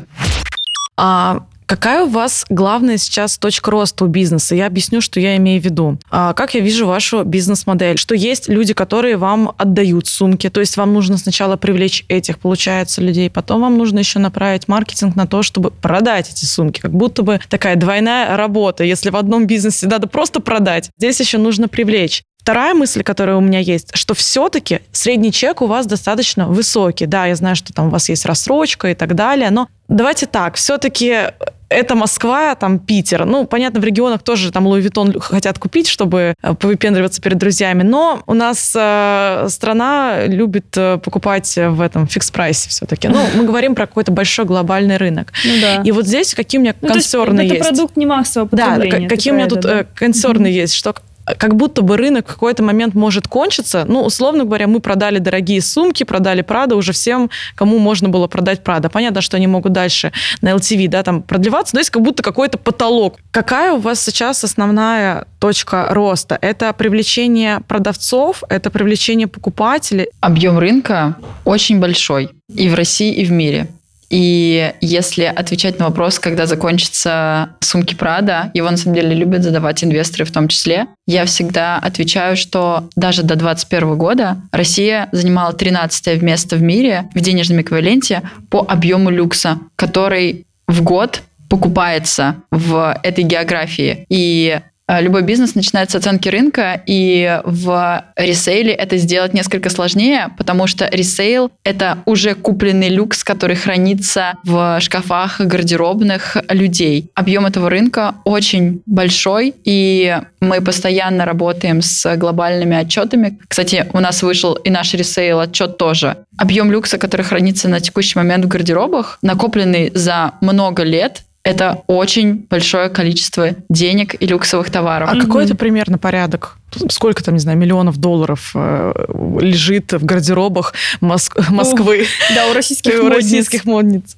А 0.97 1.43
Какая 1.71 2.03
у 2.03 2.09
вас 2.09 2.45
главная 2.49 2.97
сейчас 2.97 3.39
точка 3.39 3.71
роста 3.71 4.05
у 4.05 4.09
бизнеса? 4.09 4.57
Я 4.57 4.67
объясню, 4.67 5.01
что 5.01 5.21
я 5.21 5.37
имею 5.37 5.63
в 5.63 5.65
виду. 5.65 6.01
А, 6.11 6.33
как 6.33 6.55
я 6.55 6.61
вижу 6.61 6.85
вашу 6.85 7.23
бизнес-модель? 7.23 7.97
Что 7.97 8.17
есть 8.17 8.49
люди, 8.49 8.75
которые 8.75 9.17
вам 9.17 9.55
отдают 9.57 10.09
сумки, 10.09 10.51
то 10.51 10.59
есть 10.59 10.77
вам 10.77 10.93
нужно 10.93 11.17
сначала 11.17 11.57
привлечь 11.57 12.05
этих, 12.09 12.41
получается, 12.41 13.01
людей, 13.01 13.31
потом 13.31 13.61
вам 13.61 13.79
нужно 13.79 14.01
еще 14.01 14.19
направить 14.19 14.67
маркетинг 14.67 15.15
на 15.15 15.29
то, 15.29 15.45
чтобы 15.45 15.71
продать 15.71 16.29
эти 16.33 16.45
сумки. 16.45 16.81
Как 16.81 16.91
будто 16.91 17.23
бы 17.23 17.39
такая 17.49 17.77
двойная 17.77 18.37
работа. 18.37 18.83
Если 18.83 19.11
в 19.11 19.17
одном 19.17 19.47
бизнесе 19.47 19.87
надо 19.87 20.09
просто 20.09 20.41
продать, 20.41 20.91
здесь 20.99 21.21
еще 21.21 21.39
нужно 21.39 21.69
привлечь. 21.69 22.25
Вторая 22.41 22.73
мысль, 22.73 23.03
которая 23.03 23.37
у 23.37 23.41
меня 23.41 23.59
есть, 23.59 23.91
что 23.95 24.15
все-таки 24.15 24.81
средний 24.93 25.31
чек 25.31 25.61
у 25.61 25.67
вас 25.67 25.87
достаточно 25.87 26.47
высокий. 26.47 27.05
Да, 27.05 27.27
я 27.27 27.37
знаю, 27.37 27.55
что 27.55 27.75
там 27.75 27.89
у 27.89 27.91
вас 27.91 28.09
есть 28.09 28.25
рассрочка 28.25 28.89
и 28.89 28.95
так 28.95 29.15
далее, 29.15 29.51
но 29.51 29.69
давайте 29.89 30.25
так, 30.25 30.55
все-таки 30.55 31.33
это 31.69 31.95
Москва, 31.95 32.55
там 32.57 32.79
Питер. 32.79 33.25
Ну, 33.27 33.47
понятно, 33.47 33.81
в 33.81 33.85
регионах 33.85 34.23
тоже 34.23 34.51
там 34.51 34.67
Луи 34.67 34.81
Виттон 34.81 35.21
хотят 35.21 35.59
купить, 35.59 35.87
чтобы 35.87 36.35
э, 36.43 36.55
повыпендриваться 36.55 37.23
перед 37.23 37.39
друзьями. 37.39 37.85
Но 37.85 38.23
у 38.27 38.35
нас 38.35 38.73
э, 38.75 39.47
страна 39.49 40.27
любит 40.27 40.77
э, 40.77 40.99
покупать 40.99 41.57
в 41.57 41.81
этом 41.81 42.07
фикс-прайсе 42.07 42.71
все-таки. 42.71 43.07
Ну, 43.07 43.25
мы 43.37 43.45
говорим 43.45 43.77
про 43.77 43.87
какой-то 43.87 44.11
большой 44.11 44.47
глобальный 44.47 44.97
рынок. 44.97 45.33
Ну, 45.45 45.53
да. 45.61 45.83
И 45.83 45.93
вот 45.93 46.07
здесь 46.07 46.35
какие 46.35 46.59
у 46.59 46.63
меня 46.63 46.75
ну, 46.81 46.89
консерны 46.89 47.43
есть. 47.43 47.55
Это 47.55 47.65
продукт 47.67 47.97
не 47.97 48.07
массового 48.07 48.49
потребления. 48.49 49.09
Да, 49.09 49.15
какие 49.15 49.33
у 49.33 49.37
меня 49.37 49.47
тут 49.47 49.61
да? 49.61 49.85
консерны 49.95 50.49
есть, 50.49 50.75
что 50.75 50.97
как 51.39 51.57
будто 51.57 51.83
бы 51.83 51.97
рынок 51.97 52.29
в 52.29 52.33
какой-то 52.33 52.63
момент 52.63 52.95
может 52.95 53.29
кончиться. 53.29 53.85
Ну, 53.87 54.03
условно 54.03 54.45
говоря, 54.45 54.67
мы 54.67 54.81
продали 54.81 55.19
дорогие 55.19 55.61
сумки, 55.63 56.05
продали 56.05 56.43
Прада 56.43 56.77
уже 56.77 56.93
всем, 56.93 57.31
кому 57.55 57.79
можно 57.79 58.09
было 58.09 58.27
продать 58.27 58.63
Прада. 58.63 58.89
Понятно, 58.89 59.21
что 59.21 59.37
они 59.37 59.47
могут 59.47 59.73
дальше 59.73 60.13
на 60.41 60.51
LTV, 60.51 60.89
да, 60.89 61.03
там 61.03 61.23
продлеваться, 61.23 61.75
но 61.75 61.81
есть 61.81 61.91
как 61.91 62.03
будто 62.03 62.23
какой-то 62.23 62.59
потолок. 62.59 63.17
Какая 63.31 63.73
у 63.73 63.79
вас 63.79 64.03
сейчас 64.03 64.45
основная 64.45 65.27
точка 65.39 65.89
роста? 65.91 66.39
Это 66.41 66.73
привлечение 66.73 67.61
продавцов, 67.67 68.43
это 68.49 68.71
привлечение 68.71 69.27
покупателей? 69.27 70.09
Объем 70.21 70.59
рынка 70.59 71.17
очень 71.45 71.81
большой 71.81 72.31
и 72.55 72.69
в 72.69 72.75
России, 72.75 73.13
и 73.13 73.25
в 73.25 73.33
мире. 73.33 73.69
И 74.11 74.75
если 74.81 75.25
отвечать 75.25 75.79
на 75.79 75.87
вопрос, 75.87 76.19
когда 76.19 76.47
закончатся 76.47 77.51
сумки 77.61 77.95
Прада, 77.95 78.51
его 78.55 78.69
на 78.69 78.77
самом 78.77 78.97
деле 78.97 79.15
любят 79.15 79.45
задавать 79.45 79.85
инвесторы 79.85 80.25
в 80.25 80.33
том 80.33 80.49
числе, 80.49 80.87
я 81.07 81.25
всегда 81.25 81.79
отвечаю, 81.79 82.37
что 82.37 82.89
даже 82.97 83.23
до 83.23 83.37
2021 83.37 83.97
года 83.97 84.37
Россия 84.51 85.09
занимала 85.13 85.53
13 85.53 86.21
место 86.23 86.57
в 86.57 86.63
мире 86.63 87.09
в 87.15 87.21
денежном 87.21 87.61
эквиваленте 87.61 88.23
по 88.51 88.67
объему 88.69 89.11
люкса, 89.11 89.59
который 89.77 90.47
в 90.67 90.83
год 90.83 91.23
покупается 91.49 92.37
в 92.51 92.99
этой 93.03 93.25
географии. 93.25 94.07
И 94.09 94.61
любой 95.01 95.23
бизнес 95.23 95.55
начинается 95.55 95.99
с 95.99 96.01
оценки 96.01 96.29
рынка, 96.29 96.83
и 96.87 97.41
в 97.45 98.05
ресейле 98.17 98.73
это 98.73 98.97
сделать 98.97 99.35
несколько 99.35 99.71
сложнее, 99.71 100.31
потому 100.37 100.67
что 100.67 100.89
ресейл— 100.91 101.51
это 101.65 101.99
уже 102.07 102.35
купленный 102.35 102.89
люкс, 102.89 103.23
который 103.23 103.57
хранится 103.57 104.35
в 104.45 104.79
шкафах 104.81 105.41
гардеробных 105.41 106.37
людей. 106.49 107.11
Объем 107.15 107.47
этого 107.47 107.71
рынка 107.71 108.17
очень 108.25 108.83
большой, 108.87 109.55
и 109.65 110.19
мы 110.41 110.61
постоянно 110.61 111.25
работаем 111.25 111.83
с 111.83 112.17
глобальными 112.17 112.77
отчетами. 112.77 113.39
Кстати, 113.47 113.87
у 113.93 114.01
нас 114.01 114.23
вышел 114.23 114.55
и 114.55 114.71
наш 114.71 114.95
ресейл 114.95 115.41
отчет 115.41 115.77
тоже. 115.77 116.17
Объем 116.39 116.73
люкса, 116.73 116.99
который 116.99 117.23
хранится 117.23 117.69
на 117.69 117.81
текущий 117.81 118.19
момент 118.19 118.45
в 118.45 118.49
гардеробах, 118.49 119.19
накопленный 119.23 119.91
за 119.95 120.33
много 120.41 120.83
лет, 120.83 121.23
это 121.43 121.83
очень 121.87 122.47
большое 122.51 122.91
количество 122.91 123.55
денег 123.69 124.15
и 124.21 124.27
люксовых 124.27 124.71
товаров. 124.71 125.09
А 125.11 125.15
mm-hmm. 125.15 125.21
какой 125.21 125.45
это 125.45 125.55
примерно 125.55 125.97
порядок? 125.97 126.59
Сколько 126.91 127.25
там, 127.25 127.35
не 127.35 127.41
знаю, 127.41 127.57
миллионов 127.59 127.97
долларов 127.97 128.53
э, 128.55 128.93
лежит 129.41 129.93
в 129.93 130.05
гардеробах 130.05 130.75
Моск- 131.01 131.51
Москвы? 131.51 132.07
Да, 132.35 132.49
у 132.49 132.53
российских 132.53 132.93
модниц. 133.03 133.15
российских 133.15 133.65
модниц. 133.65 134.17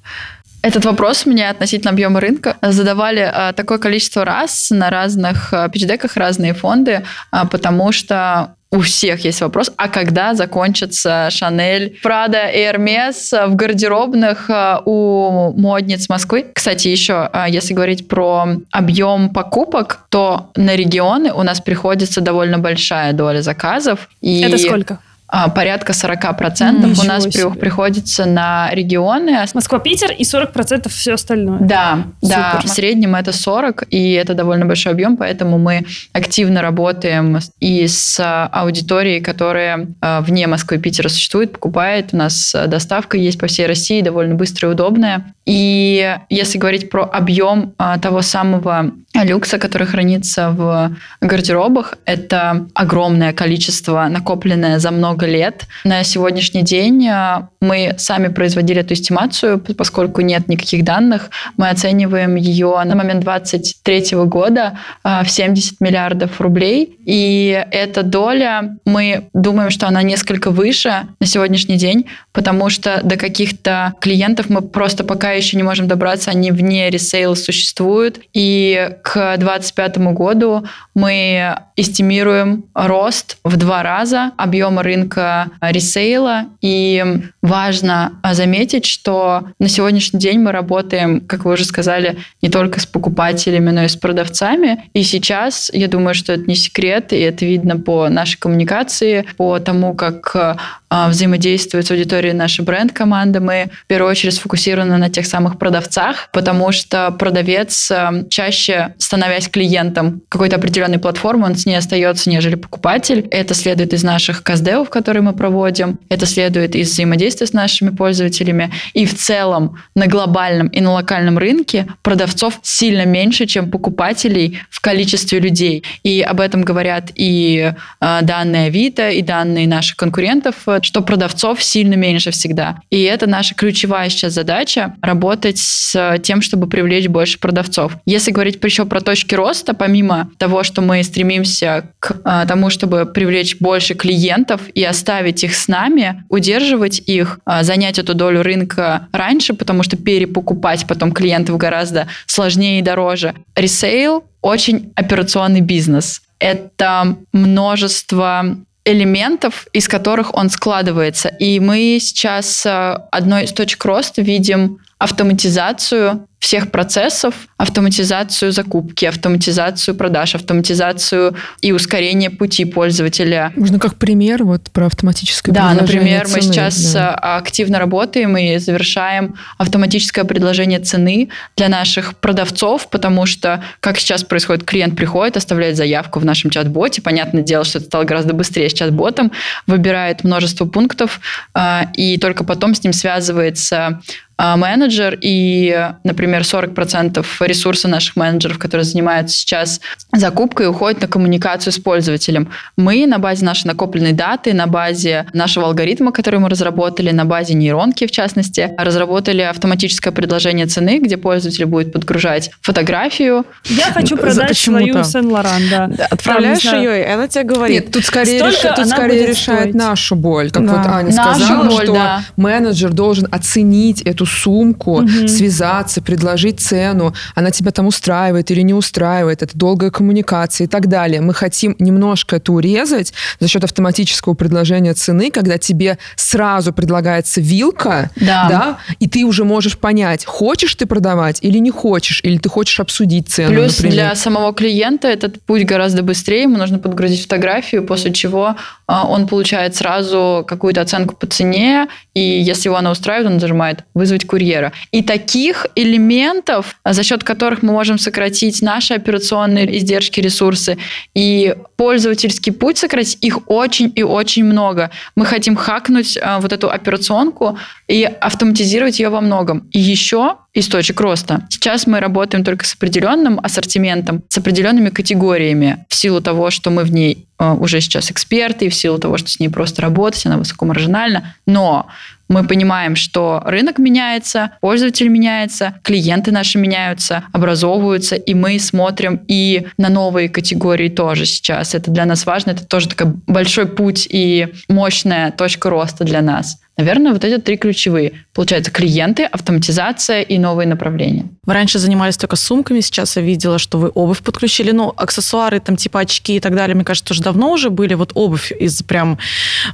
Этот 0.61 0.85
вопрос 0.85 1.25
меня 1.25 1.49
относительно 1.49 1.91
объема 1.91 2.21
рынка 2.21 2.55
задавали 2.61 3.19
а, 3.19 3.51
такое 3.51 3.79
количество 3.79 4.23
раз 4.23 4.69
на 4.69 4.89
разных 4.89 5.53
а, 5.53 5.67
пичдеках, 5.67 6.15
разные 6.15 6.53
фонды, 6.53 7.03
а, 7.31 7.45
потому 7.45 7.91
что 7.91 8.55
у 8.73 8.79
всех 8.79 9.23
есть 9.23 9.39
вопрос, 9.41 9.71
а 9.77 9.87
когда 9.87 10.33
закончится 10.33 11.29
Шанель, 11.29 11.99
Прада 12.01 12.47
и 12.47 12.59
Эрмес 12.63 13.31
в 13.31 13.55
гардеробных 13.55 14.49
э, 14.49 14.79
у 14.85 15.53
модниц 15.55 16.09
Москвы? 16.09 16.47
Кстати, 16.53 16.87
еще, 16.87 17.29
э, 17.31 17.45
если 17.49 17.75
говорить 17.75 18.07
про 18.07 18.47
объем 18.71 19.29
покупок, 19.29 19.99
то 20.09 20.49
на 20.55 20.75
регионы 20.75 21.31
у 21.31 21.43
нас 21.43 21.61
приходится 21.61 22.19
довольно 22.19 22.57
большая 22.57 23.13
доля 23.13 23.43
заказов. 23.43 24.09
И 24.21 24.41
Это 24.41 24.57
сколько? 24.57 24.99
А, 25.35 25.49
порядка 25.49 25.93
40% 25.93 26.89
Ничего 26.89 27.01
у 27.01 27.07
нас 27.07 27.23
себе. 27.23 27.49
приходится 27.49 28.25
на 28.25 28.69
регионы. 28.71 29.43
Москва-Питер 29.51 30.11
и 30.11 30.21
40% 30.21 30.89
все 30.89 31.13
остальное. 31.15 31.57
Да, 31.59 32.03
Супер. 32.21 32.35
да. 32.35 32.61
В 32.63 32.69
среднем 32.69 33.15
это 33.15 33.33
40, 33.33 33.85
и 33.89 34.11
это 34.11 34.35
довольно 34.35 34.67
большой 34.67 34.91
объем, 34.91 35.17
поэтому 35.17 35.57
мы 35.57 35.87
активно 36.11 36.61
работаем 36.61 37.39
и 37.59 37.87
с 37.87 38.47
аудиторией, 38.51 39.21
которая 39.21 39.87
а, 40.01 40.21
вне 40.21 40.45
Москвы 40.45 40.77
и 40.77 40.79
Питера 40.79 41.09
существует, 41.09 41.53
покупает. 41.53 42.09
У 42.11 42.17
нас 42.17 42.55
доставка 42.67 43.17
есть 43.17 43.39
по 43.39 43.47
всей 43.47 43.65
России, 43.65 44.01
довольно 44.01 44.35
быстрая 44.35 44.71
и 44.71 44.75
удобная. 44.75 45.33
И 45.47 46.15
если 46.29 46.57
говорить 46.59 46.89
про 46.89 47.03
объем 47.03 47.73
а, 47.79 47.97
того 47.97 48.21
самого 48.21 48.91
люкса, 49.13 49.59
который 49.59 49.87
хранится 49.87 50.51
в 50.51 50.95
гардеробах, 51.21 51.95
это 52.05 52.67
огромное 52.73 53.33
количество, 53.33 54.07
накопленное 54.09 54.79
за 54.79 54.91
много 54.91 55.22
лет. 55.25 55.67
На 55.83 56.03
сегодняшний 56.03 56.61
день 56.61 57.07
а, 57.07 57.49
мы 57.61 57.95
сами 57.97 58.27
производили 58.27 58.81
эту 58.81 58.93
эстимацию, 58.93 59.59
поскольку 59.59 60.21
нет 60.21 60.47
никаких 60.47 60.83
данных. 60.83 61.29
Мы 61.57 61.69
оцениваем 61.69 62.35
ее 62.35 62.81
на 62.85 62.95
момент 62.95 63.21
2023 63.23 64.17
года 64.25 64.79
а, 65.03 65.23
в 65.23 65.29
70 65.29 65.81
миллиардов 65.81 66.41
рублей. 66.41 66.97
И 67.05 67.65
эта 67.71 68.03
доля, 68.03 68.77
мы 68.85 69.29
думаем, 69.33 69.69
что 69.69 69.87
она 69.87 70.03
несколько 70.03 70.51
выше 70.51 71.07
на 71.19 71.25
сегодняшний 71.25 71.77
день, 71.77 72.07
потому 72.31 72.69
что 72.69 73.01
до 73.03 73.17
каких-то 73.17 73.93
клиентов 73.99 74.49
мы 74.49 74.61
просто 74.61 75.03
пока 75.03 75.31
еще 75.31 75.57
не 75.57 75.63
можем 75.63 75.87
добраться, 75.87 76.31
они 76.31 76.51
вне 76.51 76.89
ресейл 76.89 77.35
существуют. 77.35 78.19
И 78.33 78.91
к 79.03 79.37
2025 79.37 79.97
году 80.13 80.65
мы 80.93 81.55
эстимируем 81.75 82.65
рост 82.73 83.37
в 83.43 83.57
два 83.57 83.83
раза 83.83 84.31
объема 84.37 84.83
рынка 84.83 85.12
ресейла. 85.61 86.45
И 86.61 87.03
важно 87.41 88.19
заметить, 88.31 88.85
что 88.85 89.47
на 89.59 89.67
сегодняшний 89.67 90.19
день 90.19 90.39
мы 90.39 90.51
работаем, 90.51 91.21
как 91.21 91.45
вы 91.45 91.53
уже 91.53 91.65
сказали, 91.65 92.17
не 92.41 92.49
только 92.49 92.79
с 92.79 92.85
покупателями, 92.85 93.69
но 93.71 93.83
и 93.83 93.87
с 93.87 93.95
продавцами. 93.95 94.85
И 94.93 95.03
сейчас, 95.03 95.69
я 95.73 95.87
думаю, 95.87 96.13
что 96.13 96.33
это 96.33 96.43
не 96.47 96.55
секрет, 96.55 97.13
и 97.13 97.19
это 97.19 97.45
видно 97.45 97.77
по 97.77 98.09
нашей 98.09 98.37
коммуникации, 98.37 99.25
по 99.37 99.59
тому, 99.59 99.93
как 99.93 100.35
а, 100.35 100.57
взаимодействует 100.93 101.87
с 101.87 101.91
аудиторией 101.91 102.33
наша 102.33 102.61
бренд-команда. 102.61 103.39
Мы 103.39 103.69
в 103.83 103.87
первую 103.87 104.11
очередь 104.11 104.35
сфокусированы 104.35 104.97
на 104.97 105.09
тех 105.09 105.25
самых 105.25 105.57
продавцах, 105.57 106.29
потому 106.31 106.71
что 106.71 107.11
продавец, 107.11 107.89
а, 107.91 108.23
чаще 108.29 108.93
становясь 108.97 109.49
клиентом 109.49 110.21
какой-то 110.29 110.57
определенной 110.57 110.99
платформы, 110.99 111.45
он 111.45 111.55
с 111.55 111.65
ней 111.65 111.75
остается, 111.75 112.29
нежели 112.29 112.55
покупатель. 112.55 113.27
Это 113.31 113.53
следует 113.53 113.93
из 113.93 114.03
наших 114.03 114.43
каздевов, 114.43 114.89
которые 114.89 115.23
мы 115.23 115.33
проводим, 115.33 115.99
это 116.09 116.25
следует 116.25 116.75
из 116.75 116.91
взаимодействия 116.91 117.47
с 117.47 117.53
нашими 117.53 117.89
пользователями. 117.89 118.71
И 118.93 119.05
в 119.05 119.15
целом 119.15 119.77
на 119.95 120.07
глобальном 120.07 120.67
и 120.67 120.79
на 120.79 120.91
локальном 120.91 121.37
рынке 121.37 121.87
продавцов 122.03 122.59
сильно 122.61 123.05
меньше, 123.05 123.45
чем 123.45 123.71
покупателей 123.71 124.59
в 124.69 124.79
количестве 124.79 125.39
людей. 125.39 125.83
И 126.03 126.21
об 126.21 126.39
этом 126.39 126.61
говорят 126.61 127.11
и 127.15 127.73
а, 127.99 128.21
данные 128.21 128.67
Авито, 128.67 129.09
и 129.09 129.21
данные 129.21 129.67
наших 129.67 129.97
конкурентов 129.97 130.55
что 130.83 131.01
продавцов 131.01 131.63
сильно 131.63 131.93
меньше 131.95 132.31
всегда. 132.31 132.79
И 132.89 133.01
это 133.03 133.27
наша 133.27 133.55
ключевая 133.55 134.09
сейчас 134.09 134.33
задача— 134.33 134.95
работать 135.01 135.57
с 135.57 136.19
тем, 136.23 136.41
чтобы 136.41 136.67
привлечь 136.67 137.07
больше 137.07 137.39
продавцов. 137.39 137.93
Если 138.05 138.31
говорить 138.31 138.59
еще 138.63 138.85
про 138.85 139.01
точки 139.01 139.35
роста, 139.35 139.73
помимо 139.73 140.29
того, 140.37 140.63
что 140.63 140.81
мы 140.81 141.03
стремимся 141.03 141.89
к 141.99 142.19
а, 142.23 142.45
тому, 142.45 142.69
чтобы 142.69 143.05
привлечь 143.05 143.57
больше 143.59 143.93
клиентов 143.93 144.61
и 144.73 144.83
оставить 144.83 145.43
их 145.43 145.55
с 145.55 145.67
нами, 145.67 146.23
удерживать 146.29 147.01
их, 147.05 147.39
а, 147.45 147.63
занять 147.63 147.99
эту 147.99 148.13
долю 148.13 148.41
рынка 148.41 149.07
раньше, 149.11 149.53
потому 149.53 149.83
что 149.83 149.97
перепокупать 149.97 150.87
потом 150.87 151.11
клиентов 151.11 151.57
гораздо 151.57 152.07
сложнее 152.25 152.79
и 152.79 152.83
дороже. 152.83 153.35
Ресейл— 153.55 154.23
очень 154.41 154.91
операционный 154.95 155.61
бизнес. 155.61 156.21
Это 156.39 157.15
множество 157.31 158.57
элементов, 158.85 159.67
из 159.73 159.87
которых 159.87 160.33
он 160.35 160.49
складывается. 160.49 161.29
И 161.29 161.59
мы 161.59 161.97
сейчас 162.01 162.65
э, 162.65 162.97
одной 163.11 163.45
из 163.45 163.53
точек 163.53 163.83
роста 163.85 164.21
видим 164.21 164.79
автоматизацию 165.03 166.27
всех 166.43 166.71
процессов, 166.71 167.33
автоматизацию 167.55 168.51
закупки, 168.51 169.05
автоматизацию 169.05 169.95
продаж, 169.95 170.35
автоматизацию 170.35 171.37
и 171.61 171.71
ускорение 171.71 172.29
пути 172.29 172.65
пользователя. 172.65 173.53
Можно 173.55 173.79
как 173.79 173.95
пример 173.95 174.43
вот 174.43 174.69
про 174.71 174.87
автоматическое 174.87 175.55
да, 175.55 175.69
предложение 175.69 176.17
например, 176.17 176.25
цены. 176.25 176.35
мы 176.35 176.41
сейчас 176.41 176.93
да. 176.93 177.15
А, 177.15 177.37
активно 177.37 177.79
работаем 177.79 178.35
и 178.35 178.57
завершаем 178.57 179.35
автоматическое 179.57 180.25
предложение 180.25 180.79
цены 180.79 181.29
для 181.55 181.69
наших 181.69 182.17
продавцов, 182.17 182.89
потому 182.89 183.25
что, 183.25 183.63
как 183.79 183.97
сейчас 183.97 184.25
происходит, 184.25 184.65
клиент 184.65 184.97
приходит, 184.97 185.37
оставляет 185.37 185.77
заявку 185.77 186.19
в 186.19 186.25
нашем 186.25 186.49
чат-боте, 186.49 187.01
понятное 187.01 187.41
дело, 187.43 187.63
что 187.63 187.77
это 187.77 187.87
стало 187.87 188.03
гораздо 188.03 188.33
быстрее 188.33 188.69
с 188.69 188.73
чат-ботом, 188.73 189.31
выбирает 189.65 190.25
множество 190.25 190.65
пунктов, 190.65 191.21
а, 191.53 191.87
и 191.93 192.17
только 192.17 192.43
потом 192.43 192.75
с 192.75 192.83
ним 192.83 192.91
связывается 192.91 194.01
менеджер, 194.37 195.17
и, 195.21 195.91
например, 196.03 196.41
40% 196.41 197.25
ресурса 197.41 197.87
наших 197.87 198.15
менеджеров, 198.15 198.57
которые 198.57 198.85
занимаются 198.85 199.37
сейчас 199.37 199.79
закупкой, 200.11 200.67
уходит 200.67 201.01
на 201.01 201.07
коммуникацию 201.07 201.71
с 201.71 201.77
пользователем. 201.77 202.49
Мы 202.75 203.05
на 203.05 203.19
базе 203.19 203.45
нашей 203.45 203.67
накопленной 203.67 204.11
даты, 204.13 204.53
на 204.53 204.67
базе 204.67 205.27
нашего 205.33 205.67
алгоритма, 205.67 206.11
который 206.11 206.39
мы 206.39 206.49
разработали, 206.49 207.11
на 207.11 207.25
базе 207.25 207.53
нейронки, 207.53 208.07
в 208.07 208.11
частности, 208.11 208.71
разработали 208.77 209.41
автоматическое 209.41 210.11
предложение 210.11 210.65
цены, 210.65 210.99
где 210.99 211.17
пользователь 211.17 211.65
будет 211.65 211.93
подгружать 211.93 212.51
фотографию. 212.61 213.45
Я 213.65 213.91
хочу 213.93 214.17
продать 214.17 214.57
свою 214.57 215.03
Сен-Лоран, 215.03 215.61
да. 215.69 215.89
Отправляешь 216.09 216.63
Там, 216.63 216.79
ее, 216.79 217.01
и 217.01 217.05
она 217.05 217.27
тебе 217.27 217.43
говорит. 217.43 217.83
Нет, 217.83 217.93
тут 217.93 218.05
скорее, 218.05 218.39
реш... 218.39 218.55
тут 218.75 218.87
скорее 218.87 219.27
решает 219.27 219.61
стоить. 219.61 219.75
нашу 219.75 220.15
боль. 220.15 220.49
Как 220.49 220.65
да. 220.65 220.73
вот 220.73 220.87
Аня 220.87 221.15
нашу 221.15 221.39
сказала, 221.39 221.65
боль, 221.65 221.83
что 221.83 221.93
да. 221.93 222.23
менеджер 222.35 222.91
должен 222.91 223.27
оценить 223.31 224.01
эту 224.01 224.23
эту 224.23 224.25
сумку, 224.33 225.01
угу. 225.01 225.27
связаться, 225.27 226.01
предложить 226.01 226.59
цену, 226.59 227.13
она 227.35 227.51
тебя 227.51 227.71
там 227.71 227.87
устраивает 227.87 228.51
или 228.51 228.61
не 228.61 228.73
устраивает, 228.73 229.41
это 229.41 229.57
долгая 229.57 229.91
коммуникация 229.91 230.65
и 230.65 230.67
так 230.67 230.87
далее. 230.87 231.21
Мы 231.21 231.33
хотим 231.33 231.75
немножко 231.79 232.37
это 232.37 232.51
урезать 232.51 233.13
за 233.39 233.47
счет 233.47 233.63
автоматического 233.63 234.33
предложения 234.33 234.93
цены, 234.93 235.31
когда 235.31 235.57
тебе 235.57 235.97
сразу 236.15 236.73
предлагается 236.73 237.41
вилка, 237.41 238.11
да. 238.15 238.47
Да, 238.49 238.77
и 238.99 239.07
ты 239.07 239.25
уже 239.25 239.43
можешь 239.43 239.77
понять, 239.77 240.25
хочешь 240.25 240.75
ты 240.75 240.85
продавать 240.85 241.39
или 241.41 241.57
не 241.59 241.71
хочешь, 241.71 242.21
или 242.23 242.37
ты 242.37 242.49
хочешь 242.49 242.79
обсудить 242.79 243.29
цену, 243.29 243.49
Плюс 243.49 243.77
например. 243.77 243.93
для 243.93 244.15
самого 244.15 244.53
клиента 244.53 245.07
этот 245.07 245.41
путь 245.41 245.65
гораздо 245.65 246.03
быстрее, 246.03 246.43
ему 246.43 246.57
нужно 246.57 246.79
подгрузить 246.79 247.23
фотографию, 247.23 247.85
после 247.85 248.11
чего 248.11 248.55
а, 248.87 249.07
он 249.07 249.27
получает 249.27 249.75
сразу 249.75 250.43
какую-то 250.47 250.81
оценку 250.81 251.15
по 251.15 251.27
цене, 251.27 251.87
и 252.13 252.19
если 252.19 252.69
его 252.69 252.77
она 252.77 252.91
устраивает, 252.91 253.27
он 253.27 253.37
нажимает 253.37 253.83
«вызвать 254.13 254.25
курьера». 254.25 254.71
И 254.91 255.01
таких 255.01 255.67
элементов, 255.75 256.75
за 256.85 257.03
счет 257.03 257.23
которых 257.23 257.63
мы 257.63 257.73
можем 257.73 257.97
сократить 257.97 258.61
наши 258.61 258.93
операционные 258.93 259.77
издержки, 259.77 260.21
ресурсы 260.21 260.77
и 261.15 261.55
пользовательский 261.75 262.51
путь 262.53 262.77
сократить, 262.77 263.17
их 263.21 263.49
очень 263.49 263.91
и 263.95 264.03
очень 264.03 264.43
много. 264.43 264.89
Мы 265.15 265.25
хотим 265.25 265.55
хакнуть 265.55 266.17
а, 266.21 266.39
вот 266.39 266.53
эту 266.53 266.69
операционку 266.69 267.57
и 267.87 268.03
автоматизировать 268.03 268.99
ее 268.99 269.09
во 269.09 269.21
многом. 269.21 269.67
И 269.71 269.79
еще 269.79 270.37
из 270.53 270.67
точек 270.67 271.01
роста. 271.01 271.47
Сейчас 271.49 271.87
мы 271.87 271.99
работаем 271.99 272.43
только 272.43 272.65
с 272.65 272.75
определенным 272.75 273.39
ассортиментом, 273.41 274.21
с 274.29 274.37
определенными 274.37 274.89
категориями 274.89 275.85
в 275.89 275.95
силу 275.95 276.21
того, 276.21 276.51
что 276.51 276.69
мы 276.69 276.83
в 276.83 276.91
ней 276.91 277.25
э, 277.39 277.53
уже 277.53 277.81
сейчас 277.81 278.11
эксперты, 278.11 278.65
и 278.65 278.69
в 278.69 278.75
силу 278.75 278.99
того, 278.99 279.17
что 279.17 279.29
с 279.29 279.39
ней 279.39 279.49
просто 279.49 279.81
работать, 279.81 280.25
она 280.27 280.37
высокомаржинальна. 280.37 281.35
Но 281.47 281.87
мы 282.33 282.47
понимаем, 282.47 282.95
что 282.95 283.41
рынок 283.45 283.77
меняется, 283.77 284.51
пользователь 284.59 285.07
меняется, 285.07 285.75
клиенты 285.83 286.31
наши 286.31 286.57
меняются, 286.57 287.23
образовываются, 287.31 288.15
и 288.15 288.33
мы 288.33 288.59
смотрим 288.59 289.21
и 289.27 289.67
на 289.77 289.89
новые 289.89 290.29
категории 290.29 290.89
тоже 290.89 291.25
сейчас. 291.25 291.75
Это 291.75 291.91
для 291.91 292.05
нас 292.05 292.25
важно, 292.25 292.51
это 292.51 292.65
тоже 292.65 292.89
такой 292.89 293.13
большой 293.27 293.67
путь 293.67 294.07
и 294.09 294.47
мощная 294.67 295.31
точка 295.31 295.69
роста 295.69 296.03
для 296.03 296.21
нас. 296.21 296.57
Наверное, 296.75 297.13
вот 297.13 297.23
эти 297.23 297.39
три 297.39 297.55
ключевые. 297.57 298.13
Получается, 298.33 298.71
клиенты, 298.71 299.25
автоматизация 299.25 300.23
и 300.23 300.39
новые 300.39 300.67
направления. 300.67 301.27
Вы 301.45 301.53
раньше 301.53 301.77
занимались 301.77 302.17
только 302.17 302.35
сумками, 302.35 302.79
сейчас 302.79 303.15
я 303.15 303.21
видела, 303.21 303.59
что 303.59 303.77
вы 303.77 303.91
обувь 303.93 304.23
подключили. 304.23 304.71
Ну, 304.71 304.91
аксессуары, 304.97 305.59
там, 305.59 305.75
типа 305.75 305.99
очки 305.99 306.37
и 306.37 306.39
так 306.39 306.55
далее, 306.55 306.73
мне 306.73 306.83
кажется, 306.83 307.13
уже 307.13 307.21
давно 307.21 307.51
уже 307.51 307.69
были. 307.69 307.93
Вот 307.93 308.11
обувь 308.15 308.51
из 308.51 308.81
прям 308.81 309.19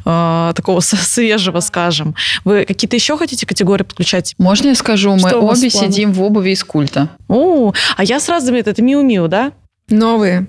э, 0.03 0.51
такого 0.53 0.79
свежего, 0.81 1.61
скажем. 1.61 2.15
Вы 2.49 2.65
какие-то 2.65 2.95
еще 2.95 3.15
хотите 3.15 3.45
категории 3.45 3.83
подключать? 3.83 4.33
Можно 4.39 4.69
я 4.69 4.75
скажу? 4.75 5.15
Мы 5.15 5.35
обе 5.35 5.69
сидим 5.69 6.13
в 6.13 6.23
обуви 6.23 6.49
из 6.49 6.63
культа. 6.63 7.09
О, 7.27 7.73
а 7.95 8.03
я 8.03 8.19
сразу, 8.19 8.51
это, 8.55 8.71
это 8.71 8.81
Миу-Миу, 8.81 9.27
да? 9.27 9.51
Новые. 9.87 10.47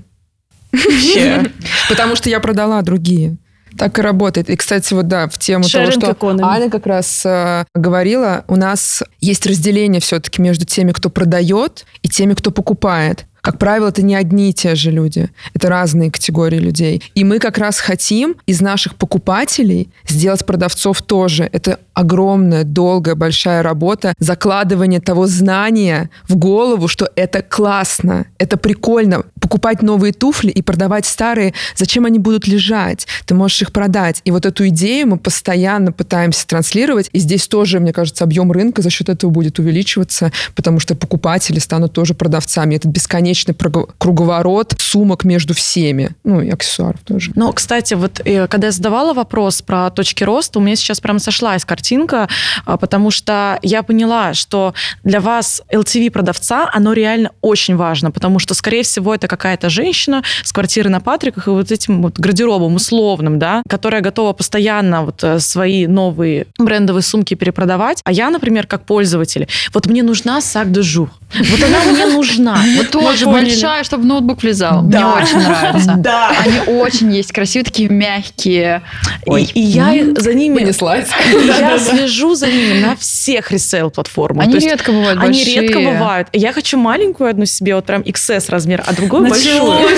Потому 1.90 2.16
что 2.16 2.30
я 2.30 2.40
продала 2.40 2.80
другие. 2.80 3.36
Так 3.76 3.98
и 3.98 4.02
работает. 4.02 4.48
И, 4.48 4.56
кстати, 4.56 4.94
вот 4.94 5.08
да, 5.08 5.28
в 5.28 5.38
тему 5.38 5.64
Sharing 5.64 6.00
того, 6.00 6.12
что 6.14 6.26
economy. 6.26 6.40
Аня 6.42 6.70
как 6.70 6.86
раз 6.86 7.20
э, 7.26 7.66
говорила, 7.74 8.44
у 8.48 8.56
нас 8.56 9.02
есть 9.20 9.44
разделение 9.44 10.00
все-таки 10.00 10.40
между 10.40 10.64
теми, 10.64 10.92
кто 10.92 11.10
продает, 11.10 11.84
и 12.02 12.08
теми, 12.08 12.32
кто 12.32 12.50
покупает. 12.50 13.26
Как 13.40 13.58
правило, 13.58 13.88
это 13.88 14.02
не 14.02 14.14
одни 14.14 14.50
и 14.50 14.52
те 14.52 14.74
же 14.74 14.90
люди. 14.90 15.28
Это 15.54 15.68
разные 15.68 16.10
категории 16.10 16.58
людей. 16.58 17.02
И 17.14 17.24
мы 17.24 17.38
как 17.38 17.58
раз 17.58 17.78
хотим 17.78 18.36
из 18.46 18.60
наших 18.60 18.96
покупателей 18.96 19.88
сделать 20.06 20.44
продавцов 20.44 21.00
тоже. 21.02 21.48
Это 21.52 21.80
огромная, 22.00 22.64
долгая, 22.64 23.14
большая 23.14 23.62
работа, 23.62 24.14
закладывание 24.18 25.00
того 25.00 25.26
знания 25.26 26.08
в 26.26 26.36
голову, 26.36 26.88
что 26.88 27.10
это 27.14 27.42
классно, 27.42 28.26
это 28.38 28.56
прикольно. 28.56 29.24
Покупать 29.38 29.82
новые 29.82 30.12
туфли 30.12 30.50
и 30.50 30.62
продавать 30.62 31.04
старые, 31.04 31.52
зачем 31.76 32.06
они 32.06 32.18
будут 32.18 32.46
лежать? 32.46 33.06
Ты 33.26 33.34
можешь 33.34 33.60
их 33.62 33.72
продать. 33.72 34.22
И 34.24 34.30
вот 34.30 34.46
эту 34.46 34.68
идею 34.68 35.08
мы 35.08 35.18
постоянно 35.18 35.92
пытаемся 35.92 36.46
транслировать. 36.46 37.10
И 37.12 37.18
здесь 37.18 37.46
тоже, 37.48 37.80
мне 37.80 37.92
кажется, 37.92 38.24
объем 38.24 38.50
рынка 38.50 38.80
за 38.80 38.88
счет 38.88 39.08
этого 39.10 39.30
будет 39.30 39.58
увеличиваться, 39.58 40.32
потому 40.54 40.80
что 40.80 40.94
покупатели 40.94 41.58
станут 41.58 41.92
тоже 41.92 42.14
продавцами. 42.14 42.76
Это 42.76 42.88
бесконечный 42.88 43.54
круговорот 43.98 44.74
сумок 44.78 45.24
между 45.24 45.52
всеми. 45.52 46.10
Ну, 46.24 46.40
и 46.40 46.48
аксессуаров 46.48 47.00
тоже. 47.04 47.32
Но, 47.34 47.52
кстати, 47.52 47.92
вот 47.94 48.20
э, 48.24 48.46
когда 48.46 48.68
я 48.68 48.72
задавала 48.72 49.12
вопрос 49.12 49.60
про 49.60 49.90
точки 49.90 50.24
роста, 50.24 50.58
у 50.58 50.62
меня 50.62 50.76
сейчас 50.76 51.00
прям 51.00 51.18
сошлась 51.18 51.64
картинка, 51.90 52.28
а, 52.66 52.76
потому 52.76 53.10
что 53.10 53.58
я 53.62 53.82
поняла, 53.82 54.34
что 54.34 54.74
для 55.04 55.20
вас 55.20 55.62
LTV 55.72 56.10
продавца, 56.10 56.70
оно 56.72 56.92
реально 56.92 57.30
очень 57.40 57.76
важно, 57.76 58.10
потому 58.10 58.38
что, 58.38 58.54
скорее 58.54 58.82
всего, 58.82 59.14
это 59.14 59.26
какая-то 59.26 59.68
женщина 59.70 60.22
с 60.44 60.52
квартиры 60.52 60.88
на 60.88 61.00
Патриках 61.00 61.48
и 61.48 61.50
вот 61.50 61.72
этим 61.72 62.02
вот 62.02 62.18
гардеробом 62.18 62.76
условным, 62.76 63.38
да, 63.38 63.62
которая 63.68 64.02
готова 64.02 64.32
постоянно 64.32 65.02
вот 65.02 65.24
э, 65.24 65.40
свои 65.40 65.86
новые 65.86 66.46
брендовые 66.58 67.02
сумки 67.02 67.34
перепродавать. 67.34 68.00
А 68.04 68.12
я, 68.12 68.30
например, 68.30 68.66
как 68.66 68.84
пользователь, 68.84 69.48
вот 69.74 69.86
мне 69.86 70.02
нужна 70.02 70.40
сак 70.40 70.70
де 70.70 70.82
жур. 70.82 71.10
Вот 71.34 71.62
она 71.62 71.84
мне 71.92 72.06
нужна. 72.06 72.58
Вот 72.80 72.90
тоже 72.90 73.26
большая, 73.26 73.84
чтобы 73.84 74.04
ноутбук 74.04 74.42
влезал. 74.42 74.82
Мне 74.82 75.04
очень 75.04 75.38
нравится. 75.38 75.94
Да. 76.00 76.30
Они 76.44 76.78
очень 76.78 77.12
есть 77.12 77.32
красивые, 77.32 77.64
такие 77.64 77.88
мягкие. 77.88 78.82
И 79.26 79.60
я 79.60 79.92
за 80.16 80.34
ними... 80.34 80.60
Понеслась. 80.60 81.08
Я 81.46 81.69
слежу 81.78 82.34
за 82.34 82.46
ними 82.46 82.80
на 82.80 82.96
всех 82.96 83.50
ресейл-платформах. 83.52 84.44
Они 84.44 84.58
редко 84.58 84.92
бывают 84.92 85.20
Они 85.20 85.44
редко 85.44 85.78
бывают. 85.80 86.28
Я 86.32 86.52
хочу 86.52 86.78
маленькую 86.78 87.30
одну 87.30 87.44
себе, 87.46 87.74
вот 87.74 87.84
прям 87.86 88.02
XS 88.02 88.50
размер, 88.50 88.82
а 88.86 88.92
другую 88.94 89.28
большую. 89.28 89.88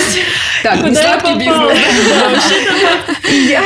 Так, 0.63 0.81
не 0.83 0.95
сладкий 0.95 1.33
бизнес. 1.33 1.77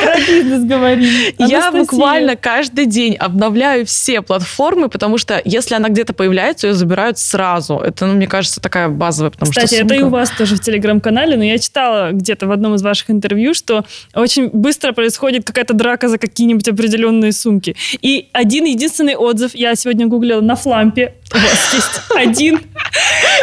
Про 0.04 0.18
бизнес 0.20 0.64
говорим. 0.64 1.10
Я 1.38 1.72
буквально 1.72 2.36
каждый 2.36 2.86
день 2.86 3.16
обновляю 3.16 3.86
все 3.86 4.22
платформы, 4.22 4.90
потому 4.90 5.18
что 5.18 5.42
если 5.46 5.76
она 5.76 5.90
где-то 5.90 6.14
появляется, 6.14 6.68
ее 6.68 6.74
забирают 6.74 7.20
сразу. 7.20 7.78
Это, 7.78 8.06
ну, 8.06 8.14
мне 8.14 8.28
кажется, 8.28 8.62
такая 8.62 8.90
базовая, 8.90 9.32
потому 9.32 9.52
Кстати, 9.52 9.76
что 9.76 9.86
это 9.86 9.96
и 9.96 10.00
сумка- 10.00 10.08
у 10.08 10.10
вас 10.10 10.30
тоже 10.32 10.56
в 10.56 10.60
телеграм-канале, 10.60 11.38
но 11.38 11.44
я 11.44 11.58
читала 11.60 12.12
где-то 12.12 12.48
в 12.48 12.52
одном 12.52 12.76
из 12.76 12.82
ваших 12.82 13.10
интервью, 13.12 13.54
что 13.54 13.86
очень 14.14 14.50
быстро 14.50 14.92
происходит 14.94 15.46
какая-то 15.46 15.74
драка 15.74 16.08
за 16.08 16.18
какие-нибудь 16.18 16.68
определенные 16.68 17.32
сумки. 17.32 17.76
И 18.02 18.30
один 18.34 18.66
единственный 18.66 19.16
отзыв, 19.16 19.56
я 19.56 19.76
сегодня 19.76 20.08
гуглила 20.08 20.42
на 20.42 20.56
флампе, 20.56 21.16
у 21.34 21.38
вас 21.38 21.74
есть 21.74 22.02
один. 22.16 22.62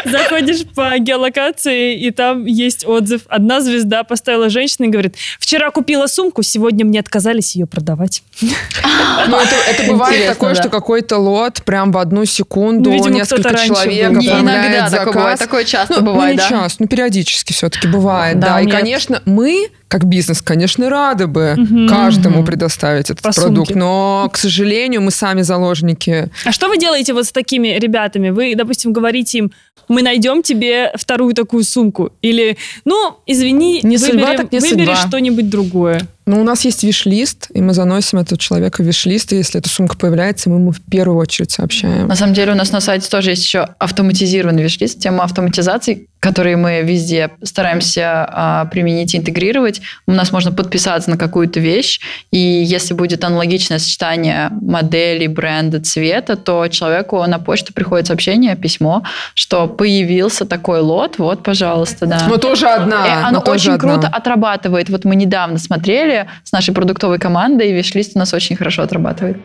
Заходишь 0.05 0.65
по 0.75 0.97
геолокации, 0.99 1.95
и 1.99 2.11
там 2.11 2.45
есть 2.47 2.87
отзыв. 2.87 3.23
Одна 3.29 3.61
звезда 3.61 4.05
поставила 4.05 4.49
женщина 4.49 4.87
и 4.87 4.89
говорит, 4.89 5.17
вчера 5.39 5.71
купила 5.71 6.07
сумку, 6.07 6.43
сегодня 6.43 6.85
мне 6.85 7.01
отказались 7.01 7.55
ее 7.57 7.67
продавать. 7.67 8.23
Ну, 8.41 9.37
это, 9.37 9.55
это 9.71 9.83
бывает 9.91 10.15
Интересно, 10.15 10.35
такое, 10.35 10.55
да. 10.55 10.61
что 10.61 10.69
какой-то 10.71 11.19
лот 11.19 11.63
прям 11.65 11.93
в 11.93 11.99
одну 11.99 12.25
секунду 12.25 12.91
Ну, 12.91 12.97
видимо, 12.97 13.15
несколько 13.17 13.55
человек 13.57 14.13
был. 14.13 14.21
Иногда 14.23 14.89
заказ. 14.89 14.93
такое 14.93 15.13
бывает, 15.15 15.39
такое 15.39 15.65
часто 15.65 16.01
ну, 16.01 16.07
бывает, 16.07 16.37
ну, 16.37 16.43
не 16.43 16.49
да. 16.51 16.63
часто, 16.63 16.83
ну, 16.83 16.89
периодически 16.89 17.53
все-таки 17.53 17.87
бывает, 17.89 18.39
Да, 18.39 18.55
да. 18.55 18.61
И, 18.61 18.67
нет. 18.67 18.75
конечно, 18.75 19.23
мы, 19.25 19.69
как 19.89 20.05
бизнес, 20.05 20.43
конечно, 20.43 20.89
рады 20.91 21.27
бы 21.27 21.55
Мгм. 21.57 21.89
каждому 21.89 22.45
предоставить 22.45 23.11
этот 23.11 23.23
По 23.23 23.33
продукт, 23.33 23.69
сумке. 23.69 23.75
но, 23.79 24.29
к 24.33 24.37
сожалению, 24.39 25.03
мы 25.03 25.11
сами 25.11 25.43
заложники. 25.43 26.29
А 26.45 26.53
что 26.53 26.69
вы 26.69 26.79
делаете 26.79 27.13
вот 27.13 27.27
с 27.27 27.33
такими 27.33 27.74
ребятами? 27.79 28.31
Вы, 28.31 28.55
допустим, 28.55 28.93
говорите 28.93 29.39
им, 29.39 29.53
мы 29.89 30.03
найдем 30.03 30.43
тебе 30.43 30.93
вторую 30.97 31.35
такую 31.35 31.65
сумку. 31.65 32.11
Или, 32.23 32.57
ну, 32.85 33.17
извини, 33.27 33.81
Не 33.83 33.99
судьба, 33.99 34.29
выберем- 34.31 34.37
так 34.39 34.53
не 34.53 34.59
выбери 34.61 34.87
судьба. 34.87 34.97
что-нибудь 35.09 35.49
другое. 35.51 36.01
Ну, 36.27 36.41
у 36.41 36.45
нас 36.45 36.65
есть 36.65 36.83
виш-лист, 36.83 37.49
и 37.53 37.61
мы 37.61 37.75
заносим 37.75 38.19
этого 38.19 38.39
человека 38.39 38.83
в 38.83 38.87
виш-лист, 38.87 39.33
и 39.33 39.37
если 39.37 39.61
эта 39.61 39.69
сумка 39.69 39.97
появляется, 39.97 40.49
мы 40.49 40.57
ему 40.57 40.73
в 40.73 40.81
первую 40.81 41.19
очередь 41.19 41.51
сообщаем. 41.51 42.09
На 42.09 42.17
самом 42.17 42.33
деле 42.35 42.53
у 42.53 42.55
нас 42.55 42.73
на 42.73 42.81
сайте 42.81 43.11
тоже 43.11 43.31
есть 43.31 43.43
еще 43.45 43.69
автоматизированный 43.79 44.63
виш-лист, 44.63 44.99
тема 45.01 45.25
автоматизации, 45.25 46.09
которые 46.21 46.57
мы 46.57 46.81
везде 46.81 47.33
стараемся 47.43 48.27
а, 48.27 48.65
применить 48.67 49.13
и 49.13 49.19
интегрировать. 49.19 49.83
У 50.07 50.13
нас 50.13 50.33
можно 50.33 50.51
подписаться 50.53 51.11
на 51.11 51.19
какую-то 51.19 51.61
вещь, 51.61 52.01
и 52.31 52.39
если 52.39 52.95
будет 52.95 53.23
аналогичное 53.25 53.79
сочетание 53.79 54.49
модели, 54.51 55.27
бренда, 55.27 55.81
цвета, 55.83 56.37
то 56.37 56.67
человеку 56.69 57.23
на 57.27 57.39
почту 57.39 57.75
приходит 57.75 58.07
сообщение, 58.07 58.57
письмо, 58.57 59.03
что 59.35 59.67
появился 59.67 60.47
такой 60.47 60.81
лот, 60.81 61.19
вот, 61.19 61.43
пожалуйста, 61.43 62.07
да. 62.07 62.23
Но 62.27 62.39
тоже 62.39 62.65
И 62.65 62.69
одна. 62.71 63.29
оно 63.29 63.41
но 63.41 63.41
тоже 63.45 63.73
очень 63.73 63.73
одна. 63.75 63.93
круто 63.93 64.09
отрабатывает. 64.09 64.89
Вот 64.89 65.05
мы 65.05 65.17
недавно 65.17 65.59
смотрели 65.59 66.14
с 66.43 66.53
нашей 66.53 66.75
продуктовой 66.75 67.19
командой, 67.19 67.71
и 67.71 67.73
виш-лист 67.73 68.13
у 68.15 68.19
нас 68.19 68.35
очень 68.35 68.57
хорошо 68.57 68.83
отрабатывает. 68.83 69.37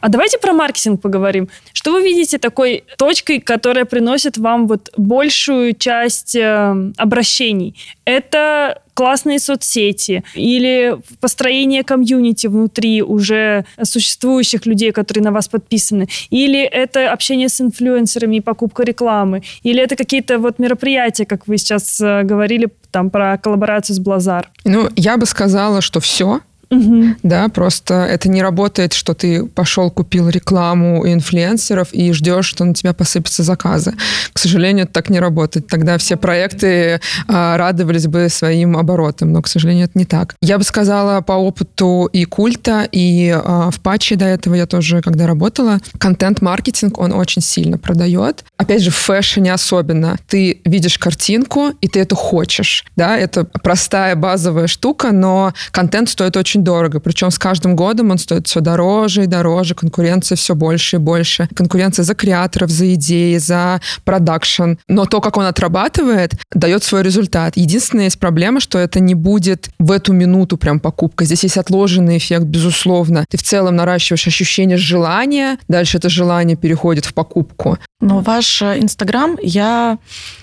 А 0.00 0.08
давайте 0.08 0.38
про 0.38 0.52
маркетинг 0.52 1.00
поговорим. 1.00 1.48
Что 1.72 1.92
вы 1.92 2.02
видите 2.02 2.38
такой 2.38 2.84
точкой, 2.96 3.40
которая 3.40 3.84
приносит 3.84 4.38
вам 4.38 4.66
вот 4.68 4.92
большую 4.96 5.74
часть 5.74 6.36
э, 6.36 6.92
обращений? 6.96 7.74
Это 8.04 8.82
классные 8.96 9.38
соцсети 9.38 10.24
или 10.34 10.96
построение 11.20 11.84
комьюнити 11.84 12.46
внутри 12.46 13.02
уже 13.02 13.66
существующих 13.82 14.64
людей, 14.64 14.90
которые 14.90 15.22
на 15.22 15.32
вас 15.32 15.48
подписаны, 15.48 16.08
или 16.30 16.62
это 16.62 17.12
общение 17.12 17.50
с 17.50 17.60
инфлюенсерами 17.60 18.36
и 18.36 18.40
покупка 18.40 18.84
рекламы, 18.84 19.42
или 19.62 19.82
это 19.82 19.96
какие-то 19.96 20.38
вот 20.38 20.58
мероприятия, 20.58 21.26
как 21.26 21.46
вы 21.46 21.58
сейчас 21.58 22.00
э, 22.00 22.22
говорили 22.22 22.68
там 22.90 23.10
про 23.10 23.36
коллаборацию 23.36 23.94
с 23.96 23.98
Блазар. 23.98 24.48
Ну, 24.64 24.88
я 24.96 25.18
бы 25.18 25.26
сказала, 25.26 25.82
что 25.82 26.00
все. 26.00 26.40
Мгм. 26.70 27.16
Да, 27.22 27.48
просто 27.48 27.94
это 27.94 28.28
не 28.28 28.42
работает, 28.42 28.92
что 28.92 29.14
ты 29.14 29.44
пошел, 29.46 29.90
купил 29.90 30.28
рекламу 30.28 31.00
у 31.00 31.06
инфлюенсеров 31.06 31.92
и 31.92 32.12
ждешь, 32.12 32.46
что 32.46 32.64
на 32.64 32.74
тебя 32.74 32.92
посыпятся 32.92 33.42
заказы. 33.42 33.94
К 34.32 34.38
сожалению, 34.38 34.84
это 34.84 34.92
так 34.92 35.10
не 35.10 35.20
работает. 35.20 35.68
Тогда 35.68 35.96
все 35.98 36.16
проекты 36.16 37.00
а, 37.28 37.56
радовались 37.56 38.06
бы 38.06 38.28
своим 38.28 38.76
оборотам, 38.76 39.32
но, 39.32 39.42
к 39.42 39.48
сожалению, 39.48 39.84
это 39.84 39.98
не 39.98 40.04
так. 40.04 40.34
Я 40.40 40.58
бы 40.58 40.64
сказала 40.64 41.20
по 41.20 41.32
опыту 41.32 42.08
и 42.12 42.24
культа, 42.24 42.88
и 42.90 43.30
а, 43.30 43.70
в 43.70 43.80
патче 43.80 44.16
до 44.16 44.24
этого 44.24 44.54
я 44.54 44.66
тоже, 44.66 45.02
когда 45.02 45.26
работала, 45.26 45.78
контент-маркетинг, 45.98 46.98
он 46.98 47.12
очень 47.12 47.42
сильно 47.42 47.78
продает. 47.78 48.44
Опять 48.56 48.82
же, 48.82 48.90
в 48.90 48.96
фэшне 48.96 49.52
особенно. 49.52 50.16
Ты 50.26 50.60
видишь 50.64 50.98
картинку, 50.98 51.70
и 51.80 51.88
ты 51.88 52.00
это 52.00 52.16
хочешь. 52.16 52.84
Да, 52.96 53.16
это 53.16 53.44
простая 53.44 54.16
базовая 54.16 54.66
штука, 54.66 55.12
но 55.12 55.52
контент 55.70 56.08
стоит 56.08 56.36
очень 56.36 56.55
дорого. 56.62 57.00
Причем 57.00 57.30
с 57.30 57.38
каждым 57.38 57.76
годом 57.76 58.10
он 58.10 58.18
стоит 58.18 58.46
все 58.46 58.60
дороже 58.60 59.24
и 59.24 59.26
дороже, 59.26 59.74
конкуренция 59.74 60.36
все 60.36 60.54
больше 60.54 60.96
и 60.96 60.98
больше. 60.98 61.48
Конкуренция 61.54 62.04
за 62.04 62.14
креаторов, 62.14 62.70
за 62.70 62.94
идеи, 62.94 63.36
за 63.38 63.80
продакшн. 64.04 64.74
Но 64.88 65.04
то, 65.06 65.20
как 65.20 65.36
он 65.36 65.46
отрабатывает, 65.46 66.32
дает 66.52 66.84
свой 66.84 67.02
результат. 67.02 67.56
Единственная 67.56 68.04
есть 68.04 68.18
проблема, 68.18 68.60
что 68.60 68.78
это 68.78 69.00
не 69.00 69.14
будет 69.14 69.68
в 69.78 69.90
эту 69.90 70.12
минуту 70.12 70.56
прям 70.56 70.80
покупка. 70.80 71.24
Здесь 71.24 71.44
есть 71.44 71.58
отложенный 71.58 72.18
эффект, 72.18 72.44
безусловно. 72.44 73.24
Ты 73.28 73.36
в 73.38 73.42
целом 73.42 73.76
наращиваешь 73.76 74.26
ощущение 74.26 74.76
желания, 74.76 75.58
дальше 75.68 75.98
это 75.98 76.08
желание 76.08 76.56
переходит 76.56 77.04
в 77.04 77.14
покупку. 77.14 77.78
Но 78.00 78.20
ваш 78.20 78.60
э, 78.60 78.78
Инстаграм 78.78 79.38
я 79.42 79.98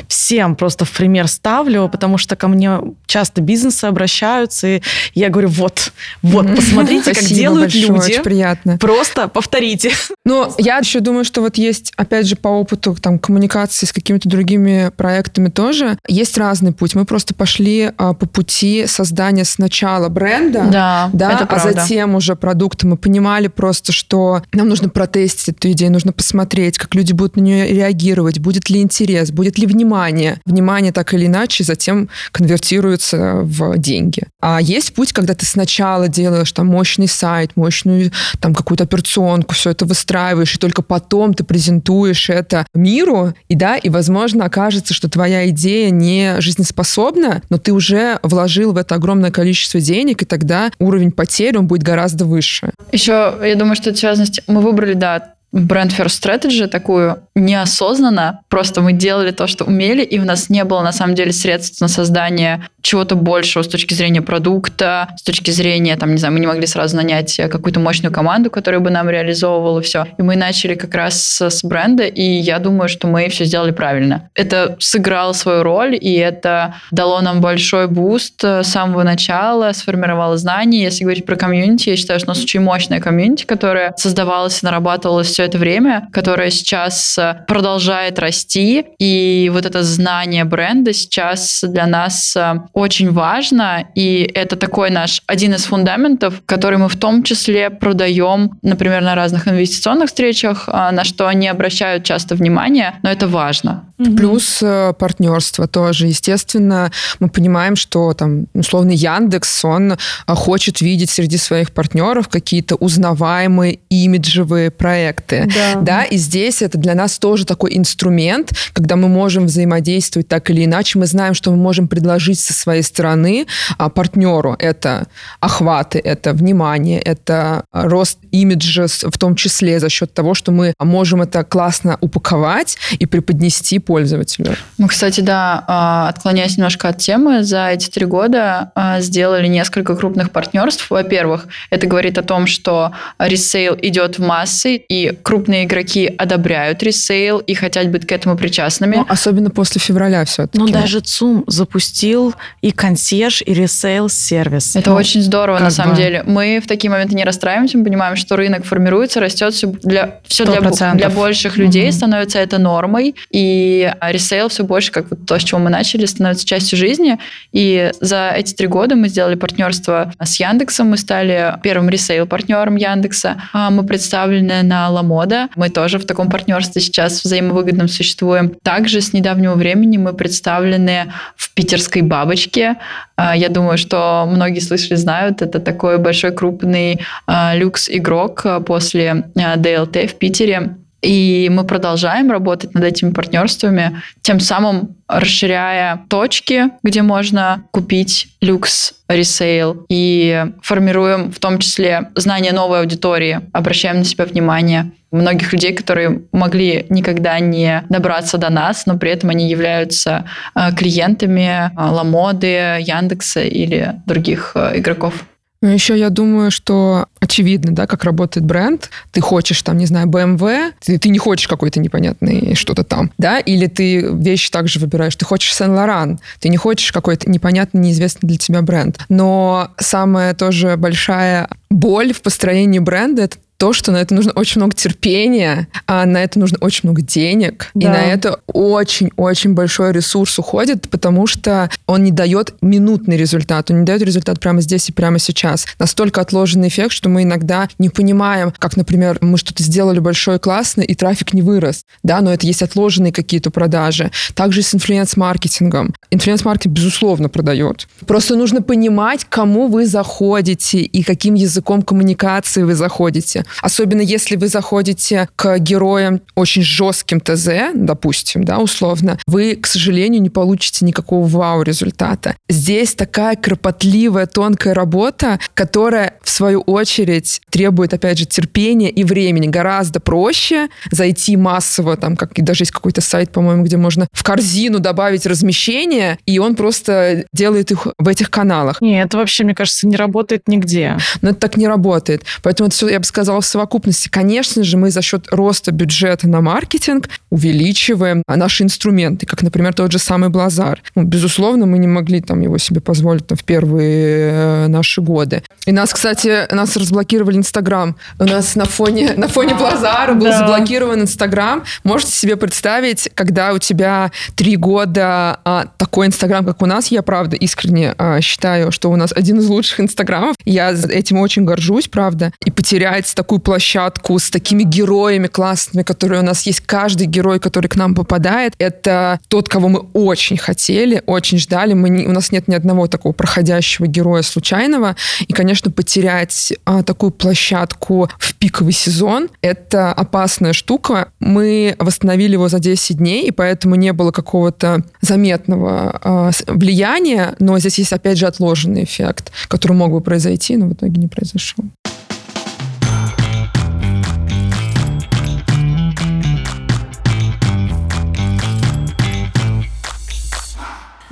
всем 0.08 0.56
просто 0.56 0.86
в 0.86 0.92
пример 0.92 1.28
ставлю, 1.28 1.88
потому 1.88 2.18
что 2.18 2.36
ко 2.36 2.48
мне 2.48 2.80
часто 3.06 3.42
бизнесы 3.42 3.86
обращаются, 3.86 4.68
и 4.68 4.82
я 5.14 5.30
говорю, 5.30 5.50
вот, 5.50 5.94
вот, 6.22 6.56
посмотрите, 6.56 7.06
как 7.06 7.16
Спасибо 7.16 7.40
делают 7.40 7.62
большое, 7.74 7.88
люди. 7.88 8.12
Очень 8.12 8.22
приятно. 8.24 8.78
Просто 8.78 9.28
повторите. 9.28 9.92
Но 10.26 10.54
я 10.58 10.78
еще 10.78 11.00
думаю, 11.00 11.26
что 11.26 11.42
вот 11.42 11.58
есть, 11.58 11.92
опять 11.98 12.28
же, 12.28 12.36
по 12.36 12.48
опыту 12.48 12.96
там, 13.00 13.20
коммуникации 13.20 13.86
с 13.86 13.92
какими-то 13.94 14.30
другими 14.30 14.92
проектами 14.96 15.50
тоже, 15.50 15.98
есть 16.08 16.38
разный 16.38 16.72
путь. 16.72 16.96
Мы 16.96 17.06
просто 17.06 17.34
пошли 17.34 17.92
а, 17.98 18.14
по 18.14 18.26
пути 18.26 18.86
создания 18.88 19.46
сначала 19.46 20.10
бренда, 20.10 20.66
Да, 20.72 21.10
да, 21.14 21.34
это 21.34 21.44
а 21.44 21.48
правда. 21.48 21.82
затем 21.82 22.16
уже 22.16 22.36
продукта. 22.36 22.88
Мы 22.88 22.98
понимали 22.98 23.48
просто, 23.48 23.92
что 23.92 24.42
нам 24.54 24.70
нужно 24.70 24.90
протестить 24.90 25.50
эту 25.50 25.72
идею, 25.72 25.92
нужно 25.92 26.14
посмотреть, 26.14 26.78
как 26.78 26.96
люди 26.96 27.14
будут 27.14 27.36
на 27.36 27.42
нее 27.42 27.68
реагировать, 27.68 28.40
будет 28.40 28.70
ли 28.70 28.82
интерес, 28.82 29.32
будет 29.32 29.58
ли 29.58 29.68
внимание. 29.68 30.40
Внимание 30.46 30.92
так 30.92 31.14
или 31.14 31.26
иначе 31.26 31.64
затем 31.64 32.10
конвертируется 32.32 33.42
в 33.44 33.78
деньги. 33.78 34.24
А 34.42 34.60
есть 34.62 34.94
путь, 34.94 35.14
когда 35.14 35.34
ты 35.36 35.46
сначала 35.46 35.93
сначала 35.94 36.08
делаешь 36.08 36.52
там 36.52 36.68
мощный 36.68 37.08
сайт, 37.08 37.52
мощную 37.56 38.12
там 38.40 38.56
какую-то 38.56 38.86
операционку, 38.86 39.54
все 39.54 39.72
это 39.72 39.86
выстраиваешь, 39.86 40.56
и 40.56 40.58
только 40.58 40.82
потом 40.82 41.34
ты 41.34 41.44
презентуешь 41.44 42.30
это 42.30 42.66
миру, 42.74 43.34
и 43.48 43.56
да, 43.56 43.78
и 43.78 43.90
возможно 43.90 44.46
окажется, 44.46 44.94
что 44.94 45.08
твоя 45.08 45.48
идея 45.50 45.92
не 45.92 46.42
жизнеспособна, 46.42 47.44
но 47.50 47.58
ты 47.58 47.72
уже 47.72 48.20
вложил 48.24 48.74
в 48.74 48.78
это 48.78 48.96
огромное 48.96 49.30
количество 49.30 49.80
денег, 49.80 50.24
и 50.24 50.26
тогда 50.26 50.72
уровень 50.80 51.12
потерь, 51.12 51.58
он 51.58 51.68
будет 51.68 51.84
гораздо 51.84 52.26
выше. 52.26 52.72
Еще, 52.92 53.36
я 53.44 53.56
думаю, 53.56 53.76
что 53.76 53.92
это 53.92 54.00
связано 54.00 54.26
с 54.26 54.32
мы 54.48 54.62
выбрали, 54.62 54.94
да, 54.94 55.33
brand 55.54 55.94
first 55.94 56.22
strategy 56.22 56.68
такую 56.68 57.24
неосознанно. 57.36 58.42
Просто 58.50 58.82
мы 58.82 58.92
делали 58.92 59.32
то, 59.32 59.48
что 59.48 59.64
умели, 59.64 60.04
и 60.04 60.20
у 60.20 60.26
нас 60.26 60.50
не 60.50 60.64
было 60.66 60.82
на 60.82 60.92
самом 60.92 61.16
деле 61.16 61.32
средств 61.32 61.80
на 61.80 61.88
создание 61.88 62.68
чего-то 62.82 63.16
большего 63.16 63.64
с 63.64 63.68
точки 63.68 63.94
зрения 63.94 64.22
продукта, 64.22 65.08
с 65.16 65.24
точки 65.24 65.52
зрения, 65.52 65.96
там, 65.96 66.12
не 66.12 66.18
знаю, 66.18 66.34
мы 66.34 66.42
не 66.42 66.48
могли 66.48 66.68
сразу 66.68 66.98
нанять 66.98 67.38
какую-то 67.38 67.80
мощную 67.80 68.12
команду, 68.12 68.52
которая 68.52 68.82
бы 68.82 68.90
нам 68.90 69.10
реализовывала 69.10 69.82
все. 69.82 70.06
И 70.18 70.22
мы 70.22 70.36
начали 70.36 70.76
как 70.76 70.94
раз 70.94 71.42
с 71.42 71.64
бренда, 71.64 72.04
и 72.04 72.22
я 72.22 72.60
думаю, 72.60 72.90
что 72.90 73.08
мы 73.08 73.30
все 73.30 73.46
сделали 73.46 73.72
правильно. 73.72 74.30
Это 74.36 74.76
сыграло 74.80 75.32
свою 75.32 75.64
роль, 75.64 75.98
и 76.00 76.16
это 76.16 76.76
дало 76.92 77.22
нам 77.22 77.40
большой 77.40 77.88
буст 77.88 78.44
с 78.44 78.64
самого 78.64 79.04
начала, 79.04 79.72
сформировало 79.72 80.36
знания. 80.38 80.84
Если 80.84 81.04
говорить 81.04 81.26
про 81.26 81.38
комьюнити, 81.38 81.90
я 81.90 81.96
считаю, 81.96 82.20
что 82.20 82.32
у 82.32 82.34
нас 82.34 82.44
очень 82.44 82.60
мощная 82.60 83.00
комьюнити, 83.00 83.46
которая 83.46 83.94
создавалась 83.96 84.62
и 84.62 84.66
нарабатывалась 84.66 85.28
все 85.28 85.43
это 85.44 85.58
время, 85.58 86.08
которая 86.12 86.50
сейчас 86.50 87.20
продолжает 87.48 88.20
расти, 88.20 88.86
и 89.00 89.50
вот 89.54 89.66
это 89.66 89.84
знание 89.84 90.44
бренда 90.46 90.94
сейчас 90.94 91.64
для 91.68 91.86
нас 91.86 92.36
очень 92.74 93.12
важно, 93.12 93.86
и 93.96 94.30
это 94.34 94.56
такой 94.56 94.90
наш 94.90 95.22
один 95.28 95.54
из 95.54 95.66
фундаментов, 95.66 96.42
который 96.46 96.78
мы 96.78 96.88
в 96.88 96.96
том 96.96 97.24
числе 97.24 97.70
продаем, 97.70 98.58
например, 98.62 99.02
на 99.02 99.16
разных 99.16 99.48
инвестиционных 99.48 100.08
встречах, 100.08 100.64
а, 100.68 100.92
на 100.92 101.04
что 101.04 101.28
они 101.28 101.48
обращают 101.48 102.04
часто 102.04 102.36
внимание, 102.36 102.96
но 103.04 103.12
это 103.12 103.28
важно. 103.28 103.86
Плюс 103.98 104.60
э, 104.62 104.94
партнерство 104.98 105.68
тоже. 105.68 106.08
Естественно, 106.08 106.92
мы 107.20 107.30
понимаем, 107.30 107.76
что 107.76 108.14
там 108.14 108.48
условно 108.54 108.92
Яндекс, 108.92 109.66
он 109.66 109.98
хочет 110.28 110.82
видеть 110.82 111.10
среди 111.10 111.38
своих 111.38 111.72
партнеров 111.72 112.28
какие-то 112.28 112.76
узнаваемые 112.76 113.80
имиджевые 113.90 114.72
проекты. 114.72 115.33
Да. 115.42 115.82
да, 115.82 116.04
и 116.04 116.18
здесь 116.18 116.62
это 116.62 116.78
для 116.78 116.96
нас 116.96 117.20
тоже 117.20 117.46
такой 117.46 117.78
инструмент, 117.78 118.52
когда 118.74 118.96
мы 118.96 119.08
можем 119.08 119.46
взаимодействовать 119.46 120.28
так 120.28 120.50
или 120.50 120.66
иначе. 120.66 121.00
Мы 121.00 121.06
знаем, 121.06 121.34
что 121.34 121.52
мы 121.52 121.58
можем 121.58 121.88
предложить 121.88 122.40
со 122.40 122.54
своей 122.54 122.84
стороны 122.84 123.48
а, 123.78 123.90
партнеру. 123.90 124.56
Это 124.60 125.08
охваты, 125.40 126.00
это 126.00 126.34
внимание, 126.34 127.00
это 127.00 127.66
рост 127.72 128.20
имиджа 128.32 128.88
в 128.88 129.18
том 129.18 129.36
числе 129.36 129.80
за 129.80 129.90
счет 129.90 130.14
того, 130.14 130.34
что 130.34 130.52
мы 130.52 130.74
можем 130.80 131.22
это 131.22 131.44
классно 131.44 131.98
упаковать 132.02 132.78
и 133.00 133.06
преподнести 133.06 133.80
пользователю. 133.80 134.56
Мы, 134.78 134.88
кстати, 134.88 135.22
да, 135.22 135.64
а, 135.68 136.10
отклоняясь 136.10 136.58
немножко 136.58 136.90
от 136.90 136.98
темы, 136.98 137.44
за 137.44 137.70
эти 137.70 137.90
три 137.90 138.06
года 138.06 138.72
а, 138.76 139.02
сделали 139.02 139.48
несколько 139.48 139.96
крупных 139.96 140.32
партнерств. 140.32 140.90
Во-первых, 140.90 141.48
это 141.70 141.88
говорит 141.88 142.18
о 142.18 142.24
том, 142.24 142.48
что 142.48 142.92
ресейл 143.20 143.78
идет 143.82 144.18
в 144.18 144.26
массы, 144.26 144.76
и 144.76 145.12
крупные 145.24 145.64
игроки 145.64 146.14
одобряют 146.18 146.84
ресейл 146.84 147.40
и 147.40 147.54
хотят 147.54 147.90
быть 147.90 148.06
к 148.06 148.12
этому 148.12 148.38
причастными. 148.38 148.98
Ну, 148.98 149.06
особенно 149.08 149.50
после 149.50 149.80
февраля 149.80 150.26
все-таки. 150.26 150.60
Но 150.60 150.68
даже 150.68 151.00
ЦУМ 151.00 151.46
запустил 151.48 152.36
и 152.62 152.72
консьерж, 152.72 153.42
и 153.46 153.54
ресейл-сервис. 153.54 154.76
Это 154.76 154.92
ну, 154.92 154.96
очень 154.96 155.22
здорово, 155.22 155.60
на 155.60 155.72
самом 155.72 155.96
бы. 155.96 156.02
деле. 156.02 156.24
Мы 156.26 156.60
в 156.64 156.68
такие 156.68 156.92
моменты 156.92 157.16
не 157.16 157.24
расстраиваемся, 157.24 157.78
мы 157.78 157.86
понимаем, 157.86 158.16
что 158.16 158.36
рынок 158.36 158.66
формируется, 158.66 159.20
растет 159.20 159.54
все 159.54 159.68
для, 159.68 160.20
все 160.26 160.46
для, 160.46 160.60
для 160.94 161.10
больших 161.10 161.58
людей, 161.58 161.90
угу. 161.90 161.96
становится 161.96 162.40
это 162.40 162.58
нормой, 162.58 163.16
и 163.32 163.94
ресейл 164.02 164.50
все 164.50 164.64
больше, 164.64 164.92
как 164.92 165.10
вот 165.10 165.26
то, 165.26 165.40
с 165.40 165.44
чего 165.44 165.60
мы 165.60 165.70
начали, 165.70 166.06
становится 166.06 166.46
частью 166.46 166.78
жизни. 166.78 167.18
И 167.52 167.92
за 168.02 168.34
эти 168.36 168.54
три 168.54 168.68
года 168.68 168.96
мы 168.96 169.08
сделали 169.08 169.36
партнерство 169.36 170.14
с 170.22 170.40
Яндексом, 170.40 170.90
мы 170.90 170.98
стали 170.98 171.56
первым 171.64 171.90
ресейл-партнером 171.90 172.76
Яндекса. 172.76 173.42
А 173.54 173.70
мы 173.70 173.86
представлены 173.86 174.64
на 174.64 174.90
Ламода, 175.04 175.50
мы 175.56 175.70
тоже 175.70 176.00
в 176.00 176.06
таком 176.06 176.30
партнерстве 176.30 176.82
сейчас 176.82 177.24
взаимовыгодном 177.24 177.88
существуем. 177.88 178.56
Также 178.64 179.02
с 179.02 179.14
недавнего 179.14 179.56
времени 179.56 179.98
мы 179.98 180.14
представлены 180.14 181.14
в 181.36 181.54
питерской 181.54 182.02
Бабочке. 182.02 182.78
А, 183.16 183.36
я 183.36 183.50
думаю, 183.50 183.78
что 183.78 184.26
многие 184.30 184.60
слышали, 184.60 184.96
знают, 184.96 185.42
это 185.42 185.60
такой 185.60 185.98
большой 185.98 186.32
крупный 186.32 187.02
а, 187.28 187.56
люкс-игрок 187.56 188.46
после 188.66 189.26
DLT 189.36 190.08
в 190.08 190.16
Питере. 190.16 190.78
И 191.04 191.50
мы 191.52 191.66
продолжаем 191.66 192.32
работать 192.32 192.74
над 192.74 192.86
этими 192.86 193.12
партнерствами, 193.12 194.02
тем 194.22 194.40
самым 194.40 194.96
расширяя 195.08 196.02
точки, 196.10 196.70
где 196.82 197.02
можно 197.02 197.66
купить 197.72 198.30
люкс 198.42 198.94
ресейл 199.10 199.86
и 199.90 200.46
формируем 200.62 201.32
в 201.32 201.40
том 201.40 201.60
числе 201.60 202.10
знания 202.16 202.54
новой 202.54 202.80
аудитории, 202.80 203.42
обращаем 203.52 204.00
на 204.00 204.06
себя 204.06 204.26
внимание 204.26 204.92
многих 205.12 205.54
людей, 205.54 205.74
которые 205.74 206.24
могли 206.32 206.86
никогда 206.90 207.40
не 207.40 207.84
добраться 207.90 208.38
до 208.38 208.50
нас, 208.50 208.86
но 208.86 208.98
при 208.98 209.12
этом 209.12 209.30
они 209.30 209.48
являются 209.48 210.26
э, 210.56 210.74
клиентами 210.76 211.70
э, 211.70 211.70
Ламоды, 211.76 212.80
Яндекса 212.80 213.42
или 213.42 214.02
других 214.08 214.54
э, 214.56 214.80
игроков. 214.80 215.26
Ну, 215.64 215.70
еще 215.70 215.98
я 215.98 216.10
думаю, 216.10 216.52
что 216.52 217.08
очевидно, 217.22 217.74
да, 217.74 217.88
как 217.88 218.04
работает 218.04 218.46
бренд. 218.46 218.90
Ты 219.14 219.22
хочешь, 219.22 219.62
там, 219.62 219.78
не 219.78 219.86
знаю, 219.86 220.08
BMW, 220.08 220.74
ты, 220.84 220.98
ты 220.98 221.08
не 221.08 221.20
хочешь 221.20 221.48
какой-то 221.48 221.80
непонятный 221.80 222.54
что-то 222.56 222.84
там, 222.84 223.14
да, 223.18 223.40
или 223.40 223.68
ты 223.68 224.02
вещи 224.12 224.52
также 224.52 224.80
выбираешь. 224.80 225.16
Ты 225.16 225.24
хочешь 225.24 225.56
Сен-Лоран, 225.56 226.20
ты 226.42 226.50
не 226.50 226.58
хочешь 226.58 226.92
какой-то 226.92 227.32
непонятный, 227.32 227.80
неизвестный 227.80 228.28
для 228.28 228.38
тебя 228.38 228.62
бренд. 228.62 229.00
Но 229.08 229.72
самая 229.80 230.34
тоже 230.34 230.76
большая 230.76 231.48
боль 231.70 232.12
в 232.12 232.22
построении 232.22 232.80
бренда— 232.80 233.22
это 233.24 233.38
то, 233.64 233.72
что 233.72 233.94
на 233.94 234.02
это 234.02 234.14
нужно 234.14 234.34
очень 234.34 234.60
много 234.60 234.76
терпения, 234.76 235.70
а 235.88 236.06
на 236.06 236.22
это 236.22 236.38
нужно 236.38 236.58
очень 236.60 236.82
много 236.84 237.02
денег, 237.02 237.70
да. 237.74 237.86
и 237.86 237.90
на 237.90 238.02
это 238.12 238.42
очень-очень 238.48 239.54
большой 239.54 239.94
ресурс 239.94 240.38
уходит, 240.38 240.90
потому 240.90 241.28
что 241.28 241.70
он 241.88 242.04
не 242.04 242.12
дает 242.12 242.56
минутный 242.60 243.16
результат, 243.16 243.72
он 243.72 243.80
не 243.80 243.86
дает 243.86 244.02
результат 244.02 244.42
прямо 244.42 244.60
здесь 244.60 244.90
и 244.90 244.92
прямо 244.92 245.18
сейчас. 245.18 245.66
Настолько 245.80 246.20
отложенный 246.20 246.68
эффект, 246.68 246.92
что 246.92 247.08
мы 247.08 247.24
иногда 247.24 247.70
не 247.80 247.88
понимаем, 247.88 248.54
как, 248.60 248.76
например, 248.76 249.18
мы 249.22 249.38
что-то 249.38 249.64
сделали 249.64 250.00
большое, 250.00 250.40
классное, 250.40 250.84
и 250.84 250.94
трафик 250.94 251.32
не 251.32 251.42
вырос, 251.42 251.86
да, 252.04 252.20
но 252.20 252.34
это 252.34 252.46
есть 252.46 252.64
отложенные 252.64 253.14
какие-то 253.14 253.50
продажи. 253.50 254.12
Также 254.34 254.62
с 254.62 254.76
инфлюенс-маркетингом. 254.76 255.94
Инфлюенс-маркетинг, 256.12 256.74
безусловно, 256.74 257.30
продает. 257.30 257.88
Просто 258.08 258.36
нужно 258.36 258.62
понимать, 258.62 259.26
кому 259.30 259.68
вы 259.68 259.86
заходите 259.86 260.80
и 260.80 261.02
каким 261.02 261.36
языком 261.36 261.82
коммуникации 261.82 262.64
вы 262.64 262.76
заходите. 262.76 263.46
Особенно 263.62 264.02
если 264.02 264.36
вы 264.36 264.48
заходите 264.48 265.30
к 265.36 265.58
героям 265.60 266.22
очень 266.36 266.64
жестким 266.64 267.20
ТЗ, 267.20 267.74
допустим, 267.74 268.44
да, 268.44 268.60
условно, 268.60 269.20
вы, 269.28 269.56
к 269.56 269.68
сожалению, 269.68 270.22
не 270.22 270.30
получите 270.30 270.86
никакого 270.86 271.28
вау-результата. 271.28 272.36
Здесь 272.50 272.96
такая 272.96 273.36
кропотливая, 273.36 274.26
тонкая 274.26 274.74
работа, 274.74 275.40
которая, 275.54 276.16
в 276.22 276.30
свою 276.30 276.62
очередь, 276.62 277.42
требует, 277.50 277.94
опять 277.94 278.18
же, 278.18 278.26
терпения 278.26 278.90
и 278.90 279.04
времени. 279.04 279.48
Гораздо 279.48 280.00
проще 280.00 280.70
зайти 280.92 281.38
массово, 281.38 281.98
там, 281.98 282.16
как 282.16 282.34
даже 282.36 282.64
есть 282.64 282.72
какой-то 282.72 283.02
сайт, 283.02 283.32
по-моему, 283.32 283.64
где 283.64 283.78
можно 283.78 284.08
в 284.12 284.24
корзину 284.24 284.80
добавить 284.80 285.26
размещение, 285.26 286.18
и 286.26 286.40
он 286.40 286.56
просто 286.56 287.26
делает 287.34 287.72
их 287.72 287.88
в 287.98 288.08
этих 288.08 288.30
каналах. 288.30 288.82
Нет, 288.82 289.08
это 289.08 289.18
вообще, 289.18 289.44
мне 289.44 289.56
кажется, 289.56 289.88
не 289.88 289.96
работает 289.96 290.48
нигде. 290.48 290.98
Но 291.22 291.30
это 291.30 291.40
так 291.40 291.58
не 291.58 291.68
работает. 291.68 292.24
Поэтому 292.42 292.68
это 292.68 292.76
все, 292.76 292.88
я 292.90 293.00
бы 293.00 293.06
сказала, 293.06 293.33
в 293.42 293.46
совокупности, 293.46 294.10
конечно 294.10 294.64
же, 294.64 294.78
мы 294.78 294.92
за 294.92 295.02
счет 295.02 295.28
роста 295.32 295.72
бюджета 295.72 296.28
на 296.28 296.42
маркетинг 296.42 297.10
увеличиваем 297.30 298.24
наши 298.28 298.64
инструменты, 298.64 299.26
как, 299.26 299.42
например, 299.42 299.74
тот 299.74 299.92
же 299.92 300.00
самый 300.00 300.30
Блазар. 300.30 300.82
Ну, 300.96 301.04
безусловно, 301.04 301.66
мы 301.66 301.78
не 301.78 301.88
могли 301.88 302.22
там 302.22 302.42
его 302.42 302.58
себе 302.58 302.82
позволить 302.82 303.28
там, 303.28 303.38
в 303.38 303.44
первые 303.44 304.32
э, 304.32 304.68
наши 304.68 305.02
годы. 305.02 305.44
И 305.66 305.72
нас, 305.72 305.94
кстати, 305.94 306.54
нас 306.54 306.76
разблокировали 306.76 307.38
Инстаграм. 307.38 307.96
У 308.20 308.24
нас 308.24 308.56
на 308.56 308.66
фоне, 308.66 309.14
на 309.16 309.28
фоне 309.28 309.56
Блазара 309.56 310.14
был 310.14 310.26
да. 310.26 310.40
заблокирован 310.40 311.02
Инстаграм. 311.02 311.64
Можете 311.84 312.12
себе 312.12 312.36
представить, 312.36 313.10
когда 313.16 313.54
у 313.54 313.60
тебя 313.60 314.12
три 314.36 314.56
года 314.56 315.40
а, 315.44 315.66
такой 315.78 316.08
Инстаграм, 316.08 316.46
как 316.46 316.62
у 316.62 316.66
нас, 316.66 316.88
я 316.88 317.02
правда 317.02 317.36
искренне 317.36 317.96
а, 317.98 318.22
считаю, 318.22 318.72
что 318.72 318.92
у 318.92 318.96
нас 318.96 319.14
один 319.16 319.40
из 319.40 319.48
лучших 319.48 319.80
Инстаграмов. 319.80 320.36
Я 320.46 320.72
этим 320.72 321.18
очень 321.20 321.46
горжусь, 321.46 321.88
правда. 321.88 322.32
И 322.46 322.52
потерять 322.52 323.08
такую 323.24 323.40
площадку 323.40 324.20
с 324.20 324.30
такими 324.30 324.64
героями 324.64 325.28
классными, 325.28 325.84
которые 325.84 326.20
у 326.20 326.26
нас 326.26 326.46
есть. 326.46 326.60
Каждый 326.60 327.08
герой, 327.08 327.40
который 327.40 327.68
к 327.68 327.78
нам 327.78 327.96
попадает, 327.96 328.54
это 328.58 329.18
тот, 329.30 329.48
кого 329.48 329.70
мы 329.70 329.80
очень 329.94 330.36
хотели, 330.36 331.02
очень 331.06 331.38
ждали. 331.38 331.72
Мы 331.74 331.88
не, 331.88 332.06
у 332.06 332.12
нас 332.12 332.34
нет 332.34 332.50
ни 332.50 332.56
одного 332.56 332.88
такого 332.88 333.14
проходящего 333.14 333.88
героя 333.88 334.24
случайного. 334.24 334.98
И, 335.26 335.32
конечно, 335.32 335.72
потерять 335.72 336.52
а, 336.66 336.84
такую 336.84 337.12
площадку 337.12 338.10
в 338.18 338.36
пиковый 338.36 338.74
сезон— 338.74 339.30
это 339.42 339.94
опасная 339.94 340.52
штука. 340.52 341.08
Мы 341.22 341.78
восстановили 341.80 342.34
его 342.34 342.50
за 342.50 342.60
10 342.60 342.98
дней, 342.98 343.28
и 343.28 343.32
поэтому 343.32 343.76
не 343.76 343.94
было 343.94 344.12
какого-то 344.12 344.84
заметного 345.00 346.00
а, 346.04 346.32
влияния, 346.48 347.36
но 347.40 347.58
здесь 347.58 347.80
есть, 347.80 347.94
опять 347.94 348.18
же, 348.18 348.28
отложенный 348.28 348.84
эффект, 348.84 349.32
который 349.48 349.78
мог 349.78 349.94
бы 349.94 350.02
произойти, 350.02 350.58
но 350.58 350.66
в 350.68 350.74
итоге 350.74 351.00
не 351.00 351.08
произошел. 351.08 351.64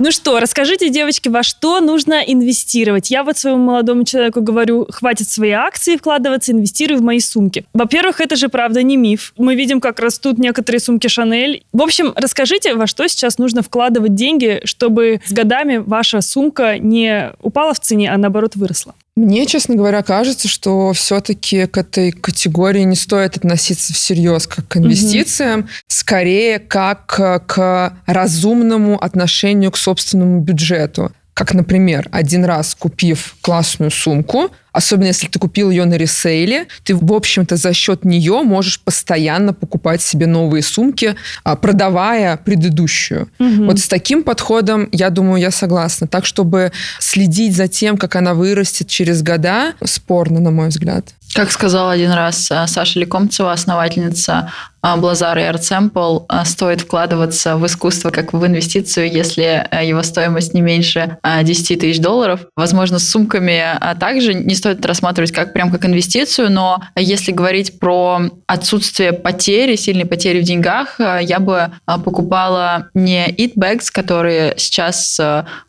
Ну 0.04 0.10
что, 0.10 0.40
расскажите, 0.40 0.88
девочки, 0.88 1.28
во 1.28 1.44
что 1.44 1.78
нужно 1.78 2.24
инвестировать? 2.26 3.12
Я 3.12 3.22
вот 3.22 3.38
своему 3.38 3.60
молодому 3.60 4.04
человеку 4.04 4.40
говорю, 4.40 4.88
хватит 4.90 5.28
свои 5.28 5.52
акции 5.52 5.96
вкладываться, 5.96 6.50
инвестируй 6.50 6.98
в 6.98 7.02
мои 7.02 7.20
сумки. 7.20 7.66
Во-первых, 7.72 8.20
это 8.20 8.34
же 8.34 8.48
правда 8.48 8.82
не 8.82 8.96
миф. 8.96 9.32
Мы 9.36 9.54
видим, 9.54 9.80
как 9.80 10.00
растут 10.00 10.38
некоторые 10.38 10.80
сумки 10.80 11.06
Шанель. 11.06 11.62
В 11.72 11.80
общем, 11.80 12.12
расскажите, 12.16 12.74
во 12.74 12.88
что 12.88 13.06
сейчас 13.06 13.38
нужно 13.38 13.62
вкладывать 13.62 14.16
деньги, 14.16 14.62
чтобы 14.64 15.20
с 15.24 15.32
годами 15.32 15.76
ваша 15.76 16.20
сумка 16.20 16.80
не 16.80 17.30
упала 17.40 17.72
в 17.72 17.78
цене, 17.78 18.12
а 18.12 18.18
наоборот 18.18 18.56
выросла. 18.56 18.96
Мне, 19.14 19.44
честно 19.44 19.74
говоря, 19.74 20.02
кажется, 20.02 20.48
что 20.48 20.92
все-таки 20.94 21.66
к 21.66 21.76
этой 21.76 22.12
категории 22.12 22.82
не 22.82 22.96
стоит 22.96 23.36
относиться 23.36 23.92
всерьез 23.92 24.46
как 24.46 24.68
к 24.68 24.76
инвестициям, 24.78 25.60
угу. 25.60 25.68
скорее 25.86 26.58
как 26.58 27.06
к 27.06 27.98
разумному 28.06 29.02
отношению 29.02 29.70
к 29.70 29.76
собственному 29.76 30.40
бюджету. 30.40 31.12
Как, 31.34 31.52
например, 31.52 32.08
один 32.10 32.44
раз 32.44 32.74
купив 32.74 33.36
классную 33.42 33.90
сумку, 33.90 34.50
особенно 34.72 35.08
если 35.08 35.28
ты 35.28 35.38
купил 35.38 35.70
ее 35.70 35.84
на 35.84 35.94
ресейле, 35.94 36.66
ты, 36.84 36.94
в 36.94 37.12
общем-то, 37.12 37.56
за 37.56 37.72
счет 37.72 38.04
нее 38.04 38.42
можешь 38.42 38.80
постоянно 38.80 39.52
покупать 39.52 40.02
себе 40.02 40.26
новые 40.26 40.62
сумки, 40.62 41.14
а, 41.44 41.56
продавая 41.56 42.36
предыдущую. 42.36 43.28
Угу. 43.38 43.64
Вот 43.64 43.78
с 43.78 43.88
таким 43.88 44.22
подходом, 44.22 44.88
я 44.92 45.10
думаю, 45.10 45.40
я 45.40 45.50
согласна. 45.50 46.06
Так, 46.06 46.26
чтобы 46.26 46.72
следить 46.98 47.56
за 47.56 47.68
тем, 47.68 47.96
как 47.96 48.16
она 48.16 48.34
вырастет 48.34 48.88
через 48.88 49.22
года, 49.22 49.74
спорно, 49.84 50.40
на 50.40 50.50
мой 50.50 50.68
взгляд. 50.68 51.14
Как 51.34 51.50
сказала 51.50 51.92
один 51.92 52.10
раз 52.10 52.50
э, 52.50 52.66
Саша 52.66 52.98
Лекомцева, 52.98 53.52
основательница 53.52 54.52
э, 54.82 54.96
Блазар 54.96 55.38
и 55.38 55.42
ArtSample, 55.42 56.26
стоит 56.44 56.82
вкладываться 56.82 57.56
в 57.56 57.64
искусство 57.64 58.10
как 58.10 58.34
в 58.34 58.46
инвестицию, 58.46 59.10
если 59.10 59.66
его 59.82 60.02
стоимость 60.02 60.52
не 60.52 60.60
меньше 60.60 61.16
10 61.42 61.80
тысяч 61.80 62.00
долларов. 62.00 62.40
Возможно, 62.54 62.98
с 62.98 63.08
сумками 63.08 63.64
также 63.98 64.34
не 64.34 64.54
стоит 64.62 64.86
рассматривать 64.86 65.32
как 65.32 65.52
прям 65.52 65.72
как 65.72 65.84
инвестицию, 65.84 66.50
но 66.50 66.80
если 66.96 67.32
говорить 67.32 67.80
про 67.80 68.20
отсутствие 68.46 69.12
потери, 69.12 69.74
сильной 69.74 70.06
потери 70.06 70.40
в 70.40 70.44
деньгах, 70.44 71.00
я 71.00 71.40
бы 71.40 71.72
покупала 72.04 72.88
не 72.94 73.26
eat 73.28 73.54
bags, 73.56 73.88
которые 73.92 74.54
сейчас 74.58 75.18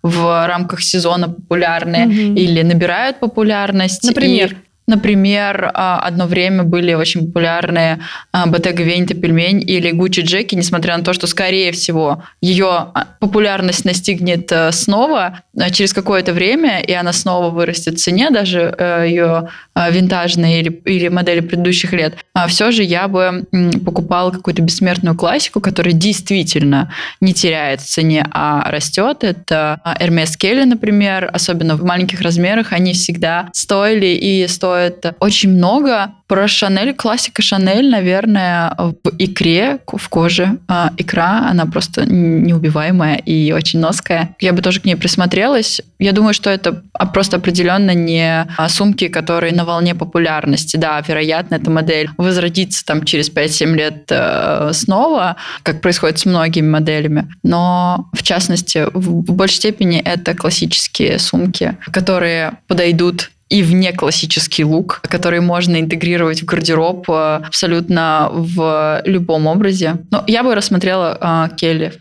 в 0.04 0.48
рамках 0.48 0.84
сезона 0.84 1.30
популярны 1.30 1.96
mm-hmm. 1.96 2.36
или 2.36 2.62
набирают 2.62 3.20
популярность. 3.20 4.04
Например? 4.04 4.52
И 4.52 4.56
Например, 4.86 5.72
а, 5.74 6.00
одно 6.00 6.26
время 6.28 6.64
были 6.64 6.94
очень 6.94 7.28
популярные 7.28 8.00
Bottega 8.34 8.86
Veneta 8.86 9.14
пельмень 9.14 9.62
или 9.62 9.94
Gucci 9.94 10.24
Джеки, 10.24 10.56
несмотря 10.56 10.98
на 10.98 11.04
то, 11.04 11.14
что, 11.14 11.26
скорее 11.26 11.72
всего, 11.72 12.24
ее 12.42 12.68
а, 12.68 13.08
популярность 13.20 13.86
настигнет 13.86 14.52
э, 14.52 14.72
снова 14.74 15.40
а, 15.58 15.70
через 15.70 15.94
какое-то 15.94 16.34
время, 16.34 16.82
и 16.82 16.92
она 16.92 17.14
снова 17.14 17.50
вырастет 17.50 17.96
в 17.96 18.04
цене, 18.04 18.30
даже 18.30 18.76
э, 18.78 19.06
ее 19.08 19.50
винтажные 19.76 20.62
или, 20.62 20.70
или 20.86 21.08
модели 21.08 21.40
предыдущих 21.40 21.94
лет. 21.94 22.16
Все 22.48 22.72
же 22.72 22.84
я 22.84 23.08
бы 23.08 23.46
покупала 23.84 24.32
какую-то 24.32 24.62
бессмертную 24.62 25.16
классику, 25.16 25.62
которая 25.62 25.94
действительно 25.94 26.94
не 27.22 27.34
теряет 27.34 27.82
в 27.82 27.86
цене, 27.88 28.28
а 28.32 28.70
растет. 28.70 29.24
Это 29.24 29.82
Hermes 30.00 30.38
Kelly, 30.40 30.66
например, 30.66 31.30
особенно 31.34 31.76
в 31.76 31.84
маленьких 31.84 32.22
размерах, 32.22 32.72
они 32.72 32.94
всегда 32.94 33.50
стоили 33.54 34.08
и 34.08 34.48
стоят 34.48 34.73
стоит 34.74 35.16
очень 35.20 35.52
много. 35.52 36.12
Про 36.28 36.48
Шанель, 36.48 36.96
классика 36.96 37.42
Шанель, 37.42 37.90
наверное, 37.90 38.74
в 38.78 38.96
икре, 39.20 39.80
в 39.86 40.10
коже. 40.10 40.58
А, 40.68 40.92
икра, 40.98 41.48
она 41.48 41.66
просто 41.68 42.06
неубиваемая 42.08 43.18
и 43.18 43.52
очень 43.52 43.80
ноская. 43.80 44.36
Я 44.40 44.54
бы 44.54 44.62
тоже 44.62 44.80
к 44.80 44.86
ней 44.86 44.96
присмотрелась. 44.96 45.82
Я 46.00 46.12
думаю, 46.12 46.34
что 46.34 46.50
это 46.50 46.82
просто 47.14 47.38
определенно 47.38 47.94
не 47.94 48.48
а, 48.58 48.70
сумки, 48.70 49.10
которые 49.10 49.54
на 49.54 49.64
волне 49.64 49.94
популярности. 49.94 50.78
Да, 50.78 51.00
вероятно, 51.08 51.56
эта 51.56 51.70
модель 51.70 52.10
возродится 52.18 52.84
там 52.84 53.06
через 53.06 53.30
5-7 53.30 53.76
лет 53.76 54.06
э, 54.10 54.72
снова, 54.74 55.36
как 55.62 55.82
происходит 55.82 56.18
с 56.18 56.26
многими 56.26 56.68
моделями. 56.68 57.28
Но, 57.44 58.10
в 58.14 58.24
частности, 58.24 58.88
в 58.94 59.34
большей 59.34 59.58
степени 59.58 60.00
это 60.00 60.34
классические 60.34 61.20
сумки, 61.20 61.78
которые 61.92 62.54
подойдут 62.68 63.30
и 63.50 63.62
вне 63.62 63.94
классический 63.94 64.64
лук, 64.64 65.02
который 65.04 65.40
можно 65.40 65.80
интегрировать 65.80 66.42
в 66.42 66.46
гардероб 66.46 67.08
э, 67.10 67.42
абсолютно 67.46 68.30
в 68.32 69.02
любом 69.06 69.48
образе. 69.48 69.98
Но 70.10 70.24
я 70.28 70.44
бы 70.44 70.56
рассмотрела 70.56 71.18
а, 71.22 71.50
Келли. 71.50 71.94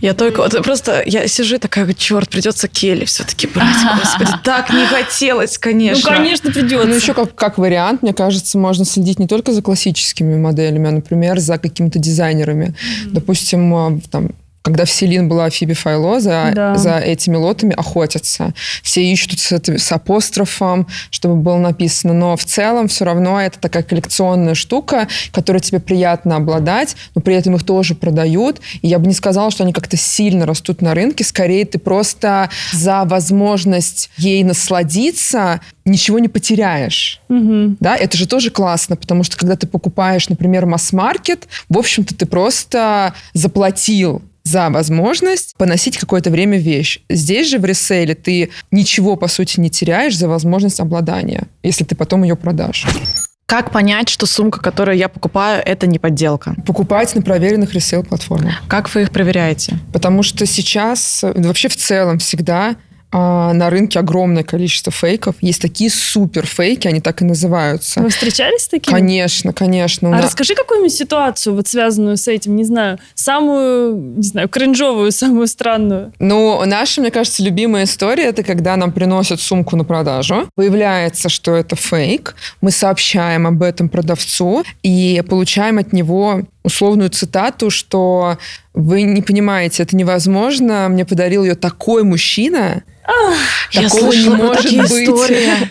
Я 0.00 0.14
только 0.14 0.38
вот 0.38 0.62
просто 0.62 1.02
я 1.04 1.26
сижу 1.26 1.58
такая, 1.58 1.92
черт, 1.94 2.28
придется 2.28 2.68
Келли 2.68 3.06
все-таки 3.06 3.46
брать. 3.48 3.76
Господи, 3.98 4.32
так 4.44 4.70
не 4.72 4.86
хотелось, 4.86 5.58
конечно. 5.58 6.10
Ну, 6.10 6.16
конечно, 6.16 6.52
придется. 6.52 6.86
Ну, 6.86 6.94
еще 6.94 7.14
как, 7.14 7.34
как 7.34 7.58
вариант, 7.58 8.02
мне 8.02 8.12
кажется, 8.12 8.56
можно 8.58 8.84
следить 8.84 9.18
не 9.18 9.26
только 9.26 9.52
за 9.52 9.62
классическими 9.62 10.36
моделями, 10.36 10.88
а, 10.88 10.92
например, 10.92 11.38
за 11.40 11.58
какими-то 11.58 11.98
дизайнерами. 11.98 12.66
Mm-hmm. 12.66 13.10
Допустим, 13.10 13.74
а, 13.74 13.98
там 14.10 14.30
когда 14.62 14.84
в 14.84 14.90
Селин 14.90 15.28
была 15.28 15.48
Фиби 15.48 15.72
Файло, 15.72 16.20
за, 16.20 16.52
да. 16.54 16.74
за 16.76 16.98
этими 16.98 17.36
лотами 17.36 17.74
охотятся. 17.74 18.52
Все 18.82 19.02
ищут 19.02 19.38
с, 19.38 19.52
с 19.52 19.92
апострофом, 19.92 20.86
чтобы 21.10 21.36
было 21.36 21.56
написано. 21.56 22.12
Но 22.12 22.36
в 22.36 22.44
целом 22.44 22.88
все 22.88 23.04
равно 23.04 23.40
это 23.40 23.58
такая 23.58 23.82
коллекционная 23.82 24.54
штука, 24.54 25.08
которой 25.32 25.60
тебе 25.60 25.80
приятно 25.80 26.36
обладать, 26.36 26.96
но 27.14 27.22
при 27.22 27.34
этом 27.34 27.54
их 27.54 27.64
тоже 27.64 27.94
продают. 27.94 28.60
И 28.82 28.88
я 28.88 28.98
бы 28.98 29.06
не 29.06 29.14
сказала, 29.14 29.50
что 29.50 29.64
они 29.64 29.72
как-то 29.72 29.96
сильно 29.96 30.44
растут 30.44 30.82
на 30.82 30.94
рынке. 30.94 31.24
Скорее, 31.24 31.64
ты 31.64 31.78
просто 31.78 32.50
за 32.72 33.04
возможность 33.04 34.10
ей 34.18 34.44
насладиться 34.44 35.60
ничего 35.86 36.18
не 36.18 36.28
потеряешь. 36.28 37.20
Угу. 37.28 37.76
Да, 37.80 37.96
это 37.96 38.16
же 38.16 38.28
тоже 38.28 38.50
классно, 38.50 38.96
потому 38.96 39.24
что 39.24 39.36
когда 39.36 39.56
ты 39.56 39.66
покупаешь, 39.66 40.28
например, 40.28 40.66
масс-маркет, 40.66 41.48
в 41.68 41.78
общем-то, 41.78 42.14
ты 42.14 42.26
просто 42.26 43.14
заплатил 43.32 44.22
за 44.50 44.68
возможность 44.68 45.54
поносить 45.56 45.96
какое-то 45.96 46.30
время 46.30 46.58
вещь. 46.58 47.00
Здесь 47.08 47.48
же 47.48 47.58
в 47.58 47.64
ресейле 47.64 48.14
ты 48.14 48.50
ничего, 48.70 49.16
по 49.16 49.28
сути, 49.28 49.60
не 49.60 49.70
теряешь 49.70 50.18
за 50.18 50.28
возможность 50.28 50.80
обладания, 50.80 51.44
если 51.62 51.84
ты 51.84 51.94
потом 51.94 52.24
ее 52.24 52.34
продашь. 52.36 52.86
Как 53.46 53.70
понять, 53.72 54.08
что 54.08 54.26
сумка, 54.26 54.60
которую 54.60 54.96
я 54.96 55.08
покупаю, 55.08 55.62
это 55.64 55.86
не 55.86 55.98
подделка? 55.98 56.54
Покупать 56.66 57.14
на 57.14 57.22
проверенных 57.22 57.74
ресейл-платформах. 57.74 58.62
Как 58.68 58.92
вы 58.94 59.02
их 59.02 59.10
проверяете? 59.10 59.78
Потому 59.92 60.22
что 60.22 60.46
сейчас, 60.46 61.22
вообще 61.22 61.68
в 61.68 61.76
целом 61.76 62.18
всегда 62.18 62.76
а, 63.12 63.52
на 63.52 63.70
рынке 63.70 63.98
огромное 63.98 64.44
количество 64.44 64.92
фейков. 64.92 65.34
Есть 65.40 65.60
такие 65.60 65.90
супер 65.90 66.46
фейки, 66.46 66.86
они 66.86 67.00
так 67.00 67.22
и 67.22 67.24
называются. 67.24 68.00
Вы 68.00 68.08
встречались 68.10 68.62
с 68.62 68.68
такими? 68.68 68.94
Конечно, 68.94 69.52
конечно. 69.52 70.08
А 70.08 70.12
нас... 70.12 70.26
расскажи 70.26 70.54
какую-нибудь 70.54 70.92
ситуацию, 70.92 71.56
вот 71.56 71.66
связанную 71.66 72.16
с 72.16 72.28
этим, 72.28 72.54
не 72.54 72.64
знаю, 72.64 72.98
самую, 73.14 73.96
не 73.96 74.22
знаю, 74.22 74.48
кринжовую, 74.48 75.10
самую 75.12 75.48
странную. 75.48 76.12
Ну, 76.20 76.64
наша, 76.64 77.00
мне 77.00 77.10
кажется, 77.10 77.42
любимая 77.42 77.84
история, 77.84 78.24
это 78.24 78.44
когда 78.44 78.76
нам 78.76 78.92
приносят 78.92 79.40
сумку 79.40 79.76
на 79.76 79.84
продажу, 79.84 80.48
выявляется, 80.56 81.28
что 81.28 81.56
это 81.56 81.74
фейк, 81.74 82.36
мы 82.60 82.70
сообщаем 82.70 83.46
об 83.46 83.62
этом 83.62 83.88
продавцу 83.88 84.62
и 84.82 85.22
получаем 85.28 85.78
от 85.78 85.92
него 85.92 86.42
условную 86.62 87.10
цитату, 87.10 87.70
что 87.70 88.36
вы 88.74 89.02
не 89.02 89.22
понимаете, 89.22 89.82
это 89.82 89.96
невозможно. 89.96 90.88
Мне 90.88 91.04
подарил 91.04 91.44
ее 91.44 91.54
такой 91.54 92.02
мужчина. 92.04 92.82
Я 93.72 93.88
Такого 93.88 94.12
слышала 94.12 94.36
не 94.36 94.42
может 94.42 94.90
быть. 94.90 95.08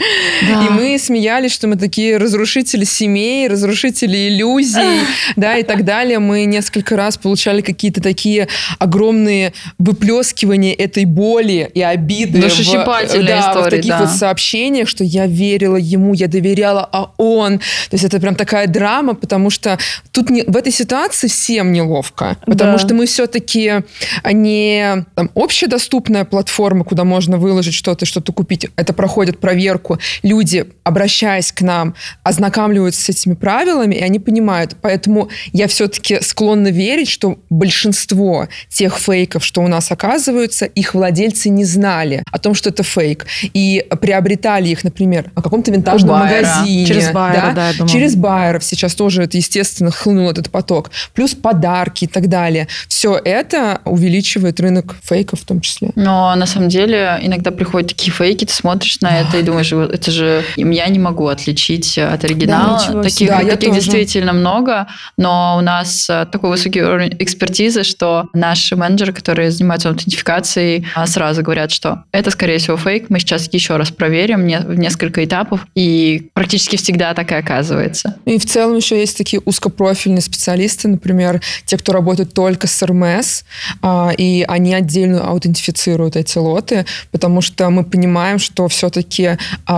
Да. 0.47 0.65
И 0.65 0.69
мы 0.69 0.97
смеялись, 0.97 1.51
что 1.51 1.67
мы 1.67 1.75
такие 1.75 2.15
разрушители 2.17 2.85
семей, 2.85 3.47
разрушители 3.49 4.29
иллюзий, 4.29 5.01
да, 5.35 5.57
и 5.57 5.63
так 5.63 5.83
далее. 5.83 6.19
Мы 6.19 6.45
несколько 6.45 6.95
раз 6.95 7.17
получали 7.17 7.59
какие-то 7.61 8.01
такие 8.01 8.47
огромные 8.79 9.53
выплескивания 9.77 10.73
этой 10.73 11.03
боли 11.05 11.69
и 11.73 11.81
обиды. 11.81 12.39
в- 12.39 12.41
Душещипательные 12.41 13.27
да, 13.27 13.53
в 13.53 13.57
истории, 13.57 13.75
таких 13.77 13.91
да. 13.91 13.99
вот 13.99 14.09
сообщениях, 14.11 14.87
что 14.87 15.03
я 15.03 15.27
верила 15.27 15.75
ему, 15.75 16.13
я 16.13 16.27
доверяла, 16.27 16.87
а 16.91 17.11
он. 17.17 17.59
То 17.59 17.93
есть 17.93 18.03
это 18.05 18.19
прям 18.19 18.35
такая 18.35 18.67
драма, 18.67 19.13
потому 19.15 19.49
что 19.49 19.77
тут 20.11 20.29
не- 20.29 20.43
в 20.43 20.55
этой 20.55 20.71
ситуации 20.71 21.27
всем 21.27 21.73
неловко. 21.73 22.37
Потому 22.45 22.73
Да. 22.73 22.79
что 22.79 22.88
мы 22.93 23.05
все-таки 23.05 23.83
не 24.31 25.05
там, 25.15 25.29
общедоступная 25.35 26.25
платформа, 26.25 26.83
куда 26.83 27.03
можно 27.03 27.37
выложить 27.37 27.73
что-то, 27.73 28.05
что-то 28.05 28.31
купить. 28.33 28.67
Это 28.75 28.93
проходит 28.93 29.39
проверку. 29.39 29.99
Люди, 30.23 30.65
обращаясь 30.83 31.51
к 31.51 31.61
нам, 31.61 31.95
ознакомливаются 32.23 33.01
с 33.01 33.09
этими 33.09 33.33
правилами, 33.33 33.95
и 33.95 34.01
они 34.01 34.19
понимают. 34.19 34.75
Поэтому 34.81 35.29
я 35.53 35.67
все-таки 35.67 36.19
склонна 36.21 36.69
верить, 36.69 37.09
что 37.09 37.39
большинство 37.49 38.47
тех 38.69 38.97
фейков, 38.97 39.43
что 39.45 39.61
у 39.61 39.67
нас 39.67 39.91
оказываются, 39.91 40.65
их 40.65 40.93
владельцы 40.93 41.49
не 41.49 41.65
знали 41.65 42.23
о 42.31 42.39
том, 42.39 42.53
что 42.53 42.69
это 42.69 42.83
фейк. 42.83 43.25
И 43.53 43.85
приобретали 44.01 44.69
их, 44.69 44.83
например, 44.83 45.31
в 45.35 45.41
каком-то 45.41 45.71
винтажном 45.71 46.19
магазине. 46.19 46.85
Через 46.85 47.11
байера, 47.11 47.53
да, 47.53 47.67
я 47.69 47.73
думаю. 47.73 47.89
Через 47.89 48.15
байеров 48.15 48.63
сейчас 48.63 48.95
тоже 48.95 49.23
это, 49.23 49.37
естественно, 49.37 49.91
хлынул 49.91 50.29
этот 50.29 50.49
поток. 50.49 50.91
Плюс 51.13 51.35
подарки 51.35 52.05
и 52.05 52.07
так 52.07 52.27
далее. 52.27 52.67
Все 52.87 53.19
это 53.23 53.81
увеличивает 53.85 54.59
рынок 54.59 54.95
фейков 55.03 55.41
в 55.41 55.45
том 55.45 55.61
числе. 55.61 55.91
Но 55.95 56.33
на 56.35 56.45
самом 56.45 56.69
деле 56.69 57.19
иногда 57.21 57.51
приходят 57.51 57.89
такие 57.89 58.11
фейки, 58.11 58.45
ты 58.45 58.53
смотришь 58.53 59.01
на 59.01 59.19
это 59.21 59.37
и 59.37 59.43
думаешь, 59.43 59.71
это 59.71 60.11
же 60.11 60.43
я 60.57 60.87
не 60.87 60.99
могу 60.99 61.27
отличить 61.27 61.97
от 61.97 62.23
оригинала. 62.23 62.79
ничего 62.79 63.03
таких. 63.03 63.29
Да, 63.29 63.39
таких 63.39 63.73
действительно 63.73 64.33
много, 64.33 64.87
но 65.17 65.57
у 65.57 65.61
нас 65.61 66.09
э, 66.09 66.25
такой 66.31 66.49
высокий 66.49 66.81
уровень 66.81 67.15
экспертизы, 67.19 67.83
что 67.83 68.27
наши 68.33 68.75
менеджеры, 68.75 69.13
которые 69.13 69.51
занимаются 69.51 69.89
аутентификацией, 69.89 70.87
а, 70.95 71.05
сразу 71.07 71.41
говорят, 71.41 71.71
что 71.71 72.03
это, 72.11 72.31
скорее 72.31 72.57
всего, 72.57 72.77
фейк. 72.77 73.09
Мы 73.09 73.19
сейчас 73.19 73.51
еще 73.51 73.77
раз 73.77 73.91
проверим 73.91 74.43
в 74.43 74.75
несколько 74.75 75.23
этапов, 75.23 75.65
и 75.75 76.29
практически 76.33 76.75
всегда 76.77 77.13
так 77.13 77.31
и 77.31 77.35
оказывается. 77.35 78.15
И 78.25 78.37
в 78.37 78.45
целом 78.45 78.77
еще 78.77 78.99
есть 78.99 79.17
такие 79.17 79.41
узкопрофильные 79.45 80.21
специалисты, 80.21 80.87
например, 80.87 81.41
те, 81.65 81.77
кто 81.77 81.91
работают 81.91 82.33
только 82.33 82.67
с 82.69 82.85
РМС, 82.85 83.43
а, 83.81 84.11
и 84.17 84.45
они 84.47 84.73
отдельно 84.73 85.27
аутентифицируют 85.27 86.15
эти 86.15 86.37
лоты, 86.37 86.85
потому 87.11 87.41
что 87.41 87.69
мы 87.69 87.83
понимаем, 87.83 88.39
что 88.39 88.67
все-таки 88.67 89.37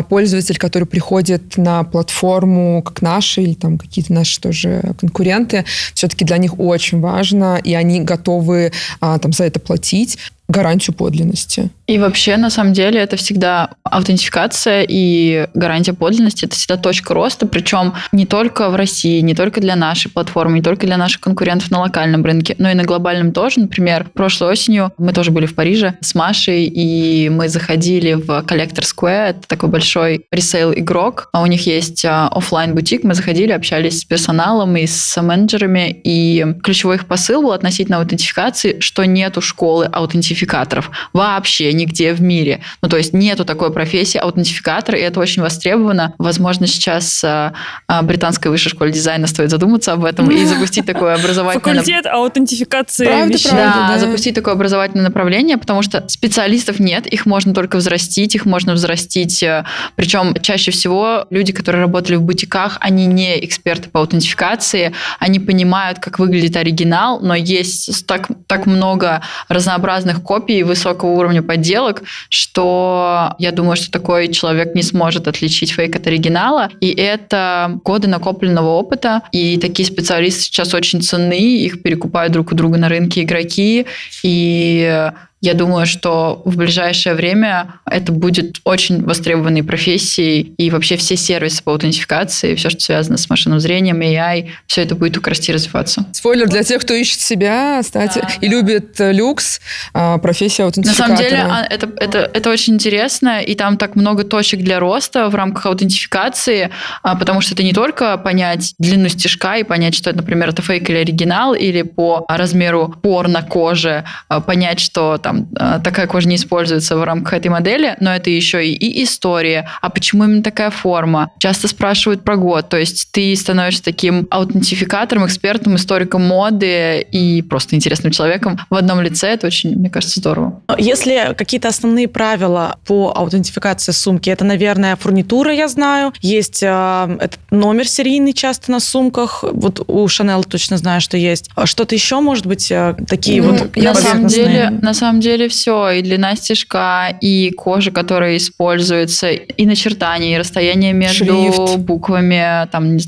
пользователь, 0.10 0.58
который 0.58 0.86
приходит 0.86 1.58
на 1.58 1.84
платформу, 1.84 2.82
как 2.84 3.02
наши, 3.02 3.42
или 3.42 3.54
там 3.54 3.78
какие-то 3.78 4.14
наши 4.14 4.40
тоже 4.40 4.94
конкуренты, 5.00 5.66
все-таки 5.94 6.26
для 6.26 6.38
них 6.38 6.60
очень 6.60 7.00
важно, 7.00 7.60
и 7.64 7.74
они 7.74 8.02
готовы 8.02 8.72
а, 9.00 9.18
там 9.20 9.34
за 9.34 9.46
это 9.46 9.60
платить 9.60 10.18
гарантию 10.52 10.96
подлинности. 10.96 11.70
И 11.88 11.98
вообще, 11.98 12.38
на 12.38 12.50
самом 12.50 12.74
деле, 12.74 13.00
это 13.00 13.16
всегда 13.18 13.72
аутентификация 13.84 14.86
и 14.88 15.48
гарантия 15.54 15.94
подлинности. 15.94 16.46
Это 16.46 16.56
всегда 16.56 16.78
точка 16.78 17.14
роста, 17.14 17.46
причем 17.46 17.94
не 18.12 18.26
только 18.26 18.70
в 18.70 18.76
России, 18.76 19.20
не 19.22 19.36
только 19.36 19.62
для 19.62 19.76
нашей 19.76 20.10
платформы, 20.10 20.56
не 20.56 20.62
только 20.62 20.86
для 20.86 20.98
наших 20.98 21.22
конкурентов 21.22 21.72
на 21.72 21.80
локальном 21.80 22.24
рынке, 22.24 22.56
но 22.58 22.70
и 22.72 22.74
на 22.74 22.84
глобальном 22.84 23.32
тоже. 23.32 23.62
Например, 23.62 24.08
прошлой 24.14 24.52
осенью 24.52 24.92
мы 24.98 25.14
тоже 25.14 25.32
были 25.32 25.46
в 25.46 25.56
Париже 25.56 25.96
с 26.02 26.16
Машей, 26.16 26.66
и 26.66 27.30
мы 27.30 27.50
заходили 27.50 28.14
в 28.14 28.28
Collector 28.28 28.84
Square, 28.84 29.30
это 29.30 29.48
такой 29.48 29.70
большой 29.70 30.26
ресейл-игрок, 30.32 31.30
а 31.34 31.42
у 31.42 31.46
них 31.46 31.66
есть 31.68 32.06
офлайн 32.06 32.74
бутик 32.74 33.04
мы 33.04 33.14
заходили, 33.14 33.52
общались 33.52 34.00
с 34.00 34.06
персоналом 34.06 34.76
и 34.78 34.86
с 34.88 35.22
менеджерами, 35.22 35.90
и 36.04 36.46
ключевой 36.64 36.96
их 36.96 37.06
посыл 37.06 37.42
был 37.42 37.52
относительно 37.52 37.98
аутентификации, 37.98 38.80
что 38.80 39.06
нету 39.06 39.42
школы 39.42 39.86
аутентификации 39.86 40.41
аутентификаторов 40.42 40.92
вообще 41.14 41.72
нигде 41.74 42.14
в 42.14 42.22
мире. 42.22 42.62
Ну, 42.82 42.90
то 42.90 42.98
есть 42.98 43.14
нету 43.14 43.46
такой 43.46 43.72
профессии 43.72 44.18
аутентификатор, 44.18 44.96
и 44.96 45.00
это 45.00 45.20
очень 45.20 45.42
востребовано. 45.42 46.14
Возможно, 46.18 46.68
сейчас 46.68 47.24
а, 47.24 47.54
а, 47.88 48.02
британской 48.02 48.52
высшей 48.52 48.72
школе 48.72 48.92
дизайна 48.92 49.28
стоит 49.28 49.50
задуматься 49.50 49.94
об 49.94 50.06
этом 50.06 50.30
и 50.32 50.46
запустить 50.46 50.86
такое 50.86 51.16
образовательное... 51.16 51.76
Факультет 51.76 52.06
аутентификации 52.06 53.06
Правда, 53.06 53.34
вещей. 53.34 53.50
правда. 53.50 53.80
Да, 53.80 53.88
да. 53.94 54.00
запустить 54.00 54.36
такое 54.36 54.54
образовательное 54.54 55.06
направление, 55.06 55.58
потому 55.58 55.82
что 55.82 56.08
специалистов 56.08 56.80
нет, 56.80 57.08
их 57.08 57.26
можно 57.26 57.54
только 57.54 57.78
взрастить, 57.78 58.36
их 58.36 58.46
можно 58.46 58.74
взрастить. 58.74 59.44
э, 59.44 59.66
Причем 59.96 60.34
чаще 60.42 60.72
всего 60.72 61.26
люди, 61.30 61.54
которые 61.54 61.82
работали 61.82 62.16
в 62.16 62.22
бутиках, 62.22 62.78
они 62.80 63.06
не 63.06 63.44
эксперты 63.46 63.90
по 63.90 64.00
аутентификации, 64.00 64.94
они 65.20 65.40
понимают, 65.40 66.00
как 66.00 66.20
выглядит 66.20 66.56
оригинал, 66.56 67.20
но 67.20 67.36
есть 67.36 68.06
так, 68.08 68.28
так 68.48 68.66
много 68.66 69.22
разнообразных 69.48 70.24
копий 70.32 70.64
высокого 70.64 71.10
уровня 71.10 71.44
подделок, 71.44 72.04
что 72.30 73.36
я 73.38 73.52
думаю, 73.52 73.76
что 73.76 73.92
такой 73.92 74.30
человек 74.30 74.76
не 74.76 74.82
сможет 74.82 75.28
отличить 75.28 75.74
фейк 75.74 75.98
от 75.98 76.08
оригинала. 76.08 76.70
И 76.80 76.90
это 76.90 77.82
годы 77.84 78.08
накопленного 78.08 78.70
опыта. 78.70 79.24
И 79.34 79.58
такие 79.58 79.86
специалисты 79.86 80.44
сейчас 80.44 80.74
очень 80.74 81.02
ценны, 81.02 81.38
их 81.38 81.84
перекупают 81.84 82.32
друг 82.32 82.54
у 82.54 82.56
друга 82.56 82.78
на 82.78 82.88
рынке 82.88 83.24
игроки. 83.24 83.86
И 84.24 85.12
я 85.42 85.56
думаю, 85.56 85.88
что 85.88 86.44
в 86.46 86.56
ближайшее 86.56 87.16
время 87.16 87.80
это 87.86 88.12
будет 88.12 88.58
очень 88.64 89.04
востребованной 89.04 89.64
профессией, 89.64 90.54
и 90.58 90.70
вообще 90.70 90.98
все 90.98 91.18
сервисы 91.18 91.64
по 91.64 91.72
аутентификации, 91.72 92.54
все, 92.54 92.70
что 92.70 92.80
связано 92.80 93.18
с 93.18 93.28
машинным 93.28 93.60
зрением, 93.60 94.02
AI, 94.02 94.50
все 94.68 94.84
это 94.84 94.94
будет 94.94 95.14
только 95.14 95.32
расти 95.32 95.52
и 95.52 95.56
развиваться. 95.56 96.06
Спойлер 96.14 96.48
для 96.48 96.64
тех, 96.64 96.82
кто 96.84 96.94
ищет 96.94 97.22
себя, 97.22 97.80
кстати, 97.82 98.24
и 98.42 98.48
любит 98.48 99.00
э, 99.02 99.12
люкс, 99.12 99.60
а, 99.94 100.20
профессия 100.20 100.62
На 100.62 100.68
аутентификатора. 100.68 101.08
самом 101.08 101.22
деле 101.22 101.38
а, 101.42 101.66
это, 101.68 101.90
это, 101.98 102.30
это 102.32 102.50
очень 102.52 102.76
интересно, 102.76 103.42
и 103.42 103.56
там 103.56 103.78
так 103.78 103.96
много 103.96 104.24
точек 104.24 104.60
для 104.60 104.80
роста 104.80 105.28
в 105.30 105.34
рамках 105.34 105.66
аутентификации, 105.66 106.70
а, 107.02 107.16
потому 107.16 107.42
что 107.42 107.56
это 107.56 107.64
не 107.64 107.74
только 107.74 108.16
понять 108.18 108.76
длину 108.78 109.10
стежка 109.10 109.58
и 109.58 109.64
понять, 109.64 109.96
что 109.96 110.12
это, 110.12 110.18
например, 110.18 110.50
это 110.50 110.62
фейк 110.62 110.88
или 110.88 110.98
оригинал, 110.98 111.56
или 111.56 111.82
по 111.82 112.26
размеру 112.30 112.90
пор 113.02 113.28
на 113.28 113.42
коже 113.42 114.04
понять, 114.46 114.80
что 114.80 115.18
там 115.18 115.31
а, 115.56 115.80
такая 115.80 116.08
кожа 116.08 116.28
не 116.28 116.36
используется 116.36 116.98
в 116.98 117.04
рамках 117.04 117.34
этой 117.34 117.48
модели, 117.50 117.96
но 118.00 118.14
это 118.14 118.30
еще 118.30 118.66
и, 118.66 118.74
и 118.74 119.04
история. 119.04 119.68
А 119.82 119.90
почему 119.90 120.24
именно 120.26 120.44
такая 120.44 120.70
форма? 120.72 121.32
Часто 121.40 121.68
спрашивают 121.68 122.24
про 122.24 122.38
год, 122.38 122.70
то 122.70 122.78
есть 122.78 123.10
ты 123.12 123.36
становишься 123.36 123.84
таким 123.84 124.28
аутентификатором, 124.30 125.26
экспертом, 125.26 125.76
историком 125.76 126.28
моды 126.28 127.02
и 127.12 127.42
просто 127.42 127.76
интересным 127.76 128.12
человеком 128.12 128.60
в 128.70 128.76
одном 128.76 129.02
лице. 129.02 129.28
Это 129.30 129.48
очень, 129.48 129.76
мне 129.78 129.90
кажется, 129.90 130.20
здорово. 130.20 130.62
Если 130.78 131.34
какие-то 131.38 131.68
основные 131.68 132.08
правила 132.08 132.78
по 132.86 133.14
аутентификации 133.16 133.92
сумки, 133.92 134.30
это, 134.30 134.46
наверное, 134.46 134.96
фурнитура, 134.96 135.54
я 135.54 135.68
знаю. 135.68 136.14
Есть 136.22 136.64
э, 136.64 137.18
этот 137.20 137.40
номер 137.50 137.88
серийный 137.88 138.34
часто 138.34 138.72
на 138.72 138.80
сумках. 138.80 139.44
Вот 139.44 139.84
у 139.88 140.06
Chanel 140.06 140.44
точно 140.48 140.78
знаю, 140.78 141.02
что 141.02 141.18
есть. 141.18 141.50
А 141.56 141.66
Что-то 141.66 141.96
еще, 141.96 142.20
может 142.20 142.46
быть, 142.46 142.72
такие 143.08 143.42
Ну, 143.42 143.52
вот 143.54 143.76
на 143.76 143.96
самом 143.96 144.28
деле, 144.28 144.70
на 144.70 144.94
самом 144.94 145.20
деле 145.22 145.48
все, 145.48 145.90
и 145.92 146.02
длина 146.02 146.36
стежка, 146.36 147.16
и 147.22 147.52
кожа, 147.52 147.92
которая 147.92 148.38
используется, 148.38 149.30
и 149.32 149.66
начертание, 149.66 150.36
и 150.36 150.38
расстояние 150.38 150.94
между 150.94 151.26
Шрифт. 151.26 151.78
буквами, 151.78 152.68
там, 152.72 152.98
не 152.98 153.04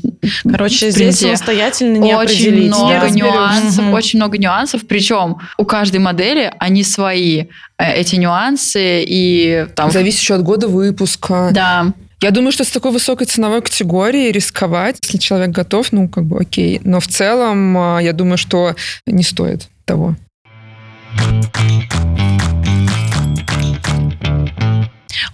Короче, 0.50 0.90
здесь 0.90 1.18
самостоятельно 1.18 1.98
не 1.98 2.14
очень 2.14 2.66
много 2.66 3.00
да? 3.00 3.08
нюансов, 3.10 3.84
Мгм. 3.84 3.92
очень 3.94 4.18
много 4.18 4.38
нюансов. 4.38 4.86
Причем 4.86 5.36
у 5.58 5.64
каждой 5.64 5.98
модели 6.00 6.52
они 6.58 6.82
свои 6.84 7.44
э, 7.78 7.92
эти 7.94 8.16
нюансы 8.16 9.04
и 9.06 9.66
там. 9.74 9.90
Зависит 9.90 10.20
еще 10.20 10.34
от 10.34 10.42
года 10.42 10.68
выпуска. 10.68 11.50
Да, 11.52 11.92
Я 12.20 12.30
думаю, 12.30 12.52
что 12.52 12.64
с 12.64 12.68
такой 12.70 12.90
высокой 12.90 13.26
ценовой 13.26 13.60
категорией 13.60 14.32
рисковать, 14.32 14.96
если 15.02 15.18
человек 15.18 15.50
готов, 15.50 15.92
ну, 15.92 16.08
как 16.08 16.24
бы 16.24 16.38
окей. 16.40 16.80
Но 16.82 16.98
в 17.00 17.06
целом, 17.06 17.76
а, 17.76 17.98
я 18.00 18.12
думаю, 18.14 18.38
что 18.38 18.74
не 19.06 19.22
стоит 19.22 19.68
того. 19.84 20.14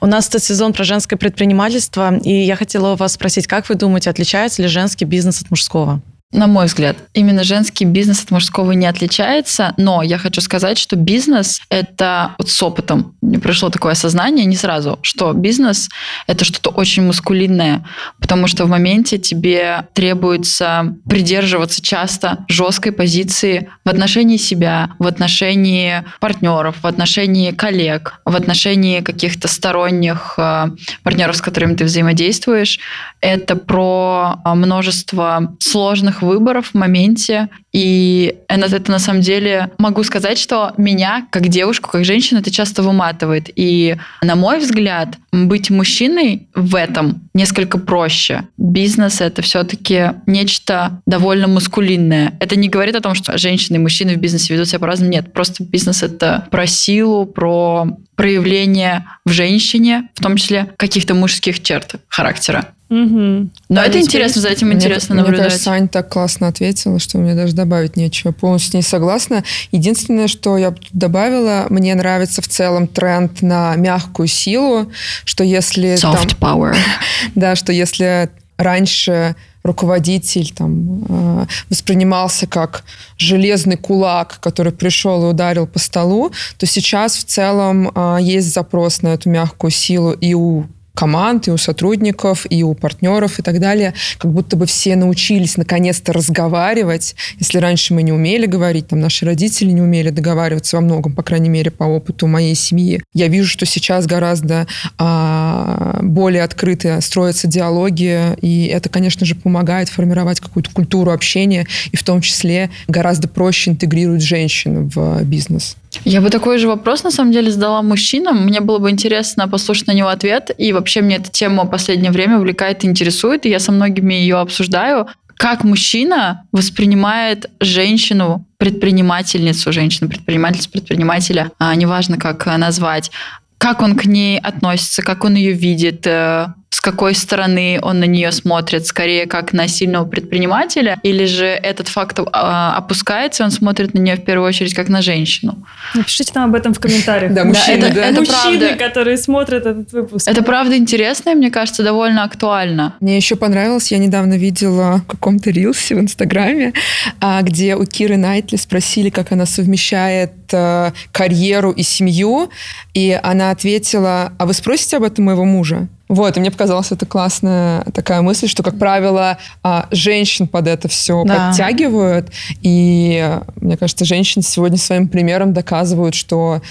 У 0.02 0.06
нас 0.06 0.28
этот 0.28 0.42
сезон 0.42 0.72
про 0.72 0.84
женское 0.84 1.16
предпринимательство, 1.16 2.16
и 2.16 2.32
я 2.32 2.56
хотела 2.56 2.96
вас 2.96 3.12
спросить, 3.12 3.46
как 3.46 3.68
вы 3.68 3.74
думаете, 3.74 4.08
отличается 4.08 4.62
ли 4.62 4.68
женский 4.68 5.04
бизнес 5.04 5.42
от 5.42 5.50
мужского? 5.50 6.00
На 6.32 6.46
мой 6.46 6.66
взгляд, 6.66 6.96
именно 7.12 7.42
женский 7.42 7.84
бизнес 7.84 8.22
от 8.22 8.30
мужского 8.30 8.70
не 8.70 8.86
отличается, 8.86 9.74
но 9.76 10.00
я 10.00 10.16
хочу 10.16 10.40
сказать, 10.40 10.78
что 10.78 10.94
бизнес— 10.94 11.60
это 11.70 12.36
вот 12.38 12.48
с 12.48 12.62
опытом. 12.62 13.16
Мне 13.20 13.40
пришло 13.40 13.68
такое 13.68 13.92
осознание 13.92 14.46
не 14.46 14.54
сразу, 14.54 15.00
что 15.02 15.32
бизнес— 15.32 15.88
это 16.28 16.44
что-то 16.44 16.70
очень 16.70 17.02
мускулинное, 17.02 17.84
потому 18.20 18.46
что 18.46 18.64
в 18.64 18.68
моменте 18.68 19.18
тебе 19.18 19.88
требуется 19.92 20.94
придерживаться 21.08 21.82
часто 21.82 22.44
жесткой 22.46 22.92
позиции 22.92 23.68
в 23.84 23.88
отношении 23.88 24.36
себя, 24.36 24.90
в 25.00 25.08
отношении 25.08 26.04
партнеров, 26.20 26.76
в 26.80 26.86
отношении 26.86 27.50
коллег, 27.50 28.20
в 28.24 28.36
отношении 28.36 29.00
каких-то 29.00 29.48
сторонних 29.48 30.34
э, 30.36 30.66
партнеров, 31.02 31.36
с 31.36 31.42
которыми 31.42 31.74
ты 31.74 31.84
взаимодействуешь. 31.84 32.78
Это 33.20 33.56
про 33.56 34.36
э, 34.44 34.54
множество 34.54 35.56
сложных 35.58 36.19
выборов 36.22 36.70
в 36.70 36.74
моменте. 36.74 37.48
И 37.72 38.36
это 38.48 38.90
на 38.90 38.98
самом 38.98 39.20
деле 39.20 39.70
могу 39.78 40.02
сказать, 40.02 40.38
что 40.38 40.72
меня, 40.76 41.26
как 41.30 41.48
девушку, 41.48 41.90
как 41.90 42.04
женщину, 42.04 42.40
это 42.40 42.50
часто 42.50 42.82
выматывает. 42.82 43.48
И, 43.54 43.96
на 44.22 44.34
мой 44.36 44.58
взгляд, 44.58 45.16
быть 45.32 45.70
мужчиной 45.70 46.48
в 46.54 46.74
этом 46.74 47.28
несколько 47.34 47.78
проще. 47.78 48.44
Бизнес— 48.56 49.20
это 49.22 49.42
все-таки 49.42 50.12
нечто 50.26 51.00
довольно 51.06 51.46
мускулинное. 51.46 52.36
Это 52.40 52.56
не 52.56 52.68
говорит 52.68 52.96
о 52.96 53.00
том, 53.00 53.14
что 53.14 53.38
женщины 53.38 53.76
и 53.76 53.80
мужчины 53.80 54.14
в 54.14 54.18
бизнесе 54.18 54.52
ведут 54.52 54.68
себя 54.68 54.80
по-разному. 54.80 55.12
Нет, 55.12 55.32
просто 55.32 55.62
бизнес— 55.62 56.02
это 56.04 56.46
про 56.50 56.66
силу, 56.66 57.26
про 57.26 57.86
проявление 58.16 59.06
в 59.24 59.30
женщине, 59.30 60.08
в 60.14 60.22
том 60.22 60.36
числе 60.36 60.72
каких-то 60.76 61.14
мужских 61.14 61.62
черт 61.62 61.94
характера. 62.08 62.74
Угу. 62.90 62.98
Но 62.98 63.48
Да, 63.68 63.84
это 63.84 64.00
интересно, 64.00 64.42
за 64.42 64.48
этим 64.48 64.66
Мне- 64.66 64.76
интересно 64.76 65.14
мне, 65.14 65.22
наблюдать. 65.22 65.46
кажется, 65.50 65.70
Аня 65.70 65.86
так 65.86 66.08
классно 66.08 66.48
ответила, 66.48 66.98
что 66.98 67.18
мне 67.18 67.34
даже 67.34 67.54
добавить 67.54 67.96
нечего. 67.96 68.32
Полностью 68.32 68.72
с 68.72 68.74
ней 68.74 68.82
согласна. 68.82 69.44
Единственное, 69.70 70.26
что 70.26 70.58
я 70.58 70.74
добавила, 70.92 71.66
мне 71.70 71.94
нравится 71.94 72.42
в 72.42 72.48
целом 72.48 72.88
тренд 72.88 73.42
на 73.42 73.76
мягкую 73.76 74.26
силу, 74.26 74.90
что 75.24 75.44
если 75.44 75.96
там, 75.96 76.16
Soft 76.16 76.38
power. 76.38 76.76
да, 77.36 77.54
что 77.54 77.72
если 77.72 78.28
раньше 78.58 79.36
руководитель 79.62 80.52
там, 80.52 81.04
э, 81.08 81.46
воспринимался 81.68 82.46
как 82.46 82.82
железный 83.18 83.76
кулак, 83.76 84.38
который 84.40 84.72
пришел 84.72 85.24
и 85.26 85.30
ударил 85.30 85.66
по 85.66 85.78
столу, 85.78 86.32
то 86.58 86.66
сейчас 86.66 87.16
в 87.16 87.24
целом 87.24 87.90
э, 87.94 88.18
есть 88.20 88.52
запрос 88.52 89.02
на 89.02 89.08
эту 89.08 89.28
мягкую 89.28 89.70
силу 89.70 90.12
и 90.12 90.34
у 90.34 90.64
команд, 91.00 91.48
и 91.48 91.50
у 91.50 91.56
сотрудников, 91.56 92.46
и 92.50 92.62
у 92.62 92.74
партнеров 92.74 93.38
и 93.38 93.42
так 93.42 93.58
далее, 93.58 93.94
как 94.18 94.30
будто 94.30 94.54
бы 94.54 94.66
все 94.66 94.96
научились 94.96 95.56
наконец-то 95.56 96.12
разговаривать. 96.12 97.14
Если 97.38 97.56
раньше 97.56 97.94
мы 97.94 98.02
не 98.02 98.12
умели 98.12 98.44
говорить, 98.44 98.88
там 98.88 99.00
наши 99.00 99.24
родители 99.24 99.70
не 99.70 99.80
умели 99.80 100.10
договариваться 100.10 100.76
во 100.76 100.82
многом, 100.82 101.14
по 101.14 101.22
крайней 101.22 101.48
мере, 101.48 101.70
по 101.70 101.84
опыту 101.84 102.26
моей 102.26 102.54
семьи. 102.54 103.02
Я 103.14 103.28
вижу, 103.28 103.48
что 103.48 103.64
сейчас 103.64 104.06
гораздо 104.06 104.66
а, 104.98 106.00
более 106.02 106.42
открыто 106.42 107.00
строятся 107.00 107.48
диалоги, 107.48 108.36
и 108.42 108.66
это, 108.66 108.90
конечно 108.90 109.24
же, 109.24 109.34
помогает 109.34 109.88
формировать 109.88 110.40
какую-то 110.40 110.70
культуру 110.70 111.12
общения, 111.12 111.66
и 111.92 111.96
в 111.96 112.02
том 112.02 112.20
числе 112.20 112.68
гораздо 112.88 113.26
проще 113.26 113.70
интегрирует 113.70 114.20
женщин 114.20 114.90
в 114.94 115.24
бизнес. 115.24 115.76
Я 116.04 116.20
бы 116.20 116.30
такой 116.30 116.58
же 116.58 116.68
вопрос, 116.68 117.02
на 117.04 117.10
самом 117.10 117.32
деле, 117.32 117.50
задала 117.50 117.82
мужчинам. 117.82 118.44
Мне 118.44 118.60
было 118.60 118.78
бы 118.78 118.90
интересно 118.90 119.48
послушать 119.48 119.88
на 119.88 119.92
него 119.92 120.08
ответ. 120.08 120.50
И 120.56 120.72
вообще 120.72 121.02
мне 121.02 121.16
эта 121.16 121.30
тема 121.30 121.64
в 121.64 121.70
последнее 121.70 122.12
время 122.12 122.38
увлекает 122.38 122.84
и 122.84 122.86
интересует, 122.86 123.44
и 123.44 123.50
я 123.50 123.58
со 123.58 123.72
многими 123.72 124.14
ее 124.14 124.38
обсуждаю. 124.38 125.08
Как 125.36 125.64
мужчина 125.64 126.44
воспринимает 126.52 127.50
женщину, 127.60 128.44
предпринимательницу, 128.58 129.72
женщину-предпринимательницу, 129.72 130.70
предпринимателя, 130.70 131.50
а, 131.58 131.74
неважно, 131.74 132.18
как 132.18 132.46
а, 132.46 132.58
назвать, 132.58 133.10
как 133.58 133.80
он 133.82 133.96
к 133.96 134.04
ней 134.04 134.38
относится, 134.38 135.02
как 135.02 135.24
он 135.24 135.34
ее 135.34 135.52
видит, 135.52 136.06
э, 136.06 136.48
с 136.72 136.80
какой 136.80 137.14
стороны 137.16 137.80
он 137.82 137.98
на 137.98 138.04
нее 138.04 138.30
смотрит, 138.30 138.86
скорее 138.86 139.26
как 139.26 139.52
на 139.52 139.66
сильного 139.66 140.04
предпринимателя, 140.04 140.98
или 141.02 141.24
же 141.24 141.46
этот 141.46 141.88
факт 141.88 142.20
а, 142.32 142.76
опускается, 142.76 143.42
и 143.42 143.46
он 143.46 143.50
смотрит 143.50 143.92
на 143.92 143.98
нее 143.98 144.14
в 144.14 144.24
первую 144.24 144.46
очередь 144.48 144.72
как 144.72 144.88
на 144.88 145.02
женщину. 145.02 145.58
Напишите 145.94 146.30
нам 146.36 146.50
об 146.50 146.54
этом 146.54 146.72
в 146.72 146.78
комментариях. 146.78 147.32
Да, 147.40 147.44
мужчины, 147.44 147.84
это- 147.86 147.94
да. 147.94 148.06
это 148.06 148.20
Мужчины, 148.20 148.58
правда. 148.68 148.76
которые 148.84 149.16
смотрят 149.16 149.66
этот 149.66 149.92
выпуск. 149.92 150.28
Это 150.28 150.42
правда 150.44 150.76
интересно 150.76 151.30
и, 151.30 151.34
мне 151.34 151.50
кажется, 151.50 151.82
довольно 151.82 152.22
актуально. 152.22 152.94
Мне 153.00 153.16
еще 153.16 153.34
понравилось, 153.34 153.90
я 153.90 153.98
недавно 153.98 154.34
видела 154.34 154.98
в 154.98 155.06
каком-то 155.06 155.50
рилсе 155.50 155.96
в 155.96 156.00
Инстаграме, 156.00 156.72
а, 157.20 157.42
где 157.42 157.74
у 157.74 157.84
Киры 157.84 158.16
Найтли 158.16 158.56
спросили, 158.56 159.10
как 159.10 159.32
она 159.32 159.44
совмещает 159.44 160.32
э, 160.52 160.92
карьеру 161.10 161.72
и 161.72 161.82
семью, 161.82 162.50
и 162.94 163.18
она 163.22 163.50
ответила, 163.50 164.32
а 164.38 164.46
вы 164.46 164.54
спросите 164.54 164.98
об 164.98 165.02
этом 165.02 165.24
моего 165.24 165.44
мужа? 165.44 165.88
Вот, 166.10 166.36
и 166.36 166.40
мне 166.40 166.50
показалась 166.50 166.90
это 166.90 167.06
классная 167.06 167.84
такая 167.94 168.20
мысль, 168.20 168.48
что, 168.48 168.64
как 168.64 168.76
правило, 168.80 169.38
а, 169.62 169.86
женщин 169.92 170.48
под 170.48 170.66
это 170.66 170.88
все 170.88 171.22
Да. 171.24 171.50
подтягивают, 171.50 172.32
и 172.62 173.20
э, 173.22 173.42
мне 173.60 173.76
кажется, 173.76 174.04
женщины 174.04 174.42
сегодня 174.42 174.76
своим 174.76 175.06
примером 175.06 175.52
доказывают, 175.52 176.16
что 176.16 176.62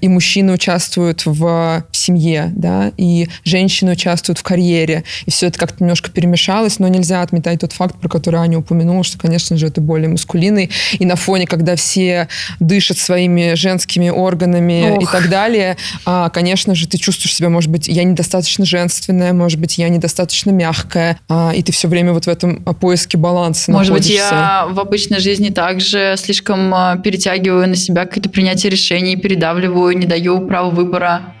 и 0.00 0.08
мужчины 0.08 0.52
участвуют 0.52 1.22
в 1.24 1.84
семье, 1.92 2.52
да, 2.54 2.92
и 2.96 3.28
женщины 3.44 3.92
участвуют 3.92 4.38
в 4.38 4.42
карьере, 4.42 5.04
и 5.26 5.30
все 5.30 5.46
это 5.46 5.58
как-то 5.58 5.82
немножко 5.82 6.10
перемешалось, 6.10 6.78
но 6.78 6.88
нельзя 6.88 7.22
отметать 7.22 7.60
тот 7.60 7.72
факт, 7.72 7.96
про 7.96 8.08
который 8.08 8.40
Аня 8.40 8.58
упомянула, 8.58 9.04
что, 9.04 9.18
конечно 9.18 9.56
же, 9.56 9.66
это 9.66 9.80
более 9.80 10.08
мускулинный, 10.08 10.70
и 10.98 11.04
на 11.04 11.16
фоне, 11.16 11.46
когда 11.46 11.76
все 11.76 12.28
дышат 12.58 12.98
своими 12.98 13.54
женскими 13.54 14.10
органами 14.10 14.96
и 15.00 15.04
Ох. 15.04 15.12
так 15.12 15.28
далее, 15.28 15.76
а, 16.04 16.28
конечно 16.30 16.74
же, 16.74 16.86
ты 16.86 16.98
чувствуешь 16.98 17.34
себя, 17.34 17.48
может 17.48 17.70
быть, 17.70 17.88
я 17.88 18.04
недостаточно 18.04 18.64
женственная, 18.64 19.32
может 19.32 19.58
быть, 19.58 19.78
я 19.78 19.88
недостаточно 19.88 20.50
мягкая, 20.50 21.18
а, 21.28 21.52
и 21.54 21.62
ты 21.62 21.72
все 21.72 21.88
время 21.88 22.12
вот 22.12 22.24
в 22.24 22.28
этом 22.28 22.62
а, 22.66 22.74
поиске 22.74 23.16
баланса 23.16 23.70
Может 23.70 23.92
быть, 23.92 24.02
находишься. 24.02 24.34
я 24.34 24.66
в 24.70 24.78
обычной 24.78 25.20
жизни 25.20 25.50
также 25.50 26.14
слишком 26.18 26.74
э, 26.74 27.00
перетягиваю 27.02 27.68
на 27.68 27.76
себя 27.76 28.04
какие-то 28.06 28.28
принятия 28.28 28.68
решений, 28.68 29.16
передавливаю, 29.16 29.69
не 29.92 30.06
даю 30.06 30.46
права 30.46 30.70
выбора. 30.70 31.34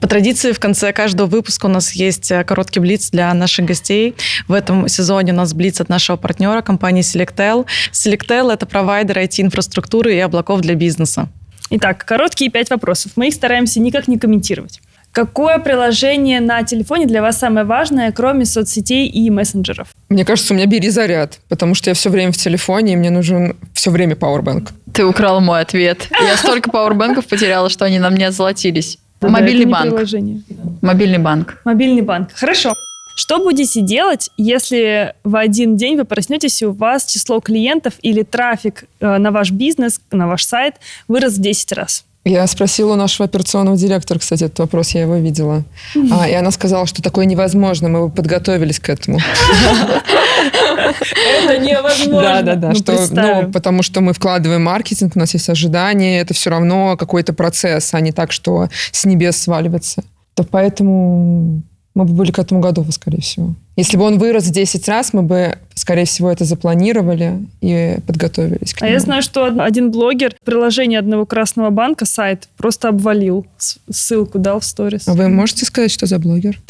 По 0.00 0.08
традиции, 0.08 0.52
в 0.52 0.58
конце 0.58 0.92
каждого 0.92 1.26
выпуска 1.26 1.66
у 1.66 1.68
нас 1.68 1.92
есть 1.92 2.30
э, 2.30 2.42
короткий 2.44 2.80
блиц 2.80 3.10
для 3.10 3.32
наших 3.34 3.66
гостей. 3.66 4.14
В 4.48 4.54
этом 4.54 4.88
сезоне 4.88 5.32
у 5.32 5.36
нас 5.36 5.52
блиц 5.52 5.80
от 5.80 5.90
нашего 5.90 6.16
партнера, 6.16 6.62
компании 6.62 7.02
Selectel. 7.02 7.66
Selectel— 7.92 8.50
это 8.52 8.64
провайдер 8.64 9.18
IT-инфраструктуры 9.18 10.14
и 10.14 10.18
облаков 10.18 10.62
для 10.62 10.74
бизнеса. 10.74 11.28
Итак, 11.68 12.04
короткие 12.04 12.50
пять 12.50 12.70
вопросов. 12.70 13.12
Мы 13.16 13.28
их 13.28 13.34
стараемся 13.34 13.78
никак 13.78 14.08
не 14.08 14.18
комментировать. 14.18 14.80
Какое 15.12 15.58
приложение 15.58 16.40
на 16.40 16.62
телефоне 16.62 17.06
для 17.06 17.20
вас 17.20 17.38
самое 17.38 17.66
важное, 17.66 18.12
кроме 18.12 18.44
соцсетей 18.44 19.08
и 19.08 19.28
мессенджеров? 19.28 19.88
Мне 20.08 20.24
кажется, 20.24 20.54
у 20.54 20.56
меня 20.56 20.66
бери 20.66 20.88
заряд, 20.88 21.40
потому 21.48 21.74
что 21.74 21.90
я 21.90 21.94
все 21.94 22.10
время 22.10 22.30
в 22.32 22.36
телефоне, 22.36 22.92
и 22.92 22.96
мне 22.96 23.10
нужен 23.10 23.56
все 23.74 23.90
время 23.90 24.14
пауэрбанк. 24.14 24.70
Ты 24.92 25.04
украл 25.04 25.40
мой 25.40 25.60
ответ. 25.60 26.08
Я 26.20 26.36
столько 26.36 26.70
пауэрбэнков 26.70 27.26
потеряла, 27.26 27.68
что 27.70 27.84
они 27.84 27.98
на 27.98 28.10
мне 28.10 28.30
золотились. 28.30 28.98
Да-да, 29.20 29.34
Мобильный 29.34 29.66
банк. 29.66 29.90
приложение. 29.90 30.42
Мобильный 30.80 31.18
банк. 31.18 31.60
Мобильный 31.64 32.02
банк. 32.02 32.30
Хорошо. 32.34 32.74
Что 33.16 33.38
будете 33.38 33.82
делать, 33.82 34.30
если 34.38 35.14
в 35.24 35.36
один 35.36 35.76
день 35.76 35.96
вы 35.96 36.04
проснетесь, 36.04 36.62
и 36.62 36.66
у 36.66 36.72
вас 36.72 37.04
число 37.04 37.40
клиентов 37.40 37.94
или 38.00 38.22
трафик 38.22 38.84
э, 39.00 39.18
на 39.18 39.30
ваш 39.30 39.50
бизнес, 39.50 40.00
на 40.10 40.26
ваш 40.26 40.44
сайт 40.44 40.76
вырос 41.06 41.34
в 41.34 41.40
10 41.40 41.72
раз? 41.72 42.04
Я 42.24 42.46
спросила 42.46 42.92
у 42.92 42.96
нашего 42.96 43.24
операционного 43.26 43.78
директора, 43.78 44.18
кстати, 44.18 44.44
этот 44.44 44.58
вопрос, 44.58 44.90
я 44.90 45.02
его 45.02 45.16
видела. 45.16 45.64
А, 46.10 46.28
и 46.28 46.34
она 46.34 46.50
сказала, 46.50 46.86
что 46.86 47.00
такое 47.02 47.24
невозможно, 47.24 47.88
мы 47.88 48.08
бы 48.08 48.14
подготовились 48.14 48.78
к 48.78 48.90
этому. 48.90 49.18
Это 51.48 51.58
невозможно. 51.58 52.20
Да, 52.20 52.42
да, 52.42 52.54
да. 52.56 52.68
Ну, 52.68 52.74
Что, 52.74 53.06
ну, 53.10 53.50
потому 53.50 53.82
что 53.82 54.02
мы 54.02 54.12
вкладываем 54.12 54.64
маркетинг, 54.64 55.16
у 55.16 55.18
нас 55.18 55.32
есть 55.32 55.48
ожидания, 55.48 56.20
это 56.20 56.34
все 56.34 56.50
равно 56.50 56.98
какой-то 56.98 57.32
процесс, 57.32 57.94
а 57.94 58.00
не 58.00 58.12
так, 58.12 58.32
что 58.32 58.68
с 58.92 59.06
небес 59.06 59.38
сваливается. 59.38 60.04
То 60.34 60.44
поэтому 60.44 61.62
мы 61.94 62.04
бы 62.04 62.12
были 62.12 62.30
к 62.30 62.38
этому 62.38 62.60
готовы, 62.60 62.92
скорее 62.92 63.20
всего. 63.20 63.54
Если 63.76 63.96
бы 63.96 64.04
он 64.04 64.18
вырос 64.18 64.44
в 64.44 64.52
10 64.52 64.88
раз, 64.88 65.12
мы 65.12 65.22
бы, 65.22 65.58
скорее 65.74 66.04
всего, 66.04 66.30
это 66.30 66.44
запланировали 66.44 67.40
и 67.60 67.96
подготовились 68.06 68.74
к 68.74 68.82
А 68.82 68.86
я 68.88 69.00
знаю, 69.00 69.22
что 69.22 69.44
од- 69.46 69.58
один 69.58 69.90
блогер 69.90 70.34
приложение 70.44 70.98
одного 71.00 71.26
красного 71.26 71.70
банка, 71.70 72.06
сайт, 72.06 72.48
просто 72.56 72.88
обвалил. 72.88 73.46
Ссылку 73.90 74.38
дал 74.38 74.60
в 74.60 74.64
сторис. 74.64 75.08
А 75.08 75.14
вы 75.14 75.28
можете 75.28 75.64
сказать, 75.66 75.90
что 75.90 76.06
за 76.06 76.18
блогер? 76.18 76.60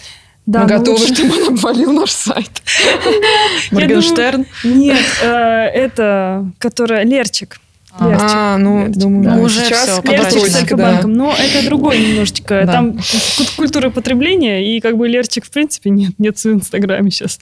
Да, 0.47 0.61
мы 0.64 0.68
ну 0.73 0.79
готовы, 0.79 0.99
лучше- 1.01 1.14
чтобы 1.14 1.35
он 1.35 1.49
обвалил 1.55 1.93
наш 1.93 2.11
сайт. 2.12 2.62
Моргенштерн. 3.71 4.47
Нет, 4.64 5.05
э, 5.23 5.27
это, 5.29 6.51
которая 6.59 7.05
Лерчик. 7.05 7.61
А, 7.99 8.57
ну, 8.59 8.88
думаю, 8.88 9.24
да. 9.24 9.34
да. 9.34 9.41
Уже 9.43 9.64
сейчас 9.64 10.01
Подросток, 10.01 10.47
с 10.49 10.53
да. 10.53 10.59
Альфа-банком, 10.61 11.12
но 11.12 11.34
это 11.34 11.64
другой 11.66 11.99
немножечко. 11.99 12.62
Да. 12.66 12.72
Там 12.72 12.93
культ- 12.93 13.57
культура 13.57 13.91
потребления, 13.91 14.76
и 14.76 14.80
как 14.80 14.97
бы 14.97 15.09
Лерчик 15.09 15.45
в 15.45 15.51
принципе 15.51 15.91
нет, 15.91 16.12
нет 16.18 16.38
в 16.38 16.47
Инстаграме 16.47 17.11
сейчас. 17.11 17.38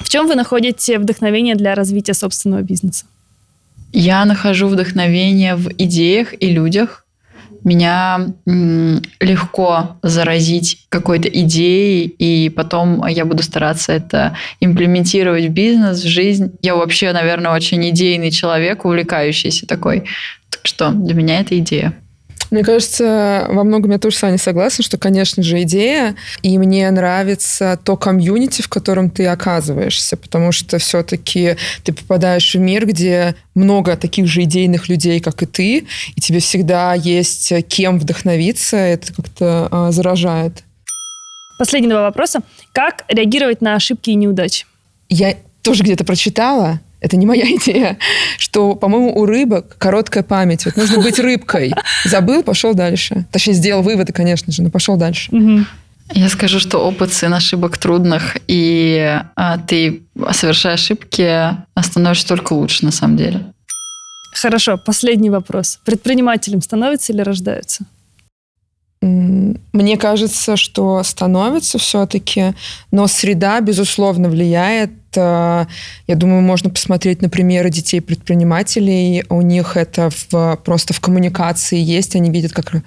В 0.00 0.08
чем 0.08 0.26
вы 0.26 0.34
находите 0.34 0.98
вдохновение 0.98 1.54
для 1.54 1.74
развития 1.74 2.14
собственного 2.14 2.62
бизнеса? 2.62 3.04
Я 3.92 4.24
нахожу 4.24 4.68
вдохновение 4.68 5.54
в 5.54 5.68
идеях 5.78 6.34
и 6.40 6.50
людях. 6.50 7.01
Меня 7.64 8.28
легко 8.46 9.96
заразить 10.02 10.86
какой-то 10.88 11.28
идеей, 11.28 12.06
и 12.06 12.48
потом 12.48 13.06
я 13.06 13.24
буду 13.24 13.42
стараться 13.42 13.92
это 13.92 14.36
имплементировать 14.60 15.46
в 15.46 15.50
бизнес, 15.50 16.02
в 16.02 16.08
жизнь. 16.08 16.52
Я 16.62 16.74
вообще, 16.76 17.12
наверное, 17.12 17.52
очень 17.52 17.88
идейный 17.90 18.30
человек, 18.30 18.84
увлекающийся 18.84 19.66
такой. 19.66 20.04
Так 20.50 20.60
что 20.64 20.90
для 20.90 21.14
меня 21.14 21.40
это 21.40 21.58
идея. 21.58 21.94
Мне 22.52 22.62
кажется, 22.64 23.46
во 23.48 23.64
многом 23.64 23.92
я 23.92 23.98
тоже 23.98 24.14
с 24.14 24.20
вами 24.20 24.36
согласна, 24.36 24.84
что, 24.84 24.98
конечно 24.98 25.42
же, 25.42 25.62
идея, 25.62 26.14
и 26.42 26.58
мне 26.58 26.90
нравится 26.90 27.80
то 27.82 27.96
комьюнити, 27.96 28.60
в 28.60 28.68
котором 28.68 29.08
ты 29.08 29.26
оказываешься, 29.26 30.18
потому 30.18 30.52
что 30.52 30.76
все-таки 30.76 31.56
ты 31.82 31.94
попадаешь 31.94 32.54
в 32.54 32.58
мир, 32.58 32.84
где 32.84 33.36
много 33.54 33.96
таких 33.96 34.26
же 34.26 34.42
идейных 34.42 34.90
людей, 34.90 35.18
как 35.20 35.42
и 35.42 35.46
ты, 35.46 35.86
и 36.14 36.20
тебе 36.20 36.40
всегда 36.40 36.92
есть 36.92 37.54
кем 37.68 37.98
вдохновиться, 37.98 38.76
это 38.76 39.14
как-то 39.14 39.68
а, 39.70 39.90
заражает. 39.90 40.62
Последние 41.58 41.92
два 41.92 42.02
вопроса. 42.02 42.40
Как 42.74 43.06
реагировать 43.08 43.62
на 43.62 43.76
ошибки 43.76 44.10
и 44.10 44.14
неудачи? 44.14 44.66
Я 45.08 45.36
тоже 45.62 45.84
где-то 45.84 46.04
прочитала, 46.04 46.80
это 47.02 47.16
не 47.16 47.26
моя 47.26 47.44
идея, 47.56 47.98
что, 48.38 48.74
по-моему, 48.74 49.14
у 49.14 49.26
рыбок 49.26 49.76
короткая 49.78 50.22
память. 50.22 50.64
Вот 50.64 50.76
нужно 50.76 51.02
быть 51.02 51.18
рыбкой. 51.18 51.72
Забыл, 52.04 52.42
пошел 52.42 52.74
дальше. 52.74 53.26
Точнее, 53.30 53.54
сделал 53.54 53.82
выводы, 53.82 54.12
конечно 54.12 54.52
же, 54.52 54.62
но 54.62 54.70
пошел 54.70 54.96
дальше. 54.96 55.30
Я 56.14 56.28
скажу, 56.28 56.58
что 56.58 56.78
опыт 56.78 57.12
сын 57.12 57.32
ошибок 57.32 57.78
трудных, 57.78 58.36
и 58.46 59.18
а, 59.34 59.56
ты, 59.56 60.02
совершая 60.32 60.74
ошибки, 60.74 61.56
становишься 61.80 62.28
только 62.28 62.52
лучше 62.52 62.84
на 62.84 62.90
самом 62.90 63.16
деле. 63.16 63.40
Хорошо, 64.34 64.76
последний 64.76 65.30
вопрос. 65.30 65.78
Предпринимателем 65.84 66.60
становятся 66.60 67.12
или 67.12 67.22
рождаются? 67.22 67.86
Мне 69.02 69.96
кажется, 69.96 70.56
что 70.56 71.02
становится 71.02 71.78
все-таки, 71.78 72.54
но 72.92 73.06
среда, 73.08 73.60
безусловно, 73.60 74.28
влияет. 74.28 74.90
Э, 75.16 75.66
Я 76.06 76.14
думаю, 76.14 76.40
можно 76.42 76.70
посмотреть 76.70 77.20
на 77.20 77.28
примеры 77.28 77.68
детей-предпринимателей. 77.68 79.24
У 79.28 79.42
них 79.42 79.76
это 79.76 80.08
в- 80.10 80.56
просто 80.64 80.94
в 80.94 81.00
коммуникации 81.00 81.78
есть. 81.78 82.16
Они 82.16 82.30
видят, 82.30 82.52
как 82.52 82.74
э, 82.74 82.80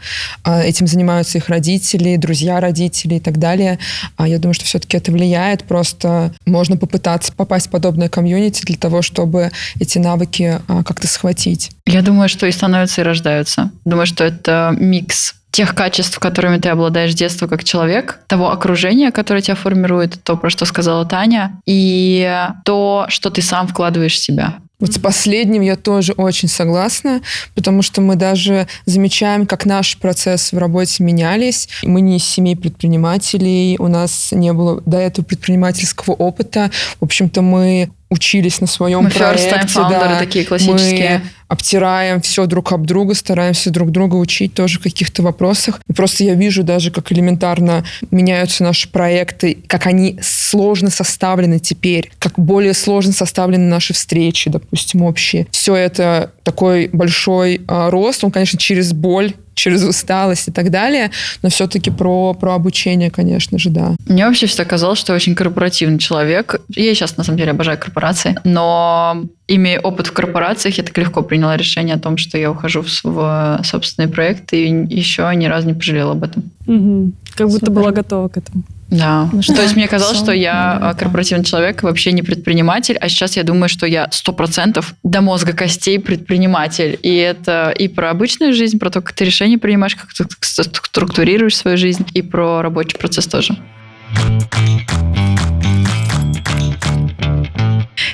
этим 0.63 0.87
занимаются 0.87 1.37
их 1.37 1.49
родители, 1.49 2.15
друзья 2.15 2.59
родителей 2.59 3.17
и 3.17 3.19
так 3.19 3.37
далее. 3.37 3.77
А 4.17 4.27
Я 4.27 4.39
думаю, 4.39 4.53
что 4.55 4.65
все-таки 4.65 4.97
это 4.97 5.11
влияет. 5.11 5.63
Просто 5.65 6.33
можно 6.45 6.77
попытаться 6.77 7.31
попасть 7.33 7.67
в 7.67 7.69
подобное 7.71 8.09
комьюнити 8.09 8.63
для 8.65 8.77
того, 8.77 9.01
чтобы 9.01 9.51
эти 9.79 9.97
навыки 9.97 10.59
а, 10.67 10.83
как-то 10.83 11.07
схватить. 11.07 11.71
Я 11.85 12.01
думаю, 12.01 12.29
что 12.29 12.47
и 12.47 12.51
становятся, 12.51 13.01
и 13.01 13.03
рождаются. 13.03 13.71
Думаю, 13.85 14.05
что 14.07 14.23
это 14.23 14.75
микс 14.79 15.35
тех 15.55 15.73
качеств, 15.73 16.19
которыми 16.19 16.57
ты 16.57 16.67
обладаешь 16.67 17.13
с 17.13 17.15
детства 17.15 17.47
как 17.47 17.63
человек, 17.63 18.19
того 18.27 18.51
окружения, 18.51 19.11
которое 19.11 19.41
тебя 19.41 19.55
формирует, 19.55 20.21
то, 20.21 20.35
про 20.35 20.49
что 20.49 20.65
сказала 20.65 21.05
Таня, 21.05 21.61
и 21.65 22.45
то, 22.65 23.05
что 23.07 23.29
ты 23.29 23.41
сам 23.41 23.67
вкладываешь 23.69 24.15
в 24.15 24.21
себя. 24.21 24.55
Вот 24.81 24.93
с 24.93 24.99
последним 24.99 25.61
я 25.61 25.77
тоже 25.77 26.11
очень 26.17 26.49
согласна, 26.49 27.21
потому 27.55 27.81
что 27.81 28.01
мы 28.01 28.17
даже 28.17 28.67
замечаем, 28.85 29.45
как 29.45 29.65
наши 29.65 29.97
процессы 29.97 30.53
в 30.53 30.59
работе 30.59 31.01
менялись. 31.01 31.69
Мы 31.83 32.01
не 32.01 32.17
из 32.17 32.25
семей 32.25 32.57
предпринимателей, 32.57 33.77
у 33.79 33.87
нас 33.87 34.33
не 34.33 34.51
было 34.51 34.81
до 34.85 34.97
этого 34.97 35.23
предпринимательского 35.23 36.13
опыта. 36.15 36.69
В 36.99 37.05
общем-то, 37.05 37.41
мы 37.41 37.89
учились 38.09 38.61
на 38.61 38.67
своем 38.67 39.03
Мы 39.03 39.09
проекте. 39.09 39.49
time 39.49 39.67
founderы 39.67 40.09
да. 40.09 40.19
такие 40.19 40.45
классические. 40.45 41.21
Мы 41.23 41.29
обтираем 41.47 42.21
все 42.21 42.45
друг 42.45 42.71
об 42.71 42.85
друга, 42.85 43.13
стараемся 43.13 43.69
друг 43.69 43.91
друга 43.91 44.15
учить 44.15 44.53
тоже 44.53 44.79
в 44.79 44.83
каких-то 44.83 45.21
вопросах. 45.21 45.79
И 45.87 45.93
просто 45.93 46.23
я 46.23 46.33
вижу 46.33 46.63
даже, 46.63 46.91
как 46.91 47.11
элементарно 47.11 47.83
меняются 48.11 48.63
наши 48.63 48.89
проекты, 48.89 49.57
как 49.67 49.85
они 49.85 50.19
сложно 50.21 50.89
составлены 50.89 51.59
теперь, 51.59 52.11
как 52.19 52.39
более 52.39 52.73
сложно 52.73 53.13
составлены 53.13 53.67
наши 53.67 53.93
встречи, 53.93 54.49
допустим, 54.49 55.03
общие. 55.03 55.47
Все 55.51 55.75
это 55.75 56.31
такой 56.43 56.89
большой 56.91 57.61
а, 57.67 57.89
рост, 57.89 58.23
он, 58.23 58.31
конечно, 58.31 58.57
через 58.57 58.93
боль 58.93 59.33
через 59.55 59.83
усталость 59.83 60.47
и 60.47 60.51
так 60.51 60.69
далее, 60.69 61.11
но 61.41 61.49
все-таки 61.49 61.89
про, 61.89 62.33
про 62.33 62.53
обучение, 62.55 63.09
конечно 63.09 63.57
же, 63.57 63.69
да. 63.69 63.95
Мне 64.07 64.25
вообще 64.27 64.45
всегда 64.47 64.65
казалось, 64.65 64.99
что 64.99 65.13
я 65.13 65.17
очень 65.17 65.33
корпоративный 65.33 65.97
человек. 65.97 66.61
Я 66.69 66.93
сейчас, 66.93 67.17
на 67.17 67.23
самом 67.23 67.37
деле, 67.39 67.51
обожаю 67.51 67.79
корпорации. 67.79 68.37
Но, 68.43 69.23
имея 69.47 69.79
опыт 69.79 70.07
в 70.07 70.11
корпорациях, 70.11 70.77
я 70.77 70.83
так 70.83 70.97
легко 70.97 71.21
приняла 71.23 71.57
решение 71.57 71.95
о 71.95 71.99
том, 71.99 72.17
что 72.17 72.37
я 72.37 72.51
ухожу 72.51 72.81
в, 72.81 72.89
с- 72.89 73.03
в 73.03 73.61
собственный 73.63 74.07
проект, 74.09 74.53
и 74.53 74.67
еще 74.89 75.31
ни 75.35 75.45
разу 75.45 75.67
не 75.67 75.73
пожалела 75.73 76.11
об 76.11 76.23
этом. 76.23 76.43
Мгм. 76.67 77.13
Как 77.35 77.47
будто 77.47 77.65
Супер. 77.65 77.71
была 77.81 77.91
готова 77.91 78.27
к 78.27 78.37
этому. 78.37 78.63
Да. 78.97 79.29
Ну 79.31 79.41
что, 79.41 79.55
То 79.55 79.61
есть 79.63 79.75
мне 79.75 79.87
казалось, 79.87 80.17
что 80.17 80.31
я 80.31 80.77
а, 80.81 80.93
корпоративный 80.93 81.43
человек, 81.43 81.83
вообще 81.83 82.11
не 82.11 82.21
предприниматель, 82.21 82.97
а 82.97 83.09
сейчас 83.09 83.35
я 83.35 83.43
думаю, 83.43 83.69
что 83.69 83.85
я 83.85 84.07
сто 84.11 84.31
процентов 84.31 84.95
до 85.03 85.21
мозга 85.21 85.53
костей 85.53 85.99
предприниматель. 85.99 86.97
И 87.01 87.15
это 87.15 87.73
и 87.77 87.87
про 87.87 88.09
обычную 88.09 88.53
жизнь, 88.53 88.79
про 88.79 88.89
то, 88.89 89.01
как 89.01 89.13
ты 89.13 89.25
решения 89.25 89.57
принимаешь, 89.57 89.95
как 89.95 90.13
ты 90.13 90.25
структурируешь 90.41 91.57
свою 91.57 91.77
жизнь, 91.77 92.05
и 92.13 92.21
про 92.21 92.61
рабочий 92.61 92.97
процесс 92.97 93.27
тоже. 93.27 93.57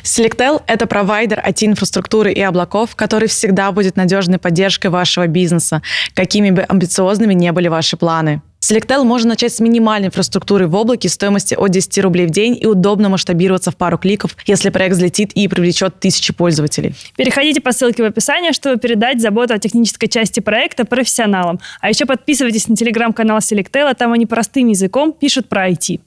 Selectel— 0.03 0.61
это 0.67 0.87
провайдер 0.87 1.39
IT-инфраструктуры 1.39 2.31
и 2.31 2.41
облаков, 2.41 2.95
который 2.95 3.27
всегда 3.27 3.71
будет 3.71 3.95
надежной 3.95 4.39
поддержкой 4.39 4.87
вашего 4.87 5.27
бизнеса, 5.27 5.81
какими 6.13 6.51
бы 6.51 6.61
амбициозными 6.61 7.33
не 7.33 7.51
были 7.51 7.67
ваши 7.67 7.97
планы. 7.97 8.41
Selectel 8.63 9.03
можно 9.03 9.29
начать 9.29 9.53
с 9.53 9.59
минимальной 9.59 10.09
инфраструктуры 10.09 10.67
в 10.67 10.75
облаке 10.75 11.09
стоимости 11.09 11.55
от 11.55 11.71
10 11.71 11.97
рублей 11.99 12.27
в 12.27 12.29
день 12.29 12.55
и 12.61 12.67
удобно 12.67 13.09
масштабироваться 13.09 13.71
в 13.71 13.75
пару 13.75 13.97
кликов, 13.97 14.37
если 14.45 14.69
проект 14.69 14.95
взлетит 14.95 15.31
и 15.33 15.47
привлечет 15.47 15.99
тысячи 15.99 16.31
пользователей. 16.31 16.93
Переходите 17.17 17.59
по 17.59 17.71
ссылке 17.71 18.03
в 18.03 18.05
описании, 18.05 18.51
чтобы 18.51 18.77
передать 18.77 19.19
заботу 19.19 19.55
о 19.55 19.57
технической 19.57 20.09
части 20.09 20.41
проекта 20.41 20.85
профессионалам. 20.85 21.59
А 21.79 21.89
еще 21.89 22.05
подписывайтесь 22.05 22.67
на 22.67 22.75
телеграм-канал 22.75 23.39
Selectel, 23.39 23.93
там 23.95 24.13
они 24.13 24.27
простым 24.27 24.67
языком 24.67 25.11
пишут 25.11 25.49
про 25.49 25.69
IT. 25.69 25.99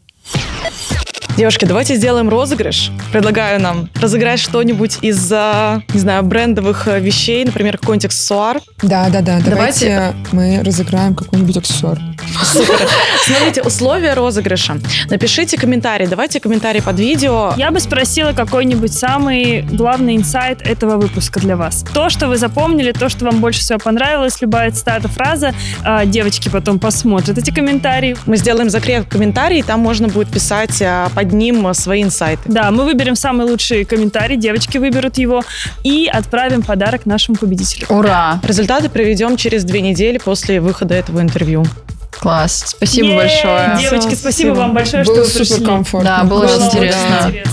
Девушки, 1.36 1.64
давайте 1.64 1.96
сделаем 1.96 2.28
розыгрыш. 2.28 2.92
Предлагаю 3.12 3.60
нам 3.60 3.88
разыграть 4.00 4.38
что-нибудь 4.38 4.98
из, 5.02 5.32
а, 5.32 5.80
не 5.92 5.98
знаю, 5.98 6.22
брендовых 6.22 6.86
э, 6.86 7.00
вещей, 7.00 7.44
например, 7.44 7.76
какой-нибудь 7.76 8.04
аксессуар. 8.04 8.60
Да, 8.82 9.08
да, 9.08 9.20
да. 9.20 9.40
Давайте- 9.44 9.88
Давайте 9.96 10.14
мы 10.30 10.62
разыграем 10.64 11.16
какой-нибудь 11.16 11.56
аксессуар. 11.56 11.98
Супер. 12.44 12.78
Смотрите, 13.26 13.62
условия 13.62 14.14
розыгрыша. 14.14 14.76
Напишите 15.10 15.56
комментарий, 15.58 16.06
давайте 16.06 16.38
комментарий 16.38 16.80
под 16.80 17.00
видео. 17.00 17.52
Я 17.56 17.72
бы 17.72 17.80
спросила 17.80 18.32
какой-нибудь 18.32 18.92
самый 18.94 19.62
главный 19.62 20.14
инсайт 20.16 20.62
этого 20.62 20.96
выпуска 20.98 21.40
для 21.40 21.56
вас. 21.56 21.84
То, 21.92 22.10
что 22.10 22.28
вы 22.28 22.36
запомнили, 22.36 22.92
то, 22.92 23.08
что 23.08 23.24
вам 23.24 23.40
больше 23.40 23.58
всего 23.60 23.80
понравилось, 23.80 24.40
любая 24.40 24.70
цитата, 24.70 25.08
фраза. 25.08 25.52
А, 25.82 26.04
девочки 26.06 26.48
потом 26.48 26.78
посмотрят 26.78 27.36
эти 27.38 27.50
комментарии. 27.50 28.16
Мы 28.26 28.36
сделаем 28.36 28.70
закреп 28.70 29.08
комментарий, 29.08 29.62
там 29.62 29.80
можно 29.80 30.06
будет 30.06 30.28
писать 30.28 30.80
а, 30.80 31.08
под 31.24 31.32
ним 31.32 31.66
а, 31.66 31.74
свои 31.74 32.02
инсайты. 32.02 32.42
Да, 32.46 32.70
мы 32.70 32.84
выберем 32.84 33.16
самый 33.16 33.46
лучший 33.46 33.84
комментарий, 33.84 34.36
девочки 34.36 34.78
выберут 34.78 35.18
его 35.18 35.42
и 35.82 36.08
отправим 36.12 36.62
подарок 36.62 37.06
нашему 37.06 37.36
победителю. 37.36 37.86
Ура! 37.88 38.40
Результаты 38.42 38.88
приведем 38.88 39.36
через 39.36 39.64
две 39.64 39.80
недели 39.80 40.18
после 40.18 40.60
выхода 40.60 40.94
этого 40.94 41.20
интервью. 41.20 41.64
Класс. 42.10 42.64
Спасибо 42.68 43.08
Е-е-е! 43.08 43.18
большое. 43.20 43.76
Девочки, 43.80 44.14
спасибо 44.14 44.20
Спасибо. 44.20 44.52
вам 44.54 44.74
большое, 44.74 45.04
Было 45.04 45.14
что 45.16 45.24
вы 45.24 45.38
пришли. 45.38 45.54
супер 45.56 45.66
комфортно. 45.66 46.10
Да, 46.18 46.24
было 46.24 46.40
Было 46.40 46.44
очень 46.46 46.54
очень 46.56 46.66
интересно. 46.78 47.20
интересно. 47.28 47.52